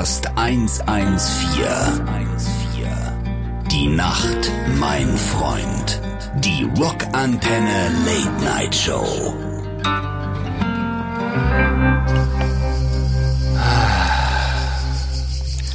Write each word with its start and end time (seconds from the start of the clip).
Rockcast 0.00 0.28
114. 0.34 1.60
Die 3.70 3.86
Nacht, 3.88 4.50
mein 4.78 5.18
Freund. 5.18 6.00
Die 6.38 6.66
Rockantenne 6.78 7.92
Late 8.06 8.42
Night 8.42 8.74
Show. 8.74 9.34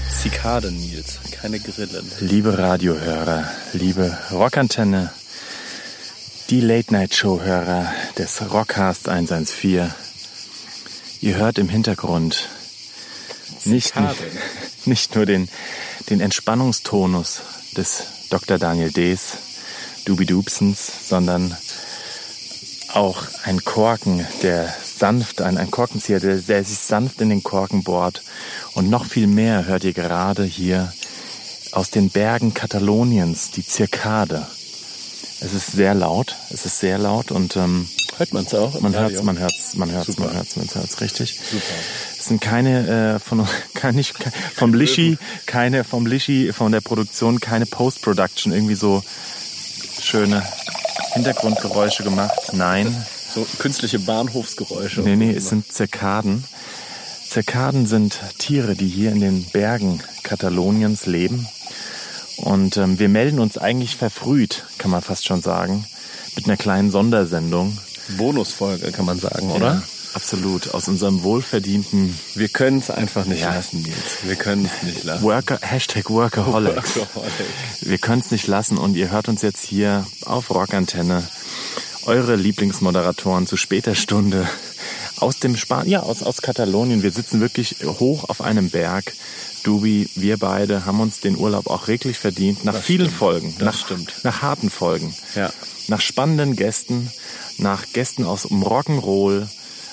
Zikade, 0.09 0.71
Nils, 0.71 1.19
keine 1.39 1.59
Grillen. 1.59 2.11
Liebe 2.19 2.57
Radiohörer, 2.57 3.43
liebe 3.73 4.17
Rockantenne, 4.31 5.11
die 6.49 6.61
Late-Night-Show-Hörer 6.61 7.93
des 8.17 8.41
Rockcast 8.51 9.07
114. 9.07 9.93
Ihr 11.21 11.35
hört 11.35 11.59
im 11.59 11.69
Hintergrund 11.69 12.49
nicht, 13.65 13.93
nicht 14.85 15.15
nur 15.15 15.25
den, 15.25 15.49
den 16.09 16.21
Entspannungstonus 16.21 17.41
des 17.75 18.03
Dr. 18.29 18.57
Daniel 18.57 18.91
Dees, 18.91 19.37
Dubidubsens, 20.05 21.09
sondern 21.09 21.55
auch 22.93 23.23
ein 23.43 23.63
Korken, 23.63 24.25
der 24.41 24.73
sanft, 24.83 25.41
ein, 25.41 25.57
ein 25.57 25.69
Korkenzieher, 25.69 26.19
der, 26.19 26.37
der 26.37 26.63
sich 26.63 26.77
sanft 26.77 27.21
in 27.21 27.29
den 27.29 27.43
Korken 27.43 27.83
bohrt. 27.83 28.21
Und 28.73 28.89
noch 28.89 29.05
viel 29.05 29.27
mehr 29.27 29.65
hört 29.65 29.83
ihr 29.83 29.93
gerade 29.93 30.43
hier 30.43 30.93
aus 31.71 31.89
den 31.89 32.09
Bergen 32.09 32.53
Kataloniens, 32.53 33.51
die 33.51 33.65
Zirkade. 33.65 34.47
Es 35.41 35.53
ist 35.53 35.73
sehr 35.73 35.93
laut, 35.93 36.37
es 36.49 36.65
ist 36.65 36.79
sehr 36.79 36.97
laut 36.97 37.31
und 37.31 37.57
ähm, 37.57 37.89
Hört 38.17 38.33
man 38.33 38.45
es 38.45 38.53
auch? 38.53 38.79
man 38.79 38.93
Radio? 38.93 39.09
hört's, 39.09 39.23
man 39.23 39.39
hört's, 39.39 39.75
man 39.75 39.91
hört's, 39.91 40.07
Super. 40.07 40.25
man 40.25 40.35
hört's, 40.35 40.55
man 40.55 40.67
hört's 40.73 41.01
richtig. 41.01 41.39
Super. 41.51 41.63
Es 42.17 42.25
sind 42.25 42.41
keine 42.41 43.15
äh, 43.15 43.19
von 43.19 43.45
kann 43.73 43.95
nicht 43.95 44.13
vom 44.55 44.73
Lischi, 44.73 45.17
keine 45.45 45.83
vom 45.83 46.05
Lischi 46.05 46.53
von 46.53 46.71
der 46.71 46.81
Produktion, 46.81 47.39
keine 47.39 47.65
Post-Production 47.65 48.53
irgendwie 48.53 48.75
so 48.75 49.03
schöne 50.01 50.43
Hintergrundgeräusche 51.13 52.03
gemacht. 52.03 52.53
Nein, 52.53 52.95
So 53.33 53.45
künstliche 53.59 53.99
Bahnhofsgeräusche. 53.99 55.01
nee, 55.01 55.15
nee, 55.15 55.33
es 55.33 55.49
sind 55.49 55.71
Zirkaden. 55.71 56.43
Zirkaden 57.27 57.85
sind 57.85 58.19
Tiere, 58.37 58.75
die 58.75 58.87
hier 58.87 59.11
in 59.11 59.19
den 59.19 59.45
Bergen 59.45 60.01
Kataloniens 60.23 61.05
leben. 61.05 61.47
Und 62.37 62.77
ähm, 62.77 62.99
wir 62.99 63.09
melden 63.09 63.39
uns 63.39 63.57
eigentlich 63.57 63.95
verfrüht, 63.95 64.65
kann 64.77 64.91
man 64.91 65.01
fast 65.01 65.25
schon 65.25 65.41
sagen, 65.41 65.85
mit 66.35 66.45
einer 66.45 66.57
kleinen 66.57 66.91
Sondersendung. 66.91 67.77
Bonusfolge, 68.09 68.91
kann 68.91 69.05
man 69.05 69.19
sagen, 69.19 69.51
oder? 69.51 69.65
Ja, 69.65 69.83
absolut. 70.13 70.73
Aus 70.73 70.87
unserem 70.87 71.23
wohlverdienten 71.23 72.17
Wir 72.35 72.49
können 72.49 72.79
es 72.79 72.89
einfach 72.89 73.25
nicht 73.25 73.41
Ja. 73.41 73.53
lassen, 73.55 73.81
Nils. 73.81 73.95
Wir 74.23 74.35
können 74.35 74.65
es 74.65 74.83
nicht 74.83 75.03
lassen. 75.03 75.23
Worker, 75.23 75.59
Hashtag 75.61 76.09
Workaholics. 76.09 76.95
Workaholic. 76.97 77.31
Wir 77.81 77.97
können 77.97 78.21
es 78.21 78.31
nicht 78.31 78.47
lassen 78.47 78.77
und 78.77 78.95
ihr 78.95 79.11
hört 79.11 79.27
uns 79.27 79.41
jetzt 79.41 79.63
hier 79.65 80.05
auf 80.25 80.49
Rockantenne. 80.49 81.23
Eure 82.05 82.35
Lieblingsmoderatoren 82.35 83.47
zu 83.47 83.57
später 83.57 83.95
Stunde 83.95 84.47
aus 85.17 85.39
dem 85.39 85.55
Span 85.57 85.87
ja, 85.87 86.01
aus, 86.01 86.21
aus 86.21 86.41
Katalonien. 86.41 87.01
Wir 87.01 87.11
sitzen 87.11 87.41
wirklich 87.41 87.77
hoch 87.83 88.29
auf 88.29 88.41
einem 88.41 88.69
Berg. 88.69 89.13
Dubi, 89.63 90.07
wir 90.13 90.37
beide 90.37 90.85
haben 90.85 90.99
uns 90.99 91.21
den 91.21 91.35
Urlaub 91.35 91.67
auch 91.67 91.87
reglich 91.87 92.19
verdient. 92.19 92.63
Nach 92.63 92.75
vielen 92.75 93.07
stimmt. 93.07 93.17
Folgen. 93.17 93.55
Das 93.57 93.65
nach, 93.65 93.85
stimmt. 93.85 94.13
Nach 94.23 94.41
harten 94.43 94.69
Folgen. 94.69 95.15
Ja. 95.33 95.51
Nach 95.87 96.01
spannenden 96.01 96.55
Gästen. 96.55 97.09
Nach 97.57 97.85
Gästen 97.93 98.25
aus 98.25 98.45
Rock'n'Roll, 98.47 99.47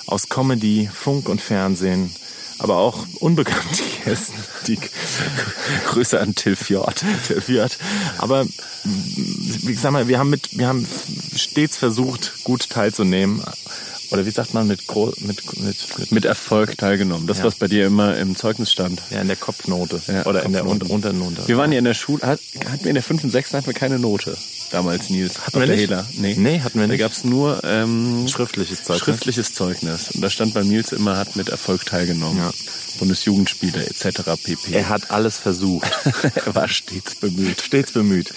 aus 0.07 0.29
Comedy, 0.29 0.89
Funk 0.93 1.29
und 1.29 1.41
Fernsehen. 1.41 2.15
Aber 2.59 2.77
auch 2.77 3.07
unbekannte 3.19 3.83
Gäste, 4.05 4.33
die 4.67 4.79
Grüße 5.87 6.21
an 6.21 6.35
Till 6.35 6.55
Fjord. 6.57 7.05
wird. 7.49 7.79
Aber 8.19 8.47
wie 8.85 9.73
gesagt, 9.75 10.09
wir 10.09 10.19
haben 10.19 10.31
mit, 10.31 10.57
wir 10.59 10.69
haben 10.69 10.87
stets 11.35 11.77
versucht, 11.77 12.45
gut 12.45 12.69
teilzunehmen. 12.71 13.43
Oder 14.11 14.27
wie 14.27 14.31
sagt 14.31 14.53
man, 14.53 14.67
mit, 14.69 14.83
mit, 15.21 15.61
mit, 15.63 16.13
mit 16.13 16.25
Erfolg 16.27 16.77
teilgenommen. 16.77 17.27
Das, 17.27 17.39
Ja. 17.39 17.45
was 17.45 17.55
bei 17.55 17.67
dir 17.67 17.87
immer 17.87 18.17
im 18.19 18.37
Zeugnis 18.37 18.71
stand. 18.71 19.01
ja, 19.11 19.23
in 19.23 19.27
der 19.29 19.37
Kopfnote. 19.39 20.03
Ja, 20.07 20.27
oder 20.27 20.43
in 20.43 20.53
der 20.53 20.63
Kopfnote. 20.63 20.85
Un 20.85 20.91
Unternote. 20.91 21.49
Wir 21.49 21.57
waren 21.57 21.73
ja 21.73 21.79
in 21.79 21.85
der 21.87 21.95
Schule, 21.95 22.21
hat, 22.27 22.39
hatten 22.69 22.85
wir 22.85 22.91
in 22.91 22.95
der 22.95 23.03
5. 23.03 23.25
und 23.25 23.31
6. 23.31 23.55
hatten 23.55 23.67
wir 23.67 23.73
keine 23.73 23.99
Note. 23.99 24.37
Damals, 24.73 25.11
Nils. 25.11 25.39
Hatten 25.47 25.55
wir 25.55 25.61
Auf 25.61 25.67
der 25.67 25.77
nicht? 25.77 25.91
Hela. 25.91 26.07
Nee. 26.15 26.35
Nee, 26.37 26.61
hatten 26.61 26.81
wir 26.81 26.87
Da 26.87 26.93
nicht. 26.93 27.01
gab 27.01 27.13
es 27.13 27.25
nur 27.25 27.63
ähm, 27.65 28.27
Schriftliches 28.29 28.83
Zeugnis. 28.85 29.05
schriftliches 29.05 29.55
Zeugnis. 29.55 30.11
Und 30.13 30.23
da 30.23 30.31
stand 30.31 30.55
bei 30.55 30.63
Nils 30.63 30.93
immer, 30.93 31.17
hat 31.19 31.37
mit 31.37 31.49
Erfolg 31.51 31.85
teilgenommen. 31.87 32.39
Ja. 32.39 32.51
Bundesjugendspiele 32.99 33.87
etc. 33.87 34.21
pp. 34.45 34.73
Er 34.75 34.89
hat 34.91 35.11
alles 35.11 35.39
versucht. 35.39 35.91
er 36.47 36.55
war 36.55 36.69
stets 36.69 37.15
bemüht. 37.15 37.61
Stets 37.63 37.93
bemüht. 37.93 38.33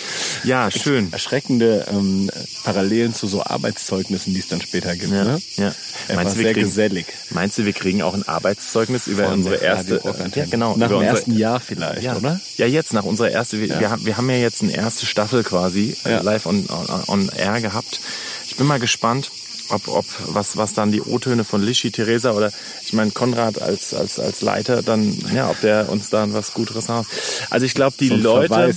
Ja, 0.46 0.72
schön. 0.72 1.12
Erschreckende 1.12 1.86
ähm, 1.92 2.32
Parallelen 2.64 3.14
zu 3.14 3.28
so 3.28 3.44
Arbeitszeugnissen, 3.44 4.34
die 4.34 4.40
es 4.40 4.48
dann 4.48 4.62
später 4.62 4.96
gibt. 4.96 5.12
Ja, 5.12 5.24
Ne? 5.26 5.42
ja. 5.58 5.76
Er 6.08 6.16
Meinst 6.16 6.18
war 6.18 6.24
du, 6.24 6.26
wir 6.26 6.34
sehr 6.46 6.54
kriegen- 6.54 6.66
gesellig. 6.68 7.06
Meinst 7.32 7.58
du, 7.58 7.66
wir 7.66 7.74
kriegen 7.74 8.02
auch 8.02 8.14
ein 8.14 8.28
Arbeitszeugnis 8.28 9.08
über 9.08 9.26
Von 9.26 9.34
unsere 9.36 9.56
erste, 9.56 9.98
Rockantenne. 10.02 10.46
ja, 10.46 10.52
genau, 10.52 10.76
Nach 10.78 10.88
dem 10.90 11.02
ersten 11.02 11.38
Jahr 11.38 11.60
vielleicht, 11.60 12.04
ja. 12.04 12.16
oder? 12.16 12.40
Ja, 12.58 12.66
jetzt 12.66 12.94
nach 12.94 13.04
unserer 13.04 13.32
ersten, 13.32 13.60
wir, 13.60 13.80
wir, 13.80 13.90
haben, 13.92 14.06
wir 14.06 14.16
haben 14.18 14.30
ja 14.30 14.38
jetzt 14.38 14.62
eine 14.64 14.74
erste 14.76 15.06
Staffel 15.06 15.44
quasi 15.44 15.96
äh, 16.06 16.12
Ja. 16.12 16.22
Live 16.26 16.46
on, 16.46 16.66
on, 16.70 17.04
on 17.08 17.30
air 17.30 17.62
gehabt. 17.62 18.02
Ich 18.48 18.58
bin 18.58 18.68
mal 18.68 18.80
gespannt, 18.80 19.32
ob, 19.70 19.88
ob 19.88 20.06
was, 20.28 20.58
was 20.58 20.74
dann 20.74 20.92
die 20.92 21.02
O-Töne 21.02 21.44
von 21.44 21.62
Lischi, 21.62 21.92
Theresa 21.92 22.32
oder 22.32 22.52
ich 22.84 22.94
meine 22.94 23.12
Konrad 23.12 23.62
als, 23.62 23.94
als, 23.94 24.20
als 24.20 24.42
Leiter 24.42 24.84
dann, 24.84 25.18
ja, 25.34 25.50
ob 25.50 25.60
der 25.62 25.90
uns 25.90 26.10
dann 26.10 26.34
was 26.34 26.54
Guteres 26.54 26.86
sagt. 26.86 27.08
Also 27.50 27.66
ich 27.66 27.74
glaube, 27.74 27.96
die 28.00 28.12
ein 28.12 28.22
Leute, 28.22 28.76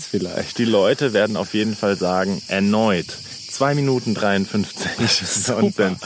die 0.57 0.65
Leute 0.65 1.13
werden 1.13 1.37
auf 1.37 1.55
jeden 1.55 1.77
Fall 1.77 1.97
sagen, 1.97 2.43
erneut. 2.49 3.19
2 3.51 3.75
Minuten 3.75 4.15
53 4.15 5.49
Nonsens. 5.49 6.01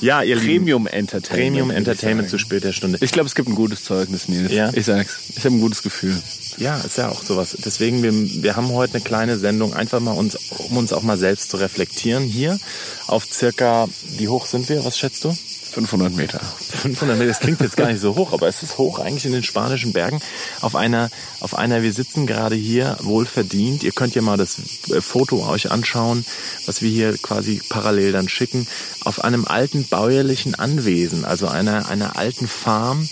Ja, 0.00 0.22
ihr 0.22 0.36
Premium 0.36 0.86
Entertainment. 0.86 1.28
Premium 1.28 1.70
Entertainment 1.70 2.30
zu 2.30 2.38
später 2.38 2.72
Stunde. 2.72 2.98
Ich 3.02 3.12
glaube, 3.12 3.26
es 3.26 3.34
gibt 3.34 3.48
ein 3.48 3.54
gutes 3.54 3.84
Zeugnis, 3.84 4.28
Nils. 4.28 4.50
Ja. 4.50 4.70
Ich 4.72 4.86
sag's. 4.86 5.18
Ich 5.36 5.44
habe 5.44 5.54
ein 5.54 5.60
gutes 5.60 5.82
Gefühl. 5.82 6.16
Ja, 6.60 6.76
ist 6.76 6.98
ja 6.98 7.08
auch 7.08 7.22
sowas. 7.22 7.56
Deswegen, 7.64 8.02
wir, 8.02 8.12
wir 8.12 8.54
haben 8.54 8.70
heute 8.70 8.94
eine 8.94 9.02
kleine 9.02 9.38
Sendung, 9.38 9.72
einfach 9.72 9.98
mal 9.98 10.12
uns, 10.12 10.36
um 10.68 10.76
uns 10.76 10.92
auch 10.92 11.02
mal 11.02 11.16
selbst 11.16 11.50
zu 11.50 11.56
reflektieren 11.56 12.24
hier 12.24 12.60
auf 13.06 13.24
circa, 13.24 13.88
wie 14.18 14.28
hoch 14.28 14.44
sind 14.44 14.68
wir? 14.68 14.84
Was 14.84 14.98
schätzt 14.98 15.24
du? 15.24 15.34
500 15.70 16.14
Meter. 16.14 16.38
500 16.38 17.16
Meter, 17.16 17.28
das 17.28 17.40
klingt 17.40 17.60
jetzt 17.60 17.78
gar 17.78 17.86
nicht 17.86 18.00
so 18.00 18.14
hoch, 18.14 18.34
aber 18.34 18.46
es 18.46 18.62
ist 18.62 18.76
hoch 18.76 18.98
eigentlich 18.98 19.24
in 19.24 19.32
den 19.32 19.42
spanischen 19.42 19.94
Bergen. 19.94 20.20
Auf 20.60 20.76
einer, 20.76 21.10
auf 21.40 21.56
einer, 21.56 21.82
wir 21.82 21.94
sitzen 21.94 22.26
gerade 22.26 22.56
hier 22.56 22.98
wohlverdient. 23.00 23.82
Ihr 23.82 23.92
könnt 23.92 24.14
ja 24.14 24.20
mal 24.20 24.36
das 24.36 24.58
äh, 24.90 25.00
Foto 25.00 25.46
euch 25.48 25.70
anschauen, 25.70 26.26
was 26.66 26.82
wir 26.82 26.90
hier 26.90 27.16
quasi 27.16 27.62
parallel 27.70 28.12
dann 28.12 28.28
schicken. 28.28 28.66
Auf 29.02 29.24
einem 29.24 29.46
alten 29.46 29.84
bäuerlichen 29.84 30.56
Anwesen, 30.56 31.24
also 31.24 31.48
einer, 31.48 31.88
einer 31.88 32.16
alten 32.16 32.48
Farm. 32.48 33.08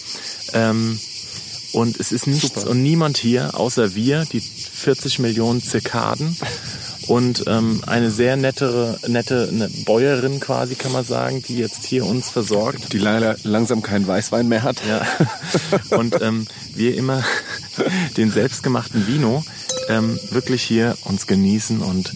Ähm, 0.53 0.99
und 1.73 2.01
es 2.01 2.13
ist 2.13 2.27
nichts 2.27 2.65
und 2.65 2.83
niemand 2.83 3.19
hier, 3.19 3.59
außer 3.59 3.95
wir, 3.95 4.25
die 4.25 4.41
40 4.41 5.19
Millionen 5.19 5.63
Zirkaden. 5.63 6.37
Und 7.07 7.45
ähm, 7.47 7.83
eine 7.87 8.11
sehr 8.11 8.37
nettere, 8.37 8.99
nette 9.07 9.49
eine 9.51 9.71
Bäuerin 9.87 10.41
quasi, 10.41 10.75
kann 10.75 10.93
man 10.93 11.05
sagen, 11.05 11.43
die 11.43 11.57
jetzt 11.57 11.87
hier 11.87 12.05
uns 12.05 12.29
versorgt. 12.29 12.93
Die 12.93 12.99
leider 12.99 13.37
langsam 13.45 13.83
keinen 13.83 14.07
Weißwein 14.07 14.47
mehr 14.47 14.63
hat. 14.63 14.83
Ja. 14.87 15.07
Und 15.97 16.21
ähm, 16.21 16.47
wir 16.75 16.95
immer 16.97 17.25
den 18.19 18.31
selbstgemachten 18.31 19.07
Vino 19.07 19.43
ähm, 19.89 20.19
wirklich 20.31 20.63
hier 20.63 20.99
uns 21.05 21.27
genießen 21.27 21.81
und 21.81 22.13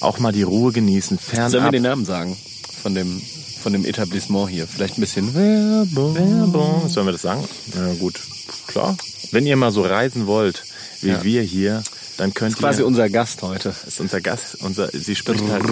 auch 0.00 0.18
mal 0.18 0.32
die 0.32 0.42
Ruhe 0.42 0.72
genießen. 0.72 1.18
Sollen 1.18 1.42
wir 1.42 1.50
Fernab. 1.50 1.72
den 1.72 1.82
Namen 1.82 2.04
sagen? 2.04 2.36
Von 2.82 2.94
dem, 2.94 3.22
von 3.60 3.72
dem 3.72 3.84
Etablissement 3.84 4.48
hier. 4.50 4.66
Vielleicht 4.66 4.98
ein 4.98 5.00
bisschen 5.00 5.34
Werbung. 5.34 6.14
Werbung. 6.14 6.88
Sollen 6.88 7.06
wir 7.06 7.12
das 7.12 7.22
sagen? 7.22 7.46
Ja, 7.74 7.92
gut, 7.94 8.20
klar. 8.66 8.96
Wenn 9.32 9.46
ihr 9.46 9.56
mal 9.56 9.72
so 9.72 9.82
reisen 9.82 10.26
wollt, 10.26 10.62
wie 11.02 11.08
Ja. 11.10 11.24
wir 11.24 11.42
hier, 11.42 11.82
dann 12.16 12.32
könnt 12.32 12.52
Das 12.52 12.58
ist 12.58 12.62
quasi 12.62 12.82
ihr... 12.82 12.86
unser 12.86 13.08
Gast 13.10 13.42
heute. 13.42 13.68
Das 13.70 13.84
ist 13.84 14.00
unser 14.00 14.20
Gast. 14.20 14.56
Unser, 14.60 14.88
sie 14.92 15.14
spricht 15.16 15.44
halt 15.50 15.64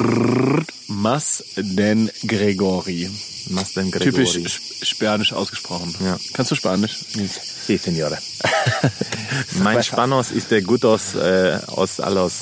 Mas 0.89 1.45
den 1.57 2.11
Gregori. 2.27 3.11
Masden 3.51 3.91
Gregori. 3.91 4.11
Typisch 4.11 4.37
sp- 4.49 4.85
spanisch 4.85 5.33
ausgesprochen. 5.33 5.95
Ja. 6.03 6.19
Kannst 6.33 6.51
du 6.51 6.55
Spanisch? 6.55 6.93
Sí, 7.67 7.77
señora. 7.79 8.19
mein 9.63 9.83
Spanos 9.83 10.31
ist 10.31 10.51
der 10.51 10.63
Gutos 10.63 11.15
äh, 11.15 11.59
aus 11.67 12.01
Alos. 12.01 12.35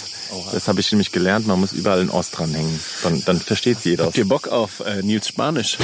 Das 0.53 0.69
habe 0.69 0.81
ich 0.81 0.91
nämlich 0.93 1.13
gelernt. 1.13 1.47
Man 1.47 1.61
muss 1.61 1.73
überall 1.73 2.01
ein 2.01 2.11
Os 2.11 2.31
dranhängen. 2.31 2.81
Dann, 3.03 3.23
dann 3.25 3.41
versteht 3.41 3.79
jeder. 3.85 4.07
Habt 4.07 4.19
ihr 4.19 4.29
Bock 4.29 4.49
auf 4.49 4.81
äh, 4.81 5.03
Nils 5.03 5.29
Spanisch? 5.29 5.79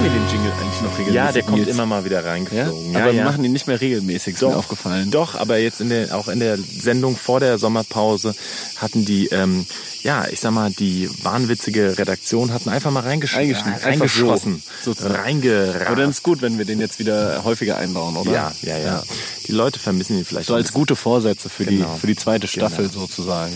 Machen 0.00 0.14
wir 0.14 0.18
den 0.18 0.28
Jingle 0.30 0.52
eigentlich 0.52 0.80
noch 0.80 0.92
regelmäßig? 0.92 1.14
Ja, 1.14 1.32
der 1.32 1.42
kommt 1.42 1.58
Nils? 1.58 1.68
immer 1.68 1.84
mal 1.84 2.04
wieder 2.06 2.22
Ja? 2.22 2.30
reingeflogen. 2.30 2.96
Aber 2.96 3.12
wir 3.12 3.22
machen 3.22 3.44
ihn 3.44 3.52
nicht 3.52 3.66
mehr 3.66 3.78
regelmäßig, 3.82 4.34
ist 4.36 4.40
mir 4.42 4.56
aufgefallen. 4.56 5.10
Doch, 5.10 5.34
aber 5.34 5.58
jetzt 5.58 5.82
in 5.82 5.90
der, 5.90 6.16
auch 6.16 6.28
in 6.28 6.40
der 6.40 6.56
Sendung 6.56 7.16
vor 7.18 7.38
der 7.38 7.58
Sommerpause 7.58 8.34
hatten 8.78 9.04
die, 9.04 9.26
ähm, 9.26 9.66
ja, 10.02 10.26
ich 10.28 10.40
sag 10.40 10.52
mal, 10.52 10.70
die 10.70 11.10
wahnwitzige 11.22 11.98
Redaktion 11.98 12.50
hatten 12.54 12.70
einfach 12.70 12.90
mal 12.90 13.00
reingeschrieben. 13.00 13.42
Eingeschnitten, 13.54 13.72
einfach 13.84 14.08
so, 14.08 14.20
reingeschossen. 14.30 14.62
sozusagen. 14.82 15.14
Reingerast. 15.16 15.86
Aber 15.86 15.96
dann 15.96 16.08
ist 16.08 16.22
gut, 16.22 16.40
wenn 16.40 16.56
wir 16.56 16.64
den 16.64 16.80
jetzt 16.80 16.98
wieder 16.98 17.44
häufiger 17.44 17.76
einbauen, 17.76 18.16
oder? 18.16 18.32
ja, 18.32 18.52
ja, 18.62 18.78
ja, 18.78 19.02
Die 19.50 19.56
Leute 19.56 19.80
vermissen 19.80 20.16
ihn 20.16 20.24
vielleicht 20.24 20.46
So 20.46 20.54
als 20.54 20.72
gute 20.72 20.94
Vorsätze 20.94 21.48
für, 21.48 21.64
Genau. 21.64 21.92
die, 21.94 22.00
für 22.00 22.06
die 22.06 22.16
zweite 22.16 22.46
Staffel 22.46 22.88
Genau. 22.88 23.00
sozusagen. 23.00 23.52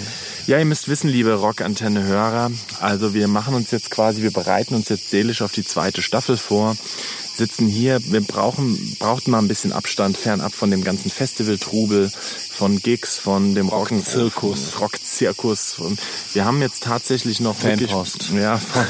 Ja, 0.49 0.59
ihr 0.59 0.65
müsst 0.65 0.89
wissen, 0.89 1.09
liebe 1.09 1.33
Rockantenne-Hörer, 1.35 2.51
also 2.81 3.15
wir 3.15 3.29
machen 3.29 3.55
uns 3.55 3.71
jetzt 3.71 3.91
quasi, 3.91 4.23
wir 4.23 4.33
bereiten 4.33 4.75
uns 4.75 4.89
jetzt 4.89 5.09
seelisch 5.11 5.41
auf 5.41 5.53
die 5.53 5.65
zweite 5.65 6.03
Staffel 6.03 6.37
vor, 6.37 6.77
sitzen 7.37 7.67
hier, 7.67 8.01
wir 8.13 8.21
brauchen, 8.21 8.97
brauchten 8.99 9.31
mal 9.31 9.39
ein 9.39 9.49
bisschen 9.49 9.73
Abstand, 9.73 10.17
fernab 10.17 10.55
von 10.55 10.71
dem 10.71 10.85
ganzen 10.85 11.11
Festival-Trubel, 11.11 12.11
von 12.55 12.81
Gigs, 12.81 13.19
von 13.19 13.55
dem 13.55 13.69
Rockzirkus. 13.69 14.81
Rockzirkus. 14.81 15.79
Und 15.79 15.99
Wir 16.33 16.45
haben 16.45 16.63
jetzt 16.63 16.85
tatsächlich 16.85 17.41
noch 17.41 17.57
Fanpost. 17.57 18.31
wirklich, 18.31 18.43
ja, 18.43 18.59
vor, 18.59 18.87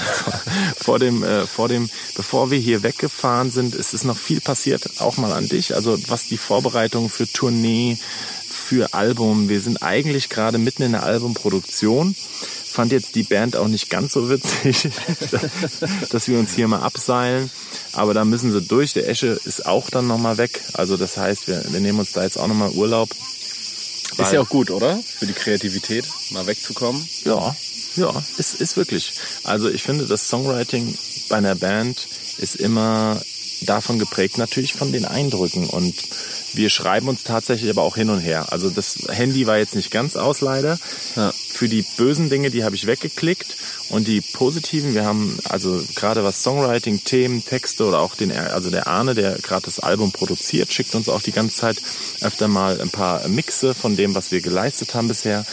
vor 0.76 0.98
dem, 0.98 1.22
äh, 1.22 1.46
vor 1.46 1.68
dem, 1.68 1.88
bevor 2.14 2.50
wir 2.50 2.58
hier 2.58 2.82
weggefahren 2.82 3.50
sind, 3.50 3.74
ist 3.74 3.94
es 3.94 4.04
noch 4.04 4.18
viel 4.18 4.40
passiert, 4.40 5.00
auch 5.00 5.16
mal 5.16 5.32
an 5.32 5.48
dich, 5.48 5.74
also 5.74 5.98
was 6.08 6.28
die 6.28 6.36
Vorbereitung 6.36 7.08
für 7.08 7.30
Tournee, 7.30 7.98
für 8.64 8.94
Album. 8.94 9.48
Wir 9.48 9.60
sind 9.60 9.82
eigentlich 9.82 10.28
gerade 10.30 10.58
mitten 10.58 10.82
in 10.82 10.92
der 10.92 11.02
Albumproduktion. 11.02 12.14
Fand 12.14 12.90
jetzt 12.90 13.14
die 13.14 13.22
Band 13.22 13.56
auch 13.56 13.68
nicht 13.68 13.90
ganz 13.90 14.14
so 14.14 14.30
witzig, 14.30 14.88
dass 16.10 16.26
wir 16.26 16.38
uns 16.38 16.54
hier 16.54 16.66
mal 16.66 16.80
abseilen. 16.80 17.50
Aber 17.92 18.14
da 18.14 18.24
müssen 18.24 18.50
sie 18.50 18.62
durch. 18.62 18.94
Der 18.94 19.08
Esche 19.08 19.38
ist 19.44 19.66
auch 19.66 19.90
dann 19.90 20.06
nochmal 20.06 20.38
weg. 20.38 20.60
Also 20.72 20.96
das 20.96 21.16
heißt, 21.16 21.46
wir, 21.46 21.62
wir 21.68 21.80
nehmen 21.80 22.00
uns 22.00 22.12
da 22.12 22.24
jetzt 22.24 22.38
auch 22.38 22.48
nochmal 22.48 22.70
Urlaub. 22.70 23.10
Ist 24.18 24.32
ja 24.32 24.40
auch 24.40 24.48
gut, 24.48 24.70
oder? 24.70 24.98
Für 25.18 25.26
die 25.26 25.32
Kreativität, 25.32 26.06
mal 26.30 26.46
wegzukommen. 26.46 27.06
Ja, 27.24 27.54
ja, 27.96 28.24
ist, 28.38 28.60
ist 28.60 28.76
wirklich. 28.76 29.12
Also 29.44 29.68
ich 29.68 29.82
finde, 29.82 30.06
das 30.06 30.28
Songwriting 30.28 30.96
bei 31.28 31.36
einer 31.36 31.54
Band 31.54 32.06
ist 32.38 32.56
immer 32.56 33.20
davon 33.62 33.98
geprägt, 33.98 34.38
natürlich 34.38 34.74
von 34.74 34.92
den 34.92 35.04
Eindrücken. 35.04 35.68
Und 35.68 35.94
wir 36.56 36.70
schreiben 36.70 37.08
uns 37.08 37.24
tatsächlich 37.24 37.70
aber 37.70 37.82
auch 37.82 37.96
hin 37.96 38.10
und 38.10 38.20
her. 38.20 38.52
Also 38.52 38.70
das 38.70 38.98
Handy 39.08 39.46
war 39.46 39.58
jetzt 39.58 39.74
nicht 39.74 39.90
ganz 39.90 40.16
aus, 40.16 40.40
leider. 40.40 40.78
Ja. 41.16 41.32
Für 41.32 41.68
die 41.68 41.84
bösen 41.96 42.30
Dinge, 42.30 42.50
die 42.50 42.64
habe 42.64 42.74
ich 42.74 42.86
weggeklickt. 42.86 43.56
Und 43.90 44.08
die 44.08 44.22
positiven, 44.22 44.94
wir 44.94 45.04
haben 45.04 45.38
also 45.44 45.82
gerade 45.94 46.24
was 46.24 46.42
Songwriting, 46.42 47.04
Themen, 47.04 47.44
Texte 47.44 47.84
oder 47.84 48.00
auch 48.00 48.16
den, 48.16 48.32
also 48.32 48.70
der 48.70 48.86
Arne, 48.86 49.14
der 49.14 49.36
gerade 49.36 49.66
das 49.66 49.78
Album 49.78 50.10
produziert, 50.10 50.72
schickt 50.72 50.94
uns 50.94 51.08
auch 51.08 51.20
die 51.20 51.32
ganze 51.32 51.56
Zeit 51.56 51.82
öfter 52.22 52.48
mal 52.48 52.80
ein 52.80 52.90
paar 52.90 53.28
Mixe 53.28 53.74
von 53.74 53.94
dem, 53.94 54.14
was 54.14 54.30
wir 54.30 54.40
geleistet 54.40 54.94
haben 54.94 55.08
bisher. 55.08 55.44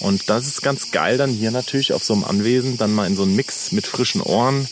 Und 0.00 0.28
das 0.28 0.46
ist 0.46 0.62
ganz 0.62 0.90
geil, 0.90 1.16
dann 1.16 1.30
hier 1.30 1.50
natürlich 1.50 1.92
auf 1.94 2.04
so 2.04 2.12
einem 2.12 2.24
Anwesen 2.24 2.76
dann 2.76 2.92
mal 2.92 3.06
in 3.06 3.16
so 3.16 3.22
einen 3.22 3.34
Mix 3.34 3.72
mit 3.72 3.86
frischen 3.86 4.20
Ohren 4.20 4.68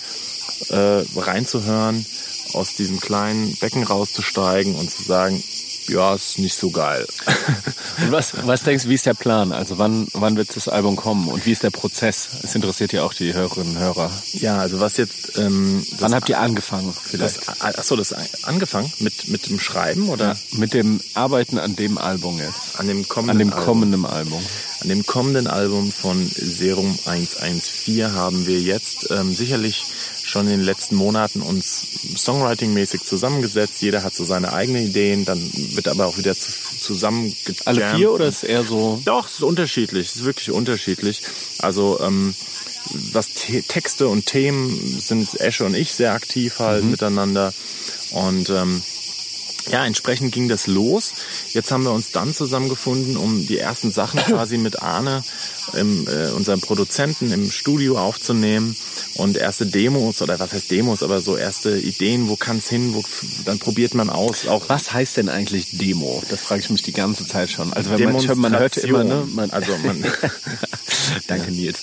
äh, 0.68 1.02
reinzuhören, 1.16 2.04
aus 2.52 2.74
diesem 2.74 3.00
kleinen 3.00 3.56
Becken 3.56 3.82
rauszusteigen 3.82 4.74
und 4.74 4.90
zu 4.90 5.02
sagen, 5.02 5.42
ja, 5.88 6.14
ist 6.14 6.38
nicht 6.38 6.54
so 6.54 6.70
geil. 6.70 7.06
Und 8.02 8.12
was, 8.12 8.34
was 8.46 8.62
denkst 8.62 8.84
du, 8.84 8.90
wie 8.90 8.94
ist 8.94 9.06
der 9.06 9.14
Plan? 9.14 9.52
Also 9.52 9.78
wann, 9.78 10.06
wann 10.12 10.36
wird 10.36 10.54
das 10.54 10.68
Album 10.68 10.96
kommen 10.96 11.28
und 11.28 11.46
wie 11.46 11.52
ist 11.52 11.62
der 11.62 11.70
Prozess? 11.70 12.28
Es 12.42 12.54
interessiert 12.54 12.92
ja 12.92 13.04
auch 13.04 13.14
die 13.14 13.32
Hörerinnen 13.32 13.76
und 13.76 13.78
Hörer. 13.82 14.10
ja, 14.34 14.58
also 14.58 14.80
was 14.80 14.98
jetzt... 14.98 15.38
Ähm, 15.38 15.82
Wann 15.98 16.14
habt 16.14 16.28
ihr 16.28 16.38
angefangen 16.38 16.92
vielleicht? 17.02 17.48
das, 17.48 17.60
achso, 17.62 17.96
das 17.96 18.14
angefangen 18.44 18.92
mit, 18.98 19.28
mit 19.28 19.48
dem 19.48 19.58
Schreiben 19.58 20.10
oder 20.10 20.36
Mit 20.52 20.74
dem 20.74 21.00
Arbeiten 21.14 21.58
an 21.58 21.74
dem 21.74 21.96
Album 21.96 22.38
jetzt. 22.38 22.78
an 22.78 22.86
dem 22.86 23.08
kommenden 23.08 23.30
An 23.30 23.38
dem 23.38 23.52
Album? 23.52 23.64
kommenden 23.64 24.04
Album. 24.06 24.42
An 24.82 24.88
dem 24.90 25.06
kommenden 25.06 25.46
Album 25.46 25.90
von 25.90 26.30
Serum 26.34 26.98
114 27.06 28.12
haben 28.12 28.46
wir 28.46 28.60
jetzt 28.60 29.10
ähm, 29.10 29.34
sicherlich 29.34 29.86
schon 30.36 30.46
in 30.48 30.58
den 30.58 30.66
letzten 30.66 30.96
Monaten 30.96 31.40
uns 31.40 31.86
Songwriting-mäßig 32.16 33.04
zusammengesetzt. 33.04 33.80
Jeder 33.80 34.02
hat 34.02 34.14
so 34.14 34.24
seine 34.24 34.52
eigenen 34.52 34.84
Ideen, 34.84 35.24
dann 35.24 35.50
wird 35.74 35.88
aber 35.88 36.06
auch 36.06 36.18
wieder 36.18 36.34
zu, 36.34 36.52
zusammengejammt. 36.78 37.66
Alle 37.66 37.94
vier 37.96 38.12
oder 38.12 38.26
ist 38.26 38.42
eher 38.42 38.64
so? 38.64 39.00
Doch, 39.04 39.26
es 39.26 39.34
ist 39.34 39.42
unterschiedlich. 39.42 40.08
Es 40.08 40.16
ist 40.16 40.24
wirklich 40.24 40.50
unterschiedlich. 40.50 41.22
Also 41.58 41.98
ähm, 42.00 42.34
was 43.12 43.30
Te 43.30 43.62
Texte 43.62 44.08
und 44.08 44.26
Themen 44.26 45.00
sind 45.00 45.40
Esche 45.40 45.64
und 45.64 45.74
ich 45.74 45.94
sehr 45.94 46.12
aktiv 46.12 46.58
halt 46.58 46.84
miteinander. 46.84 47.54
Und 48.10 48.50
ähm, 48.50 48.82
ja, 49.70 49.84
entsprechend 49.84 50.32
ging 50.32 50.48
das 50.48 50.66
los. 50.66 51.12
Jetzt 51.52 51.70
haben 51.70 51.84
wir 51.84 51.92
uns 51.92 52.10
dann 52.12 52.34
zusammengefunden, 52.34 53.16
um 53.16 53.46
die 53.46 53.58
ersten 53.58 53.92
Sachen 53.92 54.20
quasi 54.26 54.58
mit 54.58 54.82
Arne, 54.82 55.22
im, 55.74 56.06
äh, 56.06 56.30
unserem 56.30 56.60
Produzenten, 56.60 57.32
im 57.32 57.50
Studio 57.50 57.98
aufzunehmen 57.98 58.76
und 59.14 59.36
erste 59.36 59.66
Demos 59.66 60.22
oder 60.22 60.38
was 60.38 60.52
heißt 60.52 60.70
Demos, 60.70 61.02
aber 61.02 61.20
so 61.20 61.36
erste 61.36 61.76
Ideen, 61.78 62.28
wo 62.28 62.36
kann's 62.36 62.68
hin, 62.68 62.94
wo 62.94 63.02
dann 63.44 63.58
probiert 63.58 63.94
man 63.94 64.10
aus, 64.10 64.46
auch 64.46 64.68
Was 64.68 64.92
heißt 64.92 65.16
denn 65.16 65.28
eigentlich 65.28 65.78
Demo? 65.78 66.22
Das 66.30 66.40
frage 66.40 66.60
ich 66.60 66.70
mich 66.70 66.82
die 66.82 66.92
ganze 66.92 67.26
Zeit 67.26 67.50
schon. 67.50 67.72
Also 67.72 67.90
wenn 67.90 68.12
man, 68.12 68.38
man 68.38 68.58
hört 68.58 68.76
immer, 68.76 69.04
ne? 69.04 69.26
Man, 69.32 69.50
Also 69.50 69.76
man, 69.78 70.04
Danke 71.26 71.50
Nils. 71.50 71.80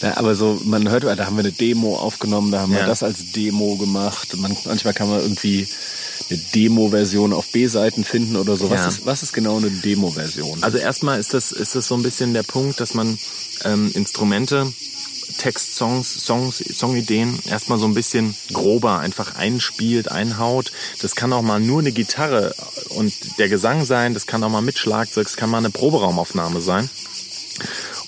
Na, 0.00 0.16
aber 0.16 0.34
so, 0.34 0.60
man 0.64 0.88
hört, 0.90 1.04
da 1.04 1.26
haben 1.26 1.36
wir 1.36 1.40
eine 1.40 1.52
Demo 1.52 1.96
aufgenommen, 1.96 2.52
da 2.52 2.60
haben 2.60 2.72
wir 2.72 2.80
Ja. 2.80 2.86
das 2.86 3.02
als 3.02 3.32
Demo 3.32 3.76
gemacht. 3.76 4.36
Man, 4.36 4.56
manchmal 4.64 4.94
kann 4.94 5.08
man 5.08 5.20
irgendwie 5.20 5.66
eine 6.28 6.38
Demo-Version 6.54 7.32
auf 7.32 7.48
B-Seiten 7.52 8.04
finden 8.04 8.36
oder 8.36 8.56
so. 8.56 8.70
Was, 8.70 8.80
Ja. 8.80 8.88
ist, 8.88 9.06
was 9.06 9.22
ist 9.22 9.32
genau 9.32 9.58
eine 9.58 9.70
Demo-Version? 9.70 10.62
Also 10.62 10.78
erstmal 10.78 11.20
ist 11.20 11.34
das, 11.34 11.52
ist 11.52 11.74
das 11.74 11.86
so 11.86 11.94
ein 11.94 12.02
bisschen 12.02 12.34
der 12.34 12.42
Punkt, 12.42 12.80
dass 12.80 12.94
man 12.94 13.18
ähm, 13.64 13.90
Instrumente, 13.94 14.72
Textsongs, 15.38 16.24
Songs, 16.24 16.58
Songideen 16.58 17.38
erstmal 17.46 17.78
so 17.78 17.86
ein 17.86 17.94
bisschen 17.94 18.34
grober 18.52 18.98
einfach 19.00 19.34
einspielt, 19.36 20.10
einhaut. 20.10 20.72
Das 21.02 21.14
kann 21.14 21.32
auch 21.32 21.42
mal 21.42 21.60
nur 21.60 21.80
eine 21.80 21.92
Gitarre 21.92 22.54
und 22.90 23.12
der 23.38 23.48
Gesang 23.48 23.84
sein, 23.84 24.14
das 24.14 24.26
kann 24.26 24.42
auch 24.44 24.50
mal 24.50 24.62
mit 24.62 24.78
Schlagzeug, 24.78 25.26
es 25.26 25.36
kann 25.36 25.50
mal 25.50 25.58
eine 25.58 25.70
Proberaumaufnahme 25.70 26.60
sein. 26.60 26.88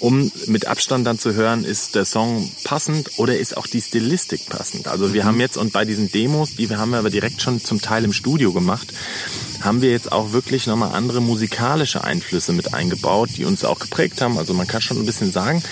Um 0.01 0.31
mit 0.47 0.67
Abstand 0.67 1.07
dann 1.07 1.19
zu 1.19 1.35
hören, 1.35 1.65
ist 1.65 1.95
der 1.95 2.05
Song 2.05 2.51
passend 2.65 3.19
oder 3.19 3.37
ist 3.37 3.57
auch 3.57 3.67
die 3.67 3.81
Stilistik 3.81 4.49
passend. 4.49 4.87
Also 4.89 5.13
wir 5.13 5.25
haben 5.25 5.41
jetzt, 5.41 5.57
und 5.57 5.73
bei 5.73 5.85
diesen 5.85 6.11
Demos, 6.13 6.55
die 6.57 6.71
wir 6.71 6.79
haben 6.79 6.91
wir 6.91 6.99
aber 6.99 7.11
direkt 7.11 7.43
schon 7.43 7.63
zum 7.65 7.81
Teil 7.81 8.05
im 8.05 8.13
Studio 8.13 8.53
gemacht, 8.53 8.93
haben 9.61 9.83
wir 9.83 9.91
jetzt 9.91 10.13
auch 10.13 10.33
wirklich 10.33 10.67
nochmal 10.69 10.95
andere 10.95 11.21
musikalische 11.21 12.05
Einflüsse 12.05 12.53
mit 12.53 12.75
eingebaut, 12.75 13.31
die 13.37 13.45
uns 13.45 13.65
auch 13.65 13.81
geprägt 13.81 14.21
haben. 14.21 14.39
Also 14.39 14.55
man 14.55 14.67
kann 14.69 14.81
schon 14.81 14.99
ein 14.99 15.07
bisschen 15.07 15.33
sagen, 15.33 15.63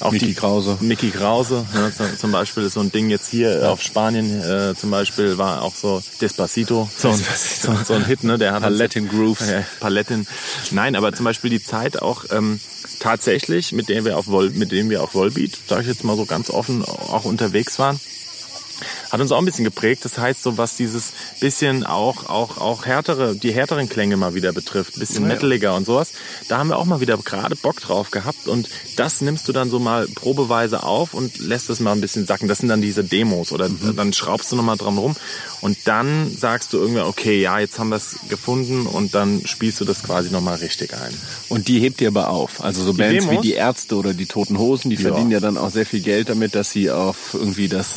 auch 0.00 0.12
Mickey 0.12 0.26
die, 0.26 0.34
Krause. 0.34 0.76
Mickey 0.80 1.10
Krause, 1.10 1.66
ne, 1.74 1.92
zum- 2.18 2.32
Beispiel 2.32 2.62
ist 2.64 2.74
so 2.74 2.80
ein 2.80 2.90
Ding 2.92 3.10
jetzt 3.10 3.28
hier 3.28 3.70
auf 3.70 3.82
Spanien 3.82 4.40
äh, 4.42 4.74
zum 4.74 4.90
Beispiel 4.90 5.36
war 5.36 5.62
auch 5.62 5.74
so 5.74 6.02
Despacito, 6.20 6.88
so 6.96 7.08
ein, 7.10 7.18
so, 7.18 7.74
so 7.86 7.94
ein 7.94 8.04
Hit, 8.06 8.24
ne? 8.24 8.38
Der 8.38 8.52
hat 8.52 8.62
Paletten 8.62 9.08
Grooves. 9.08 9.48
Ja, 9.50 9.62
Paletten. 9.80 10.26
Nein, 10.70 10.96
aber 10.96 11.12
zum 11.12 11.24
Beispiel 11.24 11.50
die 11.50 11.62
Zeit 11.62 12.00
auch 12.00 12.24
ähm, 12.30 12.60
tatsächlich, 13.00 13.72
mit 13.72 13.88
der 13.88 14.04
wir 14.04 14.16
auf 14.16 14.26
Vol 14.26 14.50
mit 14.50 14.70
dem 14.70 14.90
wir 14.90 15.02
auf 15.02 15.14
Volbeat, 15.14 15.58
sage 15.66 15.82
ich 15.82 15.88
jetzt 15.88 16.04
mal 16.04 16.16
so 16.16 16.26
ganz 16.26 16.50
offen, 16.50 16.84
auch 16.84 17.24
unterwegs 17.24 17.78
waren, 17.78 17.98
hat 19.10 19.20
uns 19.20 19.32
auch 19.32 19.38
ein 19.38 19.44
bisschen 19.44 19.64
geprägt. 19.64 20.04
Das 20.04 20.18
heißt, 20.18 20.42
so 20.42 20.58
was 20.58 20.76
dieses 20.76 21.12
bisschen 21.40 21.84
auch, 21.84 22.28
auch, 22.28 22.58
auch 22.58 22.86
härtere, 22.86 23.34
die 23.34 23.52
härteren 23.52 23.88
Klänge 23.88 24.16
mal 24.16 24.34
wieder 24.34 24.52
betrifft, 24.52 24.98
bisschen 24.98 25.26
metaliger 25.26 25.74
und 25.74 25.86
sowas, 25.86 26.12
da 26.48 26.58
haben 26.58 26.68
wir 26.68 26.78
auch 26.78 26.84
mal 26.84 27.00
wieder 27.00 27.16
gerade 27.18 27.56
Bock 27.56 27.80
drauf 27.80 28.10
gehabt 28.10 28.48
und 28.48 28.68
das 28.96 29.20
nimmst 29.20 29.48
du 29.48 29.52
dann 29.52 29.70
so 29.70 29.78
mal 29.78 30.06
probeweise 30.08 30.82
auf 30.82 31.14
und 31.14 31.38
lässt 31.38 31.70
es 31.70 31.80
mal 31.80 31.92
ein 31.92 32.00
bisschen 32.00 32.26
sacken. 32.26 32.48
Das 32.48 32.58
sind 32.58 32.68
dann 32.68 32.82
diese 32.82 33.04
Demos 33.04 33.52
oder 33.52 33.68
dann 33.68 34.12
schraubst 34.12 34.52
du 34.52 34.56
nochmal 34.56 34.76
dran 34.76 34.98
rum 34.98 35.16
und 35.60 35.76
dann 35.84 36.34
sagst 36.36 36.72
du 36.72 36.78
irgendwann, 36.78 37.04
okay, 37.06 37.40
ja, 37.40 37.58
jetzt 37.58 37.78
haben 37.78 37.90
wir 37.90 37.96
es 37.96 38.16
gefunden 38.28 38.86
und 38.86 39.14
dann 39.14 39.42
spielst 39.46 39.80
du 39.80 39.84
das 39.84 40.02
quasi 40.02 40.30
nochmal 40.30 40.56
richtig 40.56 40.94
ein. 40.94 41.14
Und 41.48 41.68
die 41.68 41.80
hebt 41.80 42.00
ihr 42.00 42.08
aber 42.08 42.30
auf. 42.30 42.62
Also 42.62 42.82
so 42.82 42.94
Bands 42.94 43.24
wie 43.24 43.28
Demos? 43.28 43.42
die 43.42 43.52
Ärzte 43.52 43.96
oder 43.96 44.14
die 44.14 44.26
Toten 44.26 44.58
Hosen, 44.58 44.90
die 44.90 44.96
Ja. 44.96 45.02
verdienen 45.02 45.30
ja 45.30 45.40
dann 45.40 45.56
auch 45.58 45.70
sehr 45.70 45.86
viel 45.86 46.00
Geld 46.00 46.28
damit, 46.28 46.54
dass 46.54 46.70
sie 46.70 46.90
auf 46.90 47.34
irgendwie 47.34 47.68
das 47.68 47.88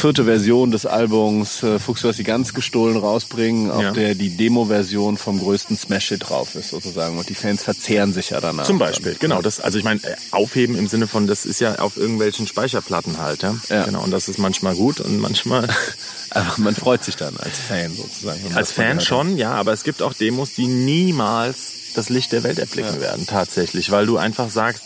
vierte 0.00 0.24
Version 0.24 0.70
des 0.70 0.86
Albums 0.86 1.62
äh, 1.62 1.78
Fuchs, 1.78 2.00
du 2.02 2.08
hast 2.08 2.18
die 2.18 2.24
ganz 2.24 2.54
gestohlen 2.54 2.96
rausbringen, 2.96 3.70
auf 3.70 3.82
Ja. 3.82 3.90
der 3.92 4.14
die 4.14 4.30
Demo-Version 4.36 5.16
vom 5.18 5.38
größten 5.38 5.76
Smash-Hit 5.76 6.28
drauf 6.28 6.54
ist 6.54 6.70
sozusagen. 6.70 7.18
Und 7.18 7.28
die 7.28 7.34
Fans 7.34 7.62
verzehren 7.62 8.12
sich 8.12 8.30
ja 8.30 8.40
danach. 8.40 8.64
Zum 8.64 8.78
Beispiel, 8.78 9.16
genau. 9.18 9.42
Das, 9.42 9.60
also 9.60 9.78
ich 9.78 9.84
meine, 9.84 10.02
äh, 10.02 10.16
aufheben 10.30 10.76
im 10.76 10.88
Sinne 10.88 11.06
von, 11.06 11.26
das 11.26 11.44
ist 11.46 11.60
ja 11.60 11.78
auf 11.80 11.96
irgendwelchen 11.96 12.46
Speicherplatten 12.46 13.18
halt, 13.18 13.42
ja. 13.42 13.54
Ja. 13.68 13.84
Genau. 13.84 14.02
Und 14.02 14.10
das 14.10 14.28
ist 14.28 14.38
manchmal 14.38 14.74
gut 14.74 15.00
und 15.00 15.18
manchmal 15.18 15.68
Aber 16.30 16.52
man 16.58 16.74
freut 16.74 17.04
sich 17.04 17.16
dann 17.16 17.36
als 17.38 17.58
Fan 17.58 17.94
sozusagen. 17.94 18.40
als 18.54 18.72
Fan 18.72 19.00
schon, 19.00 19.36
ja. 19.36 19.52
Aber 19.52 19.72
es 19.72 19.84
gibt 19.84 20.00
auch 20.02 20.14
Demos, 20.14 20.54
die 20.54 20.66
niemals 20.66 21.72
das 21.94 22.08
Licht 22.08 22.32
der 22.32 22.42
Welt 22.44 22.58
erblicken 22.58 22.94
Ja. 22.96 23.00
werden, 23.00 23.26
tatsächlich, 23.26 23.90
weil 23.90 24.06
du 24.06 24.16
einfach 24.16 24.48
sagst, 24.50 24.84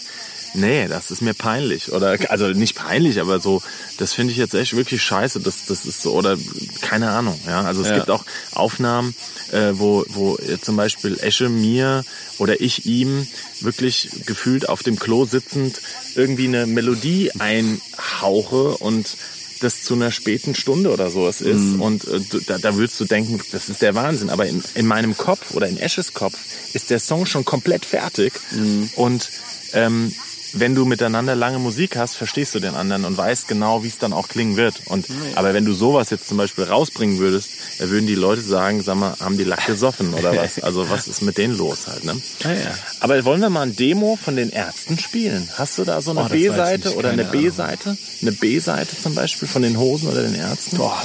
Nee, 0.54 0.86
das 0.88 1.10
ist 1.10 1.20
mir 1.20 1.34
peinlich. 1.34 1.92
Oder 1.92 2.16
also 2.30 2.46
nicht 2.48 2.76
peinlich, 2.76 3.20
aber 3.20 3.40
so, 3.40 3.60
das 3.98 4.12
finde 4.12 4.32
ich 4.32 4.38
jetzt 4.38 4.54
echt 4.54 4.76
wirklich 4.76 5.02
scheiße. 5.02 5.40
Das, 5.40 5.66
das 5.66 5.84
ist 5.84 6.00
so, 6.00 6.12
oder 6.14 6.36
keine 6.80 7.10
Ahnung, 7.10 7.38
ja. 7.46 7.62
Also 7.62 7.82
es 7.82 7.88
Ja. 7.88 7.96
gibt 7.96 8.10
auch 8.10 8.24
Aufnahmen, 8.52 9.14
äh, 9.52 9.72
wo, 9.72 10.04
wo 10.08 10.38
zum 10.62 10.76
Beispiel 10.76 11.18
Esche 11.20 11.48
mir 11.48 12.04
oder 12.38 12.60
ich 12.60 12.86
ihm 12.86 13.26
wirklich 13.60 14.10
gefühlt 14.26 14.68
auf 14.68 14.82
dem 14.82 14.98
Klo 14.98 15.24
sitzend 15.26 15.80
irgendwie 16.14 16.46
eine 16.46 16.66
Melodie 16.66 17.30
einhauche 17.38 18.76
und 18.78 19.16
das 19.60 19.82
zu 19.82 19.94
einer 19.94 20.10
späten 20.10 20.54
Stunde 20.54 20.90
oder 20.92 21.10
sowas 21.10 21.40
ist. 21.40 21.60
Mhm. 21.60 21.80
Und 21.80 22.04
äh, 22.06 22.20
da, 22.46 22.58
da 22.58 22.76
würdest 22.76 23.00
du 23.00 23.04
denken, 23.06 23.40
das 23.52 23.68
ist 23.68 23.82
der 23.82 23.94
Wahnsinn. 23.94 24.30
Aber 24.30 24.46
in, 24.46 24.62
in 24.74 24.86
meinem 24.86 25.16
Kopf 25.16 25.52
oder 25.54 25.68
in 25.68 25.78
Esches 25.78 26.12
Kopf 26.12 26.36
ist 26.74 26.90
der 26.90 26.98
Song 26.98 27.24
schon 27.26 27.44
komplett 27.44 27.84
fertig. 27.84 28.32
Mhm. 28.50 28.90
Und 28.96 29.30
ähm, 29.72 30.14
wenn 30.54 30.74
du 30.74 30.84
miteinander 30.84 31.34
lange 31.34 31.58
Musik 31.58 31.96
hast, 31.96 32.16
verstehst 32.16 32.54
du 32.54 32.60
den 32.60 32.74
anderen 32.74 33.04
und 33.04 33.16
weißt 33.16 33.48
genau, 33.48 33.82
wie 33.82 33.88
es 33.88 33.98
dann 33.98 34.12
auch 34.12 34.28
klingen 34.28 34.56
wird. 34.56 34.82
Und 34.86 35.06
aber 35.34 35.52
wenn 35.54 35.64
du 35.64 35.72
sowas 35.74 36.10
jetzt 36.10 36.28
zum 36.28 36.36
Beispiel 36.38 36.64
rausbringen 36.64 37.18
würdest, 37.18 37.50
da 37.78 37.88
würden 37.90 38.06
die 38.06 38.14
Leute 38.14 38.40
sagen, 38.42 38.82
sag 38.82 38.96
mal, 38.96 39.16
haben 39.20 39.36
die 39.36 39.44
Lack 39.44 39.66
gesoffen 39.66 40.14
oder 40.14 40.36
was? 40.36 40.60
Also 40.62 40.88
was 40.90 41.08
ist 41.08 41.22
mit 41.22 41.38
denen 41.38 41.56
los 41.56 41.86
halt, 41.86 42.04
ne? 42.04 42.20
Ah, 42.44 42.52
ja. 42.52 42.74
Aber 43.00 43.24
wollen 43.24 43.40
wir 43.40 43.50
mal 43.50 43.62
ein 43.62 43.76
Demo 43.76 44.16
von 44.22 44.36
den 44.36 44.50
Ärzten 44.50 44.98
spielen? 44.98 45.48
Hast 45.56 45.78
du 45.78 45.84
da 45.84 46.00
so 46.00 46.12
eine 46.12 46.24
Oh, 46.24 46.28
B-Seite 46.28 46.94
oder 46.94 47.10
eine. 47.10 47.24
B-Seite? 47.24 47.96
Eine 48.22 48.32
B-Seite 48.32 48.96
zum 49.00 49.14
Beispiel 49.14 49.48
von 49.48 49.62
den 49.62 49.78
Hosen 49.78 50.08
oder 50.08 50.22
den 50.22 50.34
Ärzten? 50.34 50.76
Boah. 50.76 51.02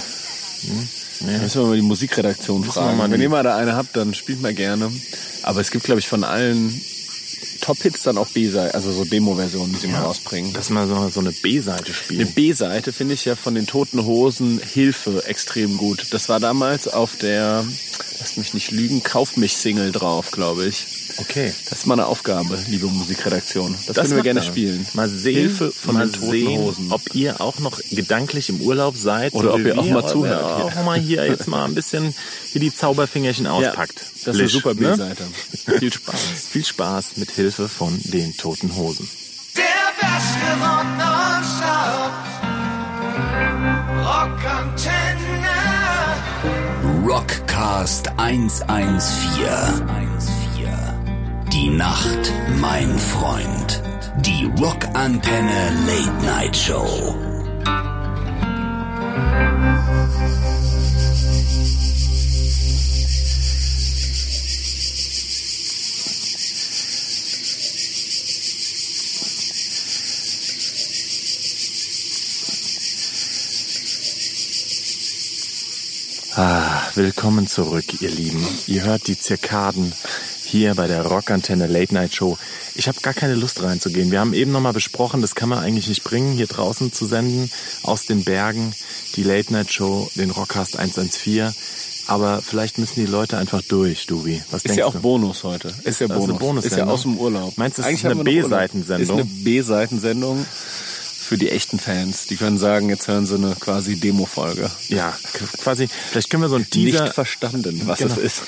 Da 1.21 1.25
müssen 1.37 1.61
wir 1.61 1.67
mal 1.67 1.75
die 1.75 1.81
Musikredaktion 1.81 2.63
fragen. 2.63 2.97
mal 2.97 3.11
Wenn 3.11 3.21
ihr 3.21 3.29
mal 3.29 3.43
da 3.43 3.57
eine 3.57 3.75
habt, 3.75 3.95
dann 3.97 4.13
spielt 4.13 4.41
mal 4.41 4.53
gerne. 4.53 4.91
Aber 5.43 5.59
es 5.59 5.71
gibt, 5.71 5.83
glaube 5.85 5.99
ich, 5.99 6.07
von 6.07 6.23
allen 6.23 6.79
Top-Hits 7.69 8.01
dann 8.01 8.17
auch 8.17 8.27
B-Seiten, 8.29 8.73
also 8.73 8.91
so 8.91 9.05
Demo-Versionen, 9.05 9.71
die 9.71 9.77
sie 9.77 9.87
mal 9.89 10.01
rausbringen. 10.01 10.53
Dass 10.53 10.71
wir 10.71 10.87
so, 10.87 11.07
so 11.09 11.19
eine 11.19 11.31
B-Seite 11.31 11.85
Eine 11.85 11.93
spielen. 11.93 12.33
B-Seite 12.33 12.91
finde 12.91 13.13
ich 13.13 13.25
ja 13.25 13.35
von 13.35 13.53
den 13.53 13.67
Toten 13.67 14.07
Hosen 14.07 14.59
Hilfe 14.59 15.23
extrem 15.27 15.77
gut. 15.77 16.07
Das 16.09 16.29
war 16.29 16.39
damals 16.39 16.87
auf 16.87 17.15
der, 17.17 17.63
lass 18.19 18.37
mich 18.37 18.53
nicht 18.53 18.71
lügen, 18.71 19.01
Kauf 19.03 19.37
mich 19.37 19.57
Single 19.57 19.91
drauf, 19.91 20.31
glaube 20.31 20.65
ich. 20.65 20.85
Okay. 21.17 21.53
Das 21.69 21.79
ist 21.79 21.85
mal 21.85 21.95
eine 21.95 22.05
Aufgabe, 22.07 22.57
liebe 22.67 22.87
Musikredaktion. 22.87 23.75
Das, 23.87 23.95
würden 23.97 24.09
wir 24.11 24.15
macht 24.17 24.23
gerne 24.23 24.39
er. 24.41 24.45
spielen. 24.45 24.85
Mal 24.93 25.09
sehen, 25.09 25.35
Hilfe 25.35 25.71
von 25.71 25.95
mal 25.95 26.07
den 26.07 26.13
Toten 26.13 26.31
sehen, 26.31 26.59
Hosen. 26.59 26.91
ob 26.91 27.01
ihr 27.13 27.41
auch 27.41 27.59
noch 27.59 27.79
gedanklich 27.91 28.49
im 28.49 28.61
Urlaub 28.61 28.95
seid. 28.95 29.33
Oder 29.33 29.53
ob 29.53 29.59
ihr 29.59 29.77
auch 29.77 29.85
wir, 29.85 29.93
mal 29.93 29.99
oder 29.99 30.07
zuhört 30.07 30.43
Auch 30.43 30.73
hier. 30.73 30.83
mal 30.83 30.99
hier 30.99 31.25
jetzt 31.25 31.47
mal 31.47 31.65
ein 31.65 31.75
bisschen 31.75 32.13
hier 32.51 32.61
die 32.61 32.73
Zauberfingerchen 32.73 33.47
auspackt. 33.47 34.01
das 34.25 34.35
ist 34.35 34.39
eine 34.39 34.49
super 34.49 34.73
ne? 34.73 34.91
B-Seite. 34.91 35.23
Viel 35.79 35.93
Spaß. 35.93 36.15
Viel 36.51 36.65
Spaß 36.65 37.17
mit 37.17 37.31
Hilfe 37.31 37.67
von 37.67 37.99
den 38.03 38.35
Toten 38.37 38.75
Hosen. 38.75 39.09
Der 39.55 39.63
beste 39.99 40.39
Rock 40.61 40.85
nonstop. 40.97 42.29
Rockcast 47.09 48.07
114. 48.17 48.69
Die 51.51 51.69
Nacht, 51.69 52.31
mein 52.61 52.99
Freund. 52.99 53.81
Die 54.17 54.45
Rockantenne 54.61 55.71
Late 55.87 56.23
Night 56.23 56.55
Show. 56.55 57.15
Ah, 76.35 76.78
willkommen 76.95 77.47
zurück, 77.47 78.01
ihr 78.01 78.09
Lieben. 78.09 78.45
Ihr 78.67 78.83
hört 78.83 79.07
die 79.07 79.17
Zirkaden 79.17 79.93
hier 80.43 80.75
bei 80.75 80.87
der 80.87 81.05
Rockantenne 81.05 81.67
Late 81.67 81.93
Night 81.93 82.15
Show. 82.15 82.37
Ich 82.75 82.87
habe 82.87 82.99
gar 83.01 83.13
keine 83.13 83.35
Lust 83.35 83.61
reinzugehen. 83.61 84.11
Wir 84.11 84.19
haben 84.19 84.33
eben 84.33 84.51
nochmal 84.51 84.73
besprochen, 84.73 85.21
das 85.21 85.35
kann 85.35 85.49
man 85.49 85.59
eigentlich 85.59 85.87
nicht 85.87 86.03
bringen, 86.03 86.33
hier 86.33 86.47
draußen 86.47 86.91
zu 86.91 87.05
senden, 87.05 87.51
aus 87.83 88.05
den 88.05 88.23
Bergen, 88.23 88.73
die 89.15 89.23
Late 89.23 89.53
Night 89.53 89.71
Show, 89.71 90.09
den 90.15 90.31
Rockcast 90.31 90.77
114. 90.77 91.53
Aber 92.07 92.41
vielleicht 92.41 92.77
müssen 92.77 92.99
die 93.01 93.11
Leute 93.11 93.37
einfach 93.37 93.61
durch, 93.61 94.07
Dubi. 94.07 94.41
Was 94.49 94.63
Ist 94.63 94.75
ja 94.75 94.85
auch 94.85 94.93
du? 94.93 94.99
Bonus 94.99 95.43
heute. 95.43 95.67
Ist 95.83 96.01
ja 96.01 96.07
Das 96.07 96.17
ist 96.17 96.23
eine 96.23 96.33
Bonus. 96.39 96.65
Ist 96.65 96.77
ja 96.77 96.87
aus 96.87 97.03
dem 97.03 97.17
Urlaub. 97.17 97.57
Meinst 97.57 97.77
du, 97.77 97.83
es 97.83 97.91
ist 97.91 98.05
eine. 98.05 98.23
B-Seitensendung? 98.23 99.03
Ist 99.03 99.11
eine 99.11 99.25
B-Seitensendung 99.25 100.45
für 101.29 101.37
die 101.37 101.51
echten 101.51 101.77
Fans. 101.77 102.25
Die 102.25 102.37
können 102.37 102.57
sagen, 102.57 102.89
jetzt 102.89 103.07
hören 103.07 103.27
sie 103.27 103.35
eine 103.35 103.53
quasi 103.59 103.97
Demo-Folge. 103.99 104.71
Ja, 104.87 105.15
quasi, 105.61 105.87
vielleicht 106.09 106.31
können 106.31 106.41
wir 106.41 106.49
so 106.49 106.55
einen 106.55 106.67
Teaser... 106.67 107.03
Nicht 107.03 107.13
verstanden, 107.13 107.83
was 107.85 107.99
Genau. 107.99 108.15
es 108.15 108.17
ist. 108.17 108.43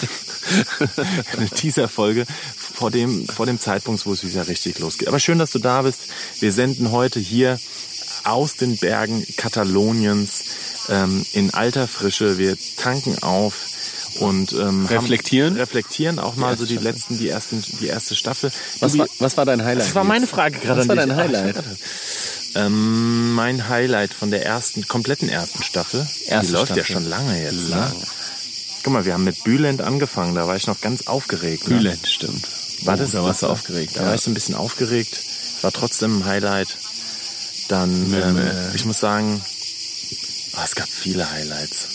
eine 1.37 1.47
Teaser-Folge 1.47 2.25
vor 2.57 2.89
dem, 2.89 3.27
vor 3.27 3.45
dem 3.45 3.59
Zeitpunkt, 3.59 4.03
wo 4.07 4.13
es 4.13 4.23
wieder 4.25 4.47
richtig 4.47 4.79
losgeht. 4.79 5.07
Aber 5.09 5.19
schön, 5.19 5.37
dass 5.37 5.51
du 5.51 5.59
da 5.59 5.83
bist. 5.83 5.99
Wir 6.39 6.51
senden 6.51 6.89
heute 6.89 7.19
hier 7.19 7.59
aus 8.23 8.55
den 8.55 8.77
Bergen 8.77 9.23
Kataloniens 9.37 10.43
ähm, 10.89 11.23
in 11.33 11.53
alter 11.53 11.87
Frische. 11.87 12.39
Wir 12.39 12.57
tanken 12.77 13.21
auf 13.21 13.67
und 14.21 14.53
ähm, 14.53 14.87
Reflektieren? 14.87 15.51
Haben, 15.53 15.59
reflektieren 15.59 16.17
auch 16.17 16.35
mal 16.35 16.55
Die 16.55 16.61
so 16.61 16.65
die 16.65 16.73
erste 16.75 16.89
letzten, 16.89 17.17
die 17.19 17.29
ersten, 17.29 17.63
die 17.79 17.87
erste 17.87 18.15
Staffel. 18.15 18.51
Was 18.79 18.93
Du, 18.93 18.97
war, 18.97 19.07
was 19.19 19.37
war 19.37 19.45
dein 19.45 19.63
Highlight? 19.63 19.85
das 19.85 19.93
war 19.93 20.03
meine? 20.03 20.25
Frage 20.25 20.57
gerade 20.57 20.81
Was 20.81 20.87
war 20.87 20.95
dein. 20.95 21.15
Highlight? 21.15 21.57
Ähm, 22.55 23.33
mein 23.33 23.69
Highlight 23.69 24.13
von 24.13 24.31
der 24.31 24.45
ersten, 24.45 24.87
kompletten 24.87 25.29
ersten 25.29 25.63
Staffel. 25.63 26.07
Erste 26.27 26.47
die 26.47 26.53
läuft 26.53 26.75
ja 26.75 26.83
Staffel. 26.83 26.93
schon 26.93 27.05
lange 27.05 27.41
jetzt. 27.41 27.69
Lang. 27.69 27.97
Ne? 27.97 28.05
Guck 28.83 28.93
mal, 28.93 29.05
wir 29.05 29.13
haben 29.13 29.23
mit 29.23 29.43
Bülent 29.43 29.81
angefangen, 29.81 30.35
da 30.35 30.47
war 30.47 30.55
ich 30.55 30.67
noch 30.67 30.81
ganz 30.81 31.07
aufgeregt. 31.07 31.67
Ne? 31.67 31.77
Bülent, 31.77 32.07
stimmt. 32.07 32.47
War 32.83 32.95
Oh, 32.95 32.97
das, 32.97 33.11
da 33.11 33.23
warst 33.23 33.43
du 33.43 33.47
aufgeregt. 33.47 33.95
Da 33.95 34.01
ja. 34.01 34.07
war 34.07 34.15
ich 34.15 34.21
so 34.21 34.31
ein 34.31 34.33
bisschen 34.33 34.55
aufgeregt. 34.55 35.19
War 35.61 35.71
trotzdem 35.71 36.19
ein 36.19 36.25
Highlight. 36.25 36.77
Dann, 37.67 38.13
ähm, 38.13 38.37
äh, 38.37 38.75
ich 38.75 38.85
muss 38.85 38.99
sagen, 38.99 39.41
ah, 40.53 40.63
es 40.65 40.75
gab 40.75 40.89
viele 40.89 41.29
Highlights. 41.31 41.87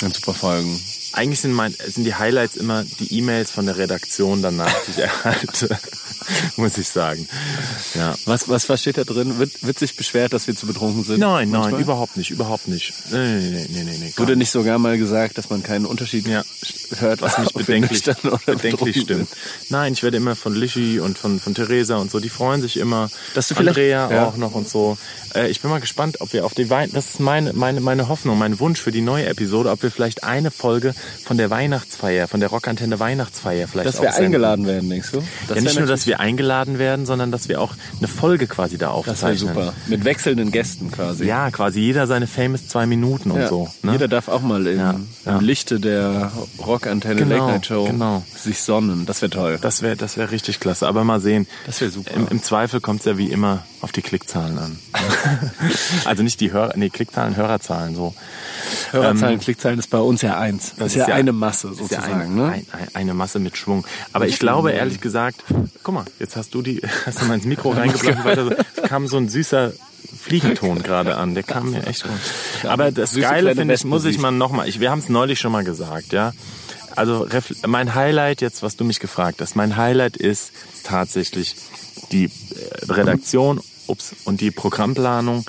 Ganz 0.00 0.16
super 0.16 0.34
Folgen. 0.34 0.80
Eigentlich 1.16 1.40
sind, 1.40 1.52
mein, 1.52 1.74
sind 1.86 2.04
die 2.04 2.14
Highlights 2.14 2.56
immer 2.56 2.84
die 3.00 3.18
E-Mails 3.18 3.50
von 3.50 3.66
der 3.66 3.76
Redaktion 3.78 4.42
danach, 4.42 4.72
die 4.86 4.90
ich 4.92 4.98
erhalte. 5.02 5.78
muss 6.56 6.76
ich 6.78 6.88
sagen. 6.88 7.28
Ja. 7.94 8.14
Was, 8.24 8.48
was, 8.48 8.68
was 8.68 8.80
steht 8.80 8.98
da 8.98 9.04
drin? 9.04 9.38
Wird, 9.38 9.64
wird 9.64 9.78
sich 9.78 9.96
beschwert, 9.96 10.32
dass 10.32 10.46
wir 10.46 10.56
zu 10.56 10.66
betrunken 10.66 11.04
sind? 11.04 11.20
Nein, 11.20 11.50
nein, 11.50 11.60
Manchmal? 11.62 11.80
überhaupt 11.80 12.16
nicht, 12.16 12.30
überhaupt 12.30 12.68
nicht. 12.68 12.92
Nee, 13.12 13.18
nee, 13.38 13.66
nee, 13.70 13.84
nee, 13.84 13.98
nee, 13.98 14.12
Wurde 14.16 14.36
nicht 14.36 14.50
sogar 14.50 14.78
mal 14.78 14.98
gesagt, 14.98 15.38
dass 15.38 15.50
man 15.50 15.62
keinen 15.62 15.86
Unterschied 15.86 16.26
Ja. 16.26 16.42
hört, 16.98 17.22
was 17.22 17.38
mich 17.38 17.52
bedenklich, 17.52 18.02
bedenklich 18.44 19.00
stimmt. 19.02 19.28
Nein, 19.68 19.92
ich 19.92 20.02
werde 20.02 20.16
immer 20.16 20.36
von 20.36 20.54
Lischi 20.54 21.00
und 21.00 21.16
von, 21.18 21.38
von 21.40 21.54
Theresa 21.54 21.96
und 21.96 22.10
so, 22.10 22.18
die 22.20 22.28
freuen 22.28 22.60
sich 22.60 22.76
immer. 22.76 23.08
Dass 23.34 23.48
du 23.48 23.54
vielleicht- 23.54 23.76
Andrea 23.78 24.10
ja. 24.10 24.26
auch 24.26 24.36
noch 24.36 24.52
und 24.52 24.68
so. 24.68 24.98
Äh, 25.34 25.48
ich 25.48 25.60
bin 25.60 25.70
mal 25.70 25.80
gespannt, 25.80 26.20
ob 26.20 26.32
wir 26.32 26.44
auf 26.44 26.54
die 26.54 26.68
Wein, 26.70 26.90
das 26.92 27.06
ist 27.10 27.20
meine, 27.20 27.52
meine, 27.52 27.80
meine 27.80 28.08
Hoffnung, 28.08 28.36
mein 28.38 28.58
Wunsch 28.58 28.80
für 28.80 28.90
die 28.92 29.00
neue 29.00 29.26
Episode, 29.26 29.70
ob 29.70 29.82
wir 29.82 29.90
vielleicht 29.90 30.24
eine 30.24 30.50
Folge 30.50 30.94
von 31.24 31.36
der 31.36 31.50
Weihnachtsfeier, 31.50 32.28
von 32.28 32.40
der 32.40 32.48
Rockantenne 32.48 32.98
Weihnachtsfeier 33.00 33.68
vielleicht 33.68 33.88
Dass 33.88 34.00
wir 34.02 34.10
senden. 34.12 34.26
eingeladen 34.26 34.66
werden, 34.66 34.90
denkst 34.90 35.10
du? 35.12 35.22
Das 35.48 35.56
ja, 35.56 35.62
nicht 35.62 35.78
nur, 35.78 35.86
dass 35.88 36.06
wir 36.06 36.20
eingeladen 36.20 36.78
werden, 36.78 37.06
sondern 37.06 37.30
dass 37.32 37.48
wir 37.48 37.60
auch 37.60 37.74
eine 37.98 38.08
Folge 38.08 38.46
quasi 38.46 38.78
da 38.78 38.86
Das 38.86 38.94
wäre 39.06 39.12
aufzeichnen. 39.12 39.54
super. 39.54 39.72
Mit 39.86 40.04
wechselnden 40.04 40.50
Gästen 40.52 40.90
quasi. 40.90 41.24
Ja, 41.24 41.50
quasi 41.50 41.80
jeder 41.80 42.06
seine 42.06 42.26
famous 42.26 42.68
zwei 42.68 42.86
Minuten 42.86 43.30
und 43.30 43.40
Ja. 43.40 43.48
so. 43.48 43.68
Ne? 43.82 43.92
Jeder 43.92 44.08
darf 44.08 44.28
auch 44.28 44.42
mal 44.42 44.66
im, 44.66 44.78
Ja, 44.78 44.94
ja. 45.24 45.38
im 45.38 45.44
Lichte 45.44 45.80
der 45.80 46.30
Rockantenne 46.64 47.16
Genau, 47.16 47.36
Late 47.36 47.52
Night 47.52 47.66
Show 47.66 47.84
genau. 47.86 48.22
sich 48.36 48.60
sonnen. 48.62 49.06
Das 49.06 49.22
wäre 49.22 49.30
toll. 49.30 49.58
Das 49.60 49.82
wäre 49.82 49.96
das 49.96 50.16
wär 50.16 50.30
richtig 50.30 50.60
klasse. 50.60 50.86
Aber 50.86 51.04
mal 51.04 51.20
sehen. 51.20 51.46
Das 51.66 51.80
wär 51.80 51.90
super. 51.90 52.12
Im, 52.14 52.28
im 52.28 52.42
Zweifel 52.42 52.80
kommt 52.80 53.00
es 53.00 53.06
ja 53.06 53.18
wie 53.18 53.30
immer 53.30 53.64
auf 53.80 53.92
die 53.92 54.02
Klickzahlen 54.02 54.58
an. 54.58 54.78
also 56.04 56.22
nicht 56.22 56.40
die 56.40 56.52
Hörer, 56.52 56.72
nee, 56.76 56.88
Klickzahlen, 56.90 57.36
Hörerzahlen 57.36 57.94
so. 57.94 58.14
Hörerzahlen, 58.90 59.38
Klickzahlen 59.38 59.78
ist 59.78 59.90
bei 59.90 59.98
uns 59.98 60.22
ja 60.22 60.38
eins. 60.38 60.72
Das, 60.78 60.94
ist 60.96 61.08
ja, 61.08 61.14
eine 61.14 61.32
Masse 61.32 61.68
ist 61.68 61.80
ja 61.80 62.00
sozusagen. 62.00 62.20
ein, 62.20 62.34
ne? 62.34 62.44
ein, 62.44 62.66
ein, 62.72 62.88
eine 62.94 63.14
Masse 63.14 63.38
mit 63.38 63.56
Schwung. 63.56 63.86
Aber 64.12 64.26
ich 64.26 64.38
glaube 64.38 64.72
ehrlich 64.72 65.00
gesagt, 65.00 65.44
guck 65.82 65.94
mal, 65.94 66.04
jetzt 66.18 66.36
hast 66.36 66.54
du 66.54 66.62
die, 66.62 66.80
hast 67.06 67.20
du 67.20 67.26
mal 67.26 67.34
ins 67.34 67.44
Mikro 67.44 67.70
reingeblasen, 67.72 68.54
es 68.76 68.82
kam 68.88 69.06
so 69.06 69.16
ein 69.16 69.28
süßer 69.28 69.72
Fliegenton 70.18 70.82
gerade 70.82 71.16
an, 71.16 71.34
der 71.34 71.42
kam 71.42 71.70
mir 71.70 71.86
echt 71.86 72.04
gut. 72.04 72.68
Aber 72.68 72.90
das 72.90 73.10
Süße 73.10 73.20
Geile 73.20 73.54
finde 73.54 73.74
ich, 73.74 73.84
muss 73.84 74.04
ich 74.04 74.18
mal 74.18 74.30
nochmal, 74.30 74.68
ich, 74.68 74.80
wir 74.80 74.90
haben 74.90 75.00
es 75.00 75.08
neulich 75.08 75.38
schon 75.38 75.52
mal 75.52 75.64
gesagt, 75.64 76.12
ja. 76.12 76.32
Also 76.94 77.28
mein 77.66 77.94
Highlight 77.94 78.40
jetzt, 78.40 78.62
was 78.62 78.76
du 78.76 78.84
mich 78.84 79.00
gefragt 79.00 79.40
hast, 79.40 79.54
mein 79.54 79.76
Highlight 79.76 80.16
ist 80.16 80.52
tatsächlich 80.82 81.54
die 82.10 82.24
äh, 82.24 82.30
Redaktion 82.92 83.60
ups, 83.86 84.14
und 84.24 84.40
die 84.40 84.50
Programmplanung 84.50 85.44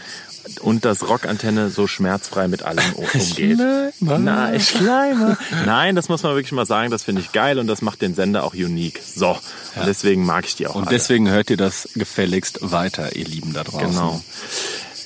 und 0.62 0.86
dass 0.86 1.08
Rockantenne 1.08 1.70
so 1.70 1.88
schmerzfrei 1.88 2.48
mit 2.48 2.63
allem 2.63 2.94
um- 2.96 3.04
umgeht. 3.06 3.58
Schleimer. 3.58 4.18
Nein, 4.20 4.60
Schleimer. 4.60 5.38
Nein, 5.66 5.96
das 5.96 6.10
muss 6.10 6.24
man 6.24 6.34
wirklich 6.36 6.51
mal 6.51 6.66
sagen, 6.66 6.92
das 6.92 7.04
finde 7.04 7.22
ich 7.22 7.32
geil 7.32 7.60
und 7.60 7.68
das 7.68 7.82
macht 7.82 8.01
den 8.01 8.13
Sender 8.16 8.44
auch 8.44 8.54
unique. 8.54 9.00
So, 9.04 9.30
und 9.75 9.86
deswegen 9.88 10.25
mag 10.25 10.46
ich 10.46 10.56
die 10.56 10.68
auch 10.68 10.75
Und 10.75 10.88
alle. 10.88 10.96
deswegen 10.98 11.30
hört 11.30 11.50
ihr 11.50 11.58
das 11.58 11.89
gefälligst 11.96 12.60
weiter, 12.62 13.16
ihr 13.16 13.25
Lieben 13.25 13.54
da 13.54 13.63
draußen. 13.63 13.89
Genau. 13.89 14.22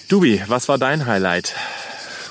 Dubi, 0.07 0.41
was 0.47 0.67
war 0.67 0.77
dein 0.77 1.05
Highlight? 1.05 1.55